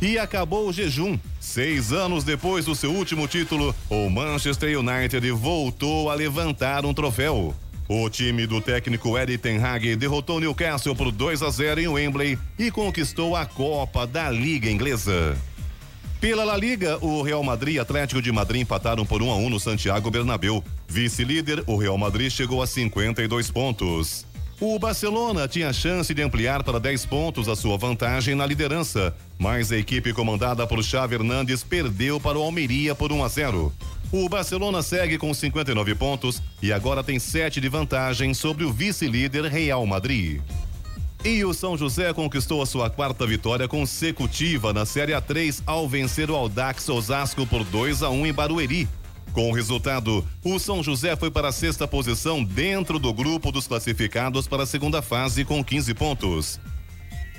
E 0.00 0.16
acabou 0.16 0.68
o 0.68 0.72
jejum. 0.72 1.18
Seis 1.40 1.92
anos 1.92 2.22
depois 2.22 2.64
do 2.64 2.74
seu 2.74 2.92
último 2.92 3.26
título, 3.26 3.74
o 3.90 4.08
Manchester 4.08 4.78
United 4.78 5.28
voltou 5.32 6.08
a 6.08 6.14
levantar 6.14 6.84
um 6.84 6.94
troféu. 6.94 7.52
O 7.94 8.08
time 8.08 8.46
do 8.46 8.58
técnico 8.58 9.18
Eddie 9.18 9.36
Ten 9.36 9.58
Hag 9.58 9.96
derrotou 9.96 10.40
Newcastle 10.40 10.96
por 10.96 11.12
2 11.12 11.42
a 11.42 11.50
0 11.50 11.78
em 11.78 11.88
Wembley 11.88 12.38
e 12.58 12.70
conquistou 12.70 13.36
a 13.36 13.44
Copa 13.44 14.06
da 14.06 14.30
Liga 14.30 14.70
Inglesa. 14.70 15.36
Pela 16.18 16.42
La 16.42 16.56
Liga, 16.56 16.96
o 17.04 17.20
Real 17.20 17.44
Madrid 17.44 17.74
e 17.74 17.78
Atlético 17.78 18.22
de 18.22 18.32
Madrid 18.32 18.62
empataram 18.62 19.04
por 19.04 19.20
1 19.20 19.30
a 19.30 19.36
1 19.36 19.50
no 19.50 19.60
Santiago 19.60 20.10
Bernabéu. 20.10 20.64
Vice-líder, 20.88 21.64
o 21.66 21.76
Real 21.76 21.98
Madrid 21.98 22.30
chegou 22.30 22.62
a 22.62 22.66
52 22.66 23.50
pontos. 23.50 24.24
O 24.58 24.78
Barcelona 24.78 25.46
tinha 25.46 25.70
chance 25.70 26.14
de 26.14 26.22
ampliar 26.22 26.62
para 26.62 26.80
10 26.80 27.04
pontos 27.04 27.46
a 27.46 27.54
sua 27.54 27.76
vantagem 27.76 28.34
na 28.34 28.46
liderança, 28.46 29.14
mas 29.38 29.70
a 29.70 29.76
equipe 29.76 30.14
comandada 30.14 30.66
por 30.66 30.82
Xavi 30.82 31.16
Hernandes 31.16 31.62
perdeu 31.62 32.18
para 32.18 32.38
o 32.38 32.42
Almeria 32.42 32.94
por 32.94 33.12
1 33.12 33.22
a 33.22 33.28
0. 33.28 33.72
O 34.12 34.28
Barcelona 34.28 34.82
segue 34.82 35.16
com 35.16 35.32
59 35.32 35.94
pontos 35.94 36.42
e 36.60 36.70
agora 36.70 37.02
tem 37.02 37.18
7 37.18 37.62
de 37.62 37.68
vantagem 37.70 38.34
sobre 38.34 38.62
o 38.62 38.70
vice-líder 38.70 39.46
Real 39.46 39.86
Madrid. 39.86 40.38
E 41.24 41.42
o 41.46 41.54
São 41.54 41.78
José 41.78 42.12
conquistou 42.12 42.60
a 42.60 42.66
sua 42.66 42.90
quarta 42.90 43.26
vitória 43.26 43.66
consecutiva 43.66 44.70
na 44.70 44.84
Série 44.84 45.12
A3 45.12 45.62
ao 45.64 45.88
vencer 45.88 46.30
o 46.30 46.36
Aldax 46.36 46.90
Osasco 46.90 47.46
por 47.46 47.64
2 47.64 48.02
a 48.02 48.10
1 48.10 48.26
em 48.26 48.32
Barueri. 48.34 48.86
Com 49.32 49.50
o 49.50 49.54
resultado, 49.54 50.22
o 50.44 50.58
São 50.58 50.82
José 50.82 51.16
foi 51.16 51.30
para 51.30 51.48
a 51.48 51.52
sexta 51.52 51.88
posição 51.88 52.44
dentro 52.44 52.98
do 52.98 53.14
grupo 53.14 53.50
dos 53.50 53.66
classificados 53.66 54.46
para 54.46 54.64
a 54.64 54.66
segunda 54.66 55.00
fase 55.00 55.42
com 55.42 55.64
15 55.64 55.94
pontos. 55.94 56.60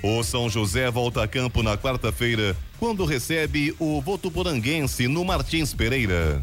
O 0.02 0.24
São 0.24 0.50
José 0.50 0.90
volta 0.90 1.22
a 1.22 1.28
campo 1.28 1.62
na 1.62 1.78
quarta-feira, 1.78 2.56
quando 2.80 3.04
recebe 3.04 3.72
o 3.78 4.00
Votuporanguense 4.00 5.06
no 5.06 5.24
Martins 5.24 5.72
Pereira. 5.72 6.42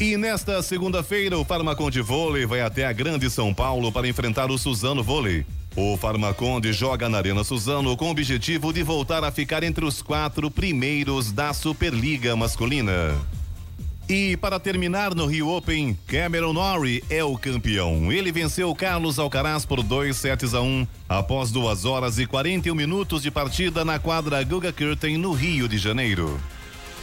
E 0.00 0.16
nesta 0.16 0.62
segunda-feira, 0.62 1.36
o 1.36 1.44
Farmaconde 1.44 2.00
Vôlei 2.00 2.46
vai 2.46 2.62
até 2.62 2.86
a 2.86 2.92
Grande 2.92 3.28
São 3.28 3.52
Paulo 3.52 3.92
para 3.92 4.08
enfrentar 4.08 4.50
o 4.50 4.56
Suzano 4.56 5.02
Vôlei. 5.02 5.44
O 5.76 5.94
Farmaconde 5.98 6.72
joga 6.72 7.06
na 7.06 7.18
Arena 7.18 7.44
Suzano 7.44 7.94
com 7.98 8.06
o 8.06 8.10
objetivo 8.10 8.72
de 8.72 8.82
voltar 8.82 9.22
a 9.22 9.30
ficar 9.30 9.62
entre 9.62 9.84
os 9.84 10.00
quatro 10.00 10.50
primeiros 10.50 11.30
da 11.32 11.52
Superliga 11.52 12.34
Masculina. 12.34 13.14
E 14.08 14.38
para 14.38 14.58
terminar 14.58 15.14
no 15.14 15.26
Rio 15.26 15.50
Open, 15.50 15.96
Cameron 16.06 16.54
Norrie 16.54 17.04
é 17.10 17.22
o 17.22 17.36
campeão. 17.36 18.10
Ele 18.10 18.32
venceu 18.32 18.74
Carlos 18.74 19.18
Alcaraz 19.18 19.66
por 19.66 19.82
2 19.82 20.16
sets 20.16 20.54
a 20.54 20.62
1 20.62 20.64
um, 20.64 20.86
após 21.06 21.50
duas 21.50 21.84
horas 21.84 22.18
e 22.18 22.24
41 22.24 22.74
minutos 22.74 23.22
de 23.22 23.30
partida 23.30 23.84
na 23.84 23.98
quadra 23.98 24.42
Guga 24.42 24.72
Curtain 24.72 25.18
no 25.18 25.34
Rio 25.34 25.68
de 25.68 25.76
Janeiro. 25.76 26.40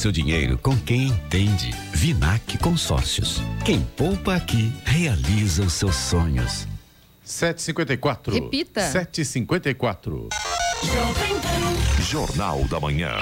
seu 0.00 0.10
dinheiro 0.10 0.56
com 0.56 0.74
quem 0.78 1.08
entende. 1.08 1.70
Vinac 1.92 2.56
Consórcios. 2.56 3.42
Quem 3.66 3.82
poupa 3.82 4.34
aqui 4.34 4.72
realiza 4.82 5.62
os 5.62 5.74
seus 5.74 5.94
sonhos. 5.94 6.66
754. 7.22 8.32
Repita. 8.32 8.80
754. 8.80 10.28
Jornal 12.10 12.64
da 12.64 12.80
Manhã. 12.80 13.12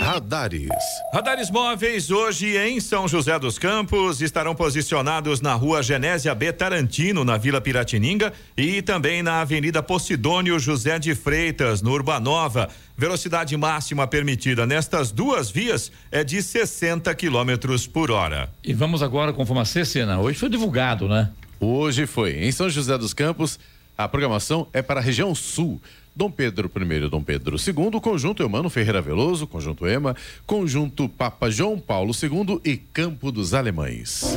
Radares. 0.00 0.68
Radares 1.12 1.50
móveis 1.50 2.10
hoje 2.10 2.56
em 2.56 2.80
São 2.80 3.06
José 3.06 3.38
dos 3.38 3.58
Campos 3.58 4.20
estarão 4.20 4.54
posicionados 4.54 5.40
na 5.40 5.54
rua 5.54 5.82
Genésia 5.82 6.34
B 6.34 6.52
Tarantino, 6.52 7.24
na 7.24 7.36
Vila 7.36 7.60
Piratininga 7.60 8.32
e 8.56 8.82
também 8.82 9.22
na 9.22 9.42
Avenida 9.42 9.82
Posidônio 9.82 10.58
José 10.58 10.98
de 10.98 11.14
Freitas, 11.14 11.82
no 11.82 11.92
Urbanova. 11.92 12.68
Velocidade 12.96 13.56
máxima 13.56 14.06
permitida 14.06 14.66
nestas 14.66 15.12
duas 15.12 15.50
vias 15.50 15.92
é 16.10 16.24
de 16.24 16.42
60 16.42 17.14
quilômetros 17.14 17.86
por 17.86 18.10
hora. 18.10 18.50
E 18.64 18.72
vamos 18.72 19.02
agora 19.02 19.32
com 19.32 19.44
Fumacê, 19.44 19.84
Cena. 19.84 20.18
Hoje 20.18 20.38
foi 20.38 20.48
divulgado, 20.48 21.08
né? 21.08 21.30
Hoje 21.60 22.06
foi. 22.06 22.44
Em 22.44 22.50
São 22.50 22.68
José 22.70 22.96
dos 22.98 23.14
Campos, 23.14 23.58
a 23.96 24.08
programação 24.08 24.66
é 24.72 24.82
para 24.82 25.00
a 25.00 25.02
região 25.02 25.34
sul. 25.34 25.80
Dom 26.16 26.30
Pedro 26.30 26.70
I 26.74 26.94
e 27.04 27.08
Dom 27.10 27.22
Pedro 27.22 27.56
II, 27.56 28.00
Conjunto 28.00 28.42
Eumano 28.42 28.70
Ferreira 28.70 29.02
Veloso, 29.02 29.46
Conjunto 29.46 29.86
Ema, 29.86 30.16
Conjunto 30.46 31.10
Papa 31.10 31.50
João 31.50 31.78
Paulo 31.78 32.12
II 32.12 32.58
e 32.64 32.78
Campo 32.78 33.30
dos 33.30 33.52
Alemães. 33.52 34.34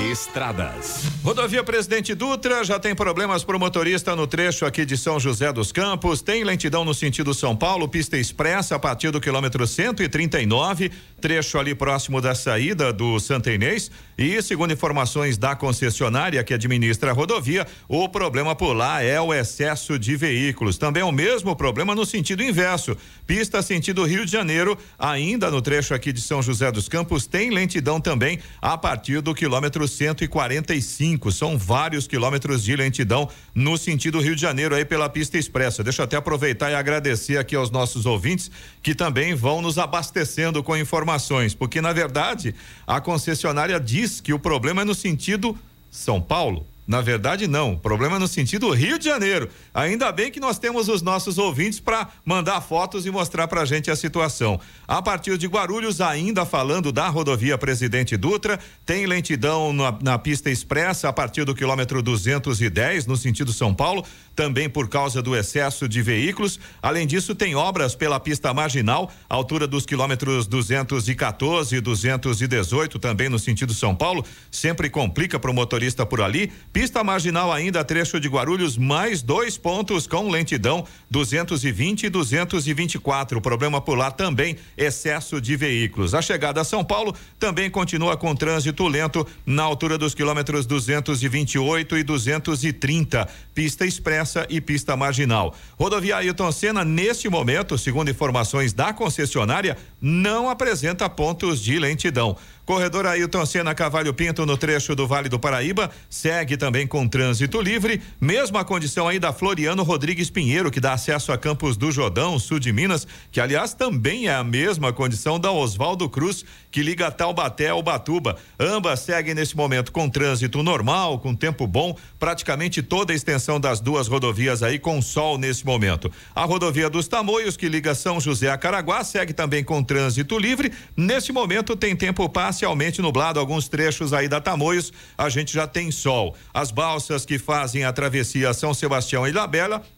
Estradas. 0.00 1.02
Rodovia 1.24 1.64
Presidente 1.64 2.14
Dutra 2.14 2.64
já 2.64 2.78
tem 2.78 2.94
problemas 2.94 3.42
para 3.42 3.56
o 3.56 3.58
motorista 3.58 4.14
no 4.14 4.28
trecho 4.28 4.64
aqui 4.64 4.86
de 4.86 4.96
São 4.96 5.18
José 5.18 5.52
dos 5.52 5.72
Campos. 5.72 6.22
Tem 6.22 6.44
lentidão 6.44 6.84
no 6.84 6.94
sentido 6.94 7.34
São 7.34 7.56
Paulo, 7.56 7.88
pista 7.88 8.16
expressa 8.16 8.76
a 8.76 8.78
partir 8.78 9.10
do 9.10 9.20
quilômetro 9.20 9.66
139, 9.66 10.92
trecho 11.20 11.58
ali 11.58 11.74
próximo 11.74 12.20
da 12.20 12.32
saída 12.34 12.92
do 12.92 13.18
Santa 13.18 13.50
Inês. 13.50 13.90
E 14.16 14.40
segundo 14.40 14.72
informações 14.72 15.36
da 15.36 15.56
concessionária 15.56 16.42
que 16.44 16.54
administra 16.54 17.10
a 17.10 17.14
rodovia, 17.14 17.66
o 17.88 18.08
problema 18.08 18.54
por 18.54 18.72
lá 18.72 19.02
é 19.02 19.20
o 19.20 19.34
excesso 19.34 19.98
de 19.98 20.16
veículos. 20.16 20.78
Também 20.78 21.02
é 21.02 21.06
o 21.06 21.12
mesmo 21.12 21.56
problema 21.56 21.94
no 21.94 22.06
sentido 22.06 22.42
inverso. 22.42 22.96
Pista 23.26 23.60
sentido 23.62 24.04
Rio 24.04 24.24
de 24.24 24.30
Janeiro, 24.30 24.78
ainda 24.96 25.50
no 25.50 25.60
trecho 25.60 25.92
aqui 25.92 26.12
de 26.12 26.20
São 26.20 26.40
José 26.40 26.70
dos 26.70 26.88
Campos, 26.88 27.26
tem 27.26 27.50
lentidão 27.50 28.00
também 28.00 28.38
a 28.62 28.78
partir 28.78 29.20
do 29.20 29.34
quilômetro 29.34 29.87
145. 29.88 31.32
São 31.32 31.58
vários 31.58 32.06
quilômetros 32.06 32.62
de 32.62 32.76
lentidão 32.76 33.28
no 33.54 33.76
sentido 33.76 34.20
Rio 34.20 34.36
de 34.36 34.42
Janeiro 34.42 34.74
aí 34.74 34.84
pela 34.84 35.08
pista 35.08 35.36
expressa. 35.36 35.82
Deixa 35.82 36.02
eu 36.02 36.04
até 36.04 36.16
aproveitar 36.16 36.70
e 36.70 36.74
agradecer 36.74 37.38
aqui 37.38 37.56
aos 37.56 37.70
nossos 37.70 38.06
ouvintes 38.06 38.50
que 38.82 38.94
também 38.94 39.34
vão 39.34 39.60
nos 39.60 39.78
abastecendo 39.78 40.62
com 40.62 40.76
informações, 40.76 41.54
porque 41.54 41.80
na 41.80 41.92
verdade 41.92 42.54
a 42.86 43.00
concessionária 43.00 43.80
diz 43.80 44.20
que 44.20 44.32
o 44.32 44.38
problema 44.38 44.82
é 44.82 44.84
no 44.84 44.94
sentido 44.94 45.58
São 45.90 46.20
Paulo. 46.20 46.66
Na 46.88 47.02
verdade, 47.02 47.46
não. 47.46 47.74
O 47.74 47.78
problema 47.78 48.16
é 48.16 48.18
no 48.18 48.26
sentido 48.26 48.70
Rio 48.70 48.98
de 48.98 49.04
Janeiro. 49.04 49.50
Ainda 49.74 50.10
bem 50.10 50.30
que 50.30 50.40
nós 50.40 50.58
temos 50.58 50.88
os 50.88 51.02
nossos 51.02 51.36
ouvintes 51.36 51.78
para 51.78 52.08
mandar 52.24 52.62
fotos 52.62 53.04
e 53.04 53.10
mostrar 53.10 53.46
para 53.46 53.60
a 53.60 53.64
gente 53.66 53.90
a 53.90 53.94
situação. 53.94 54.58
A 54.86 55.02
partir 55.02 55.36
de 55.36 55.46
Guarulhos, 55.46 56.00
ainda 56.00 56.46
falando 56.46 56.90
da 56.90 57.06
rodovia 57.08 57.58
Presidente 57.58 58.16
Dutra, 58.16 58.58
tem 58.86 59.04
lentidão 59.04 59.70
na, 59.70 59.98
na 60.02 60.18
pista 60.18 60.48
expressa 60.48 61.10
a 61.10 61.12
partir 61.12 61.44
do 61.44 61.54
quilômetro 61.54 62.02
210, 62.02 63.04
no 63.04 63.18
sentido 63.18 63.52
São 63.52 63.74
Paulo. 63.74 64.02
Também 64.38 64.70
por 64.70 64.88
causa 64.88 65.20
do 65.20 65.34
excesso 65.34 65.88
de 65.88 66.00
veículos. 66.00 66.60
Além 66.80 67.08
disso, 67.08 67.34
tem 67.34 67.56
obras 67.56 67.96
pela 67.96 68.20
pista 68.20 68.54
marginal, 68.54 69.10
altura 69.28 69.66
dos 69.66 69.84
quilômetros 69.84 70.46
214 70.46 71.74
e 71.74 71.80
218, 71.80 73.00
também 73.00 73.28
no 73.28 73.36
sentido 73.36 73.74
São 73.74 73.96
Paulo. 73.96 74.24
Sempre 74.48 74.88
complica 74.88 75.40
para 75.40 75.50
o 75.50 75.54
motorista 75.54 76.06
por 76.06 76.20
ali. 76.20 76.52
Pista 76.72 77.02
marginal 77.02 77.52
ainda, 77.52 77.82
trecho 77.82 78.20
de 78.20 78.28
Guarulhos, 78.28 78.78
mais 78.78 79.22
dois 79.22 79.58
pontos 79.58 80.06
com 80.06 80.30
lentidão 80.30 80.86
220 81.10 82.04
e 82.04 82.08
224. 82.08 83.38
O 83.38 83.42
problema 83.42 83.80
por 83.80 83.98
lá 83.98 84.12
também, 84.12 84.56
excesso 84.76 85.40
de 85.40 85.56
veículos. 85.56 86.14
A 86.14 86.22
chegada 86.22 86.60
a 86.60 86.64
São 86.64 86.84
Paulo 86.84 87.12
também 87.40 87.68
continua 87.68 88.16
com 88.16 88.36
trânsito 88.36 88.86
lento 88.86 89.26
na 89.44 89.64
altura 89.64 89.98
dos 89.98 90.14
quilômetros 90.14 90.64
228 90.64 91.98
e 91.98 92.04
230. 92.04 93.28
Pista 93.52 93.84
expressa 93.84 94.27
e 94.48 94.60
pista 94.60 94.96
marginal. 94.96 95.54
Rodovia 95.78 96.16
Ailton 96.16 96.52
Senna, 96.52 96.84
neste 96.84 97.28
momento, 97.28 97.78
segundo 97.78 98.10
informações 98.10 98.72
da 98.72 98.92
concessionária, 98.92 99.76
não 100.00 100.50
apresenta 100.50 101.08
pontos 101.08 101.62
de 101.62 101.78
lentidão. 101.78 102.36
Corredor 102.68 103.06
Ailton 103.06 103.46
Senna 103.46 103.74
Cavalho 103.74 104.12
Pinto 104.12 104.44
no 104.44 104.54
trecho 104.54 104.94
do 104.94 105.06
Vale 105.06 105.30
do 105.30 105.38
Paraíba 105.38 105.90
segue 106.10 106.54
também 106.54 106.86
com 106.86 107.08
trânsito 107.08 107.62
livre. 107.62 108.02
Mesma 108.20 108.62
condição 108.62 109.08
aí 109.08 109.18
da 109.18 109.32
Floriano 109.32 109.82
Rodrigues 109.82 110.28
Pinheiro, 110.28 110.70
que 110.70 110.78
dá 110.78 110.92
acesso 110.92 111.32
a 111.32 111.38
Campos 111.38 111.78
do 111.78 111.90
Jordão, 111.90 112.38
sul 112.38 112.58
de 112.58 112.70
Minas, 112.70 113.06
que 113.32 113.40
aliás 113.40 113.72
também 113.72 114.28
é 114.28 114.34
a 114.34 114.44
mesma 114.44 114.92
condição 114.92 115.40
da 115.40 115.50
Oswaldo 115.50 116.10
Cruz, 116.10 116.44
que 116.70 116.82
liga 116.82 117.10
Taubaté 117.10 117.70
ao 117.70 117.82
Batuba. 117.82 118.36
Ambas 118.60 119.00
seguem 119.00 119.32
nesse 119.32 119.56
momento 119.56 119.90
com 119.90 120.06
trânsito 120.06 120.62
normal, 120.62 121.20
com 121.20 121.34
tempo 121.34 121.66
bom, 121.66 121.96
praticamente 122.18 122.82
toda 122.82 123.14
a 123.14 123.16
extensão 123.16 123.58
das 123.58 123.80
duas 123.80 124.08
rodovias 124.08 124.62
aí 124.62 124.78
com 124.78 125.00
sol 125.00 125.38
nesse 125.38 125.64
momento. 125.64 126.12
A 126.34 126.44
rodovia 126.44 126.90
dos 126.90 127.08
Tamoios, 127.08 127.56
que 127.56 127.66
liga 127.66 127.94
São 127.94 128.20
José 128.20 128.50
a 128.50 128.58
Caraguá, 128.58 129.02
segue 129.04 129.32
também 129.32 129.64
com 129.64 129.82
trânsito 129.82 130.38
livre. 130.38 130.70
Nesse 130.94 131.32
momento 131.32 131.74
tem 131.74 131.96
tempo 131.96 132.28
passe 132.28 132.57
parcialmente 132.58 133.00
nublado 133.00 133.38
alguns 133.38 133.68
trechos 133.68 134.12
aí 134.12 134.26
da 134.26 134.40
Tamoios, 134.40 134.92
a 135.16 135.28
gente 135.28 135.54
já 135.54 135.64
tem 135.64 135.92
sol. 135.92 136.34
As 136.52 136.72
balsas 136.72 137.24
que 137.24 137.38
fazem 137.38 137.84
a 137.84 137.92
travessia 137.92 138.52
São 138.52 138.74
Sebastião 138.74 139.24
e 139.24 139.32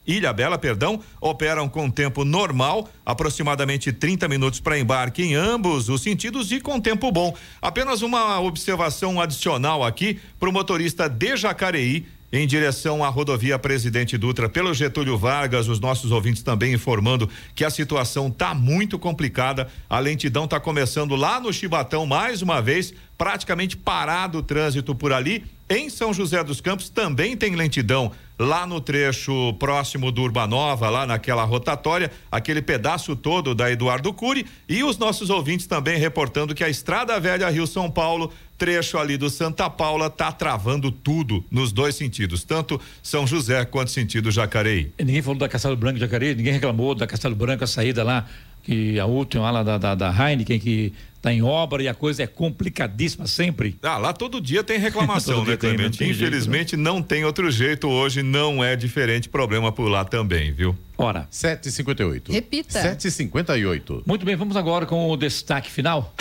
Ilha 0.06 0.32
Bela, 0.34 0.58
perdão, 0.58 1.00
operam 1.22 1.70
com 1.70 1.88
tempo 1.88 2.22
normal, 2.22 2.86
aproximadamente 3.06 3.94
30 3.94 4.28
minutos 4.28 4.60
para 4.60 4.78
embarque 4.78 5.22
em 5.22 5.34
ambos 5.34 5.88
os 5.88 6.02
sentidos 6.02 6.52
e 6.52 6.60
com 6.60 6.78
tempo 6.78 7.10
bom. 7.10 7.34
Apenas 7.62 8.02
uma 8.02 8.38
observação 8.40 9.18
adicional 9.18 9.82
aqui 9.82 10.20
para 10.38 10.50
o 10.50 10.52
motorista 10.52 11.08
de 11.08 11.38
Jacareí 11.38 12.06
em 12.32 12.46
direção 12.46 13.02
à 13.02 13.08
rodovia 13.08 13.58
Presidente 13.58 14.16
Dutra 14.16 14.48
pelo 14.48 14.72
Getúlio 14.72 15.18
Vargas, 15.18 15.68
os 15.68 15.80
nossos 15.80 16.12
ouvintes 16.12 16.42
também 16.42 16.72
informando 16.72 17.28
que 17.54 17.64
a 17.64 17.70
situação 17.70 18.28
está 18.28 18.54
muito 18.54 18.98
complicada. 18.98 19.68
A 19.88 19.98
lentidão 19.98 20.44
está 20.44 20.60
começando 20.60 21.16
lá 21.16 21.40
no 21.40 21.52
Chibatão 21.52 22.06
mais 22.06 22.40
uma 22.40 22.62
vez, 22.62 22.94
praticamente 23.18 23.76
parado 23.76 24.38
o 24.38 24.42
trânsito 24.42 24.94
por 24.94 25.12
ali. 25.12 25.44
Em 25.68 25.88
São 25.88 26.12
José 26.12 26.42
dos 26.42 26.60
Campos 26.60 26.88
também 26.88 27.36
tem 27.36 27.54
lentidão 27.54 28.10
lá 28.40 28.66
no 28.66 28.80
trecho 28.80 29.52
próximo 29.54 30.10
do 30.10 30.22
Urbanova, 30.22 30.88
lá 30.88 31.06
naquela 31.06 31.44
rotatória, 31.44 32.10
aquele 32.32 32.62
pedaço 32.62 33.14
todo 33.14 33.54
da 33.54 33.70
Eduardo 33.70 34.12
Cury 34.14 34.46
e 34.68 34.82
os 34.82 34.96
nossos 34.96 35.28
ouvintes 35.28 35.66
também 35.66 35.98
reportando 35.98 36.54
que 36.54 36.64
a 36.64 36.68
Estrada 36.68 37.20
Velha 37.20 37.50
Rio 37.50 37.66
São 37.66 37.90
Paulo 37.90 38.32
trecho 38.60 38.98
ali 38.98 39.16
do 39.16 39.30
Santa 39.30 39.70
Paula 39.70 40.10
tá 40.10 40.30
travando 40.30 40.92
tudo 40.92 41.42
nos 41.50 41.72
dois 41.72 41.94
sentidos, 41.94 42.44
tanto 42.44 42.78
São 43.02 43.26
José 43.26 43.64
quanto 43.64 43.90
sentido 43.90 44.30
Jacareí. 44.30 44.92
E 44.98 45.02
ninguém 45.02 45.22
falou 45.22 45.38
da 45.38 45.48
Castelo 45.48 45.74
Branco 45.74 45.94
de 45.94 46.00
Jacareí, 46.00 46.34
ninguém 46.34 46.52
reclamou 46.52 46.94
da 46.94 47.06
Castelo 47.06 47.34
Branco, 47.34 47.64
a 47.64 47.66
saída 47.66 48.04
lá, 48.04 48.28
que 48.62 49.00
a 49.00 49.06
última 49.06 49.50
lá 49.50 49.62
da, 49.62 49.78
da, 49.78 49.94
da 49.94 50.10
Heineken, 50.12 50.58
que 50.58 50.92
está 51.16 51.32
em 51.32 51.40
obra 51.40 51.82
e 51.82 51.88
a 51.88 51.94
coisa 51.94 52.22
é 52.22 52.26
complicadíssima 52.26 53.26
sempre. 53.26 53.78
Ah, 53.82 53.96
lá 53.96 54.12
todo 54.12 54.38
dia 54.42 54.62
tem 54.62 54.78
reclamação, 54.78 55.42
né, 55.46 55.56
Clemente? 55.56 55.96
Tem, 55.96 56.10
Infelizmente 56.10 56.72
jeito, 56.72 56.82
não 56.82 57.00
tem 57.00 57.24
outro 57.24 57.50
jeito 57.50 57.88
hoje, 57.88 58.22
não 58.22 58.62
é 58.62 58.76
diferente, 58.76 59.26
problema 59.26 59.72
por 59.72 59.88
lá 59.88 60.04
também, 60.04 60.52
viu? 60.52 60.76
Ora. 60.98 61.26
7h58. 61.32 62.30
Repita. 62.30 62.78
7h58. 62.78 64.02
Muito 64.04 64.26
bem, 64.26 64.36
vamos 64.36 64.54
agora 64.54 64.84
com 64.84 65.10
o 65.10 65.16
destaque 65.16 65.70
final. 65.70 66.14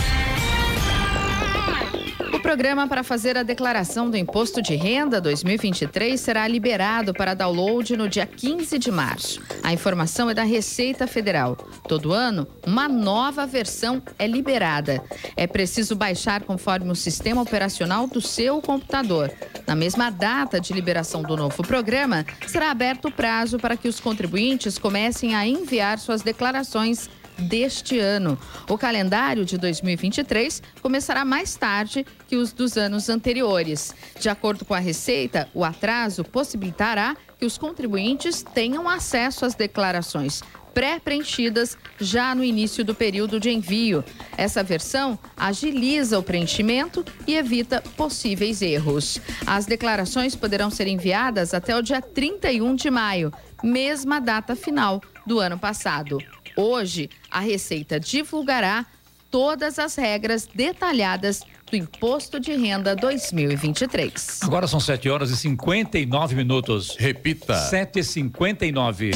Programa 2.50 2.88
para 2.88 3.04
fazer 3.04 3.38
a 3.38 3.44
declaração 3.44 4.10
do 4.10 4.18
Imposto 4.18 4.60
de 4.60 4.76
Renda 4.76 5.22
2023 5.22 6.20
será 6.20 6.48
liberado 6.48 7.14
para 7.14 7.36
download 7.36 7.96
no 7.96 8.10
dia 8.10 8.26
15 8.26 8.80
de 8.80 8.90
março. 8.90 9.40
A 9.62 9.72
informação 9.72 10.32
é 10.32 10.34
da 10.34 10.42
Receita 10.42 11.06
Federal. 11.06 11.56
Todo 11.88 12.12
ano, 12.12 12.48
uma 12.66 12.90
nova 12.90 13.46
versão 13.46 14.02
é 14.18 14.26
liberada. 14.26 15.00
É 15.38 15.46
preciso 15.46 15.96
baixar 15.96 16.42
conforme 16.42 16.90
o 16.90 16.96
sistema 16.96 17.44
operacional 17.44 18.08
do 18.08 18.20
seu 18.20 18.60
computador. 18.64 19.32
Na 19.68 19.76
mesma 19.76 20.10
data 20.10 20.60
de 20.60 20.74
liberação 20.74 21.22
do 21.22 21.38
novo 21.38 21.62
programa, 21.62 22.26
será 22.48 22.72
aberto 22.72 23.10
o 23.10 23.12
prazo 23.12 23.60
para 23.60 23.78
que 23.78 23.88
os 23.88 24.00
contribuintes 24.00 24.80
comecem 24.80 25.36
a 25.36 25.46
enviar 25.46 26.00
suas 26.00 26.24
declarações 26.24 27.12
deste 27.40 27.98
ano. 28.00 28.38
O 28.70 28.78
calendário 28.78 29.46
de 29.46 29.58
2023 29.58 30.62
começará 30.82 31.26
mais 31.26 31.56
tarde 31.56 32.06
que 32.28 32.36
os 32.36 32.54
dos 32.54 32.78
anos 32.78 33.10
anteriores. 33.10 33.96
De 34.20 34.30
acordo 34.30 34.66
com 34.66 34.74
a 34.74 34.80
Receita, 34.80 35.50
o 35.54 35.64
atraso 35.64 36.24
possibilitará 36.24 37.16
que 37.40 37.46
os 37.46 37.58
contribuintes 37.58 38.44
tenham 38.44 38.88
acesso 38.88 39.46
às 39.46 39.56
declarações 39.56 40.42
pré-preenchidas 40.74 41.78
já 42.00 42.34
no 42.34 42.44
início 42.44 42.86
do 42.86 42.96
período 42.96 43.40
de 43.40 43.50
envio. 43.50 44.04
Essa 44.38 44.64
versão 44.64 45.18
agiliza 45.36 46.18
o 46.18 46.24
preenchimento 46.24 47.04
e 47.28 47.36
evita 47.36 47.82
possíveis 47.98 48.62
erros. 48.62 49.20
As 49.46 49.66
declarações 49.66 50.36
poderão 50.36 50.70
ser 50.70 50.88
enviadas 50.88 51.54
até 51.54 51.76
o 51.76 51.82
dia 51.82 52.02
31 52.02 52.76
de 52.76 52.90
maio, 52.90 53.34
mesma 53.64 54.20
data 54.20 54.56
final 54.56 55.02
do 55.26 55.40
ano 55.40 55.58
passado. 55.58 56.18
Hoje, 56.60 57.10
a 57.32 57.40
Receita 57.40 57.98
divulgará 57.98 58.86
todas 59.32 59.80
as 59.80 59.96
regras 59.96 60.46
detalhadas 60.54 61.42
do 61.72 61.78
Imposto 61.78 62.38
de 62.38 62.52
Renda 62.54 62.98
2023. 62.98 64.42
Agora 64.44 64.68
são 64.68 64.78
7 64.78 65.08
horas 65.10 65.30
e 65.30 65.38
59 65.38 66.36
minutos. 66.36 66.98
Repita. 67.00 67.56
7 67.56 68.00
e 68.00 68.04
59 68.04 69.12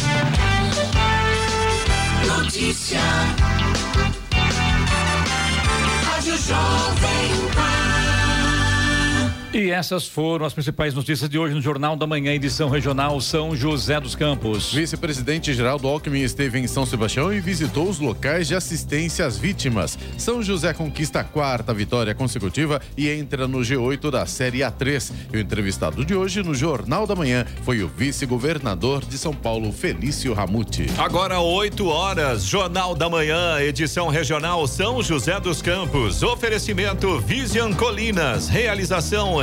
Notícia. 2.26 3.00
E 9.54 9.70
essas 9.70 10.08
foram 10.08 10.46
as 10.46 10.54
principais 10.54 10.94
notícias 10.96 11.30
de 11.30 11.38
hoje 11.38 11.54
no 11.54 11.62
Jornal 11.62 11.96
da 11.96 12.08
Manhã, 12.08 12.34
edição 12.34 12.70
regional 12.70 13.22
São 13.22 13.56
José 13.56 14.00
dos 14.00 14.16
Campos. 14.16 14.74
Vice-presidente 14.74 15.54
Geraldo 15.54 15.88
Alckmin 15.88 16.22
esteve 16.22 16.58
em 16.58 16.66
São 16.66 16.86
Sebastião 16.86 17.32
e 17.32 17.40
visitou 17.40 17.88
os 17.88 18.00
locais 18.00 18.48
de 18.48 18.56
assistência 18.56 19.26
às 19.26 19.38
vítimas. 19.38 19.98
São 20.18 20.42
José 20.42 20.74
conquista 20.74 21.20
a 21.20 21.24
quarta 21.24 21.74
vitória 21.74 22.16
consecutiva 22.16 22.82
e 22.98 23.10
entra 23.10 23.48
no 23.48 23.60
G8 23.60 24.10
da 24.10 24.26
Série 24.26 24.60
A3. 24.60 25.12
E 25.32 25.38
o 25.38 25.40
entrevistado 25.40 26.04
de 26.04 26.16
hoje 26.16 26.42
no 26.42 26.56
Jornal 26.56 27.06
da 27.06 27.16
Manhã 27.16 27.46
foi 27.64 27.84
o 27.84 27.88
vice-governador 27.88 29.06
de 29.06 29.18
São 29.20 29.34
Paulo, 29.34 29.72
Felício 29.72 30.34
Ramute. 30.34 30.88
Agora 30.98 31.40
8 31.40 31.86
horas, 31.88 32.44
Jornal 32.44 32.96
da 32.96 33.08
Manhã, 33.08 33.60
edição 33.60 34.08
regional 34.08 34.66
São 34.66 35.04
José 35.04 35.40
dos 35.40 35.62
Campos. 35.62 36.24
Oferecimento 36.24 37.20
Vision 37.20 37.72
Colinas, 37.74 38.48
realização 38.48 39.43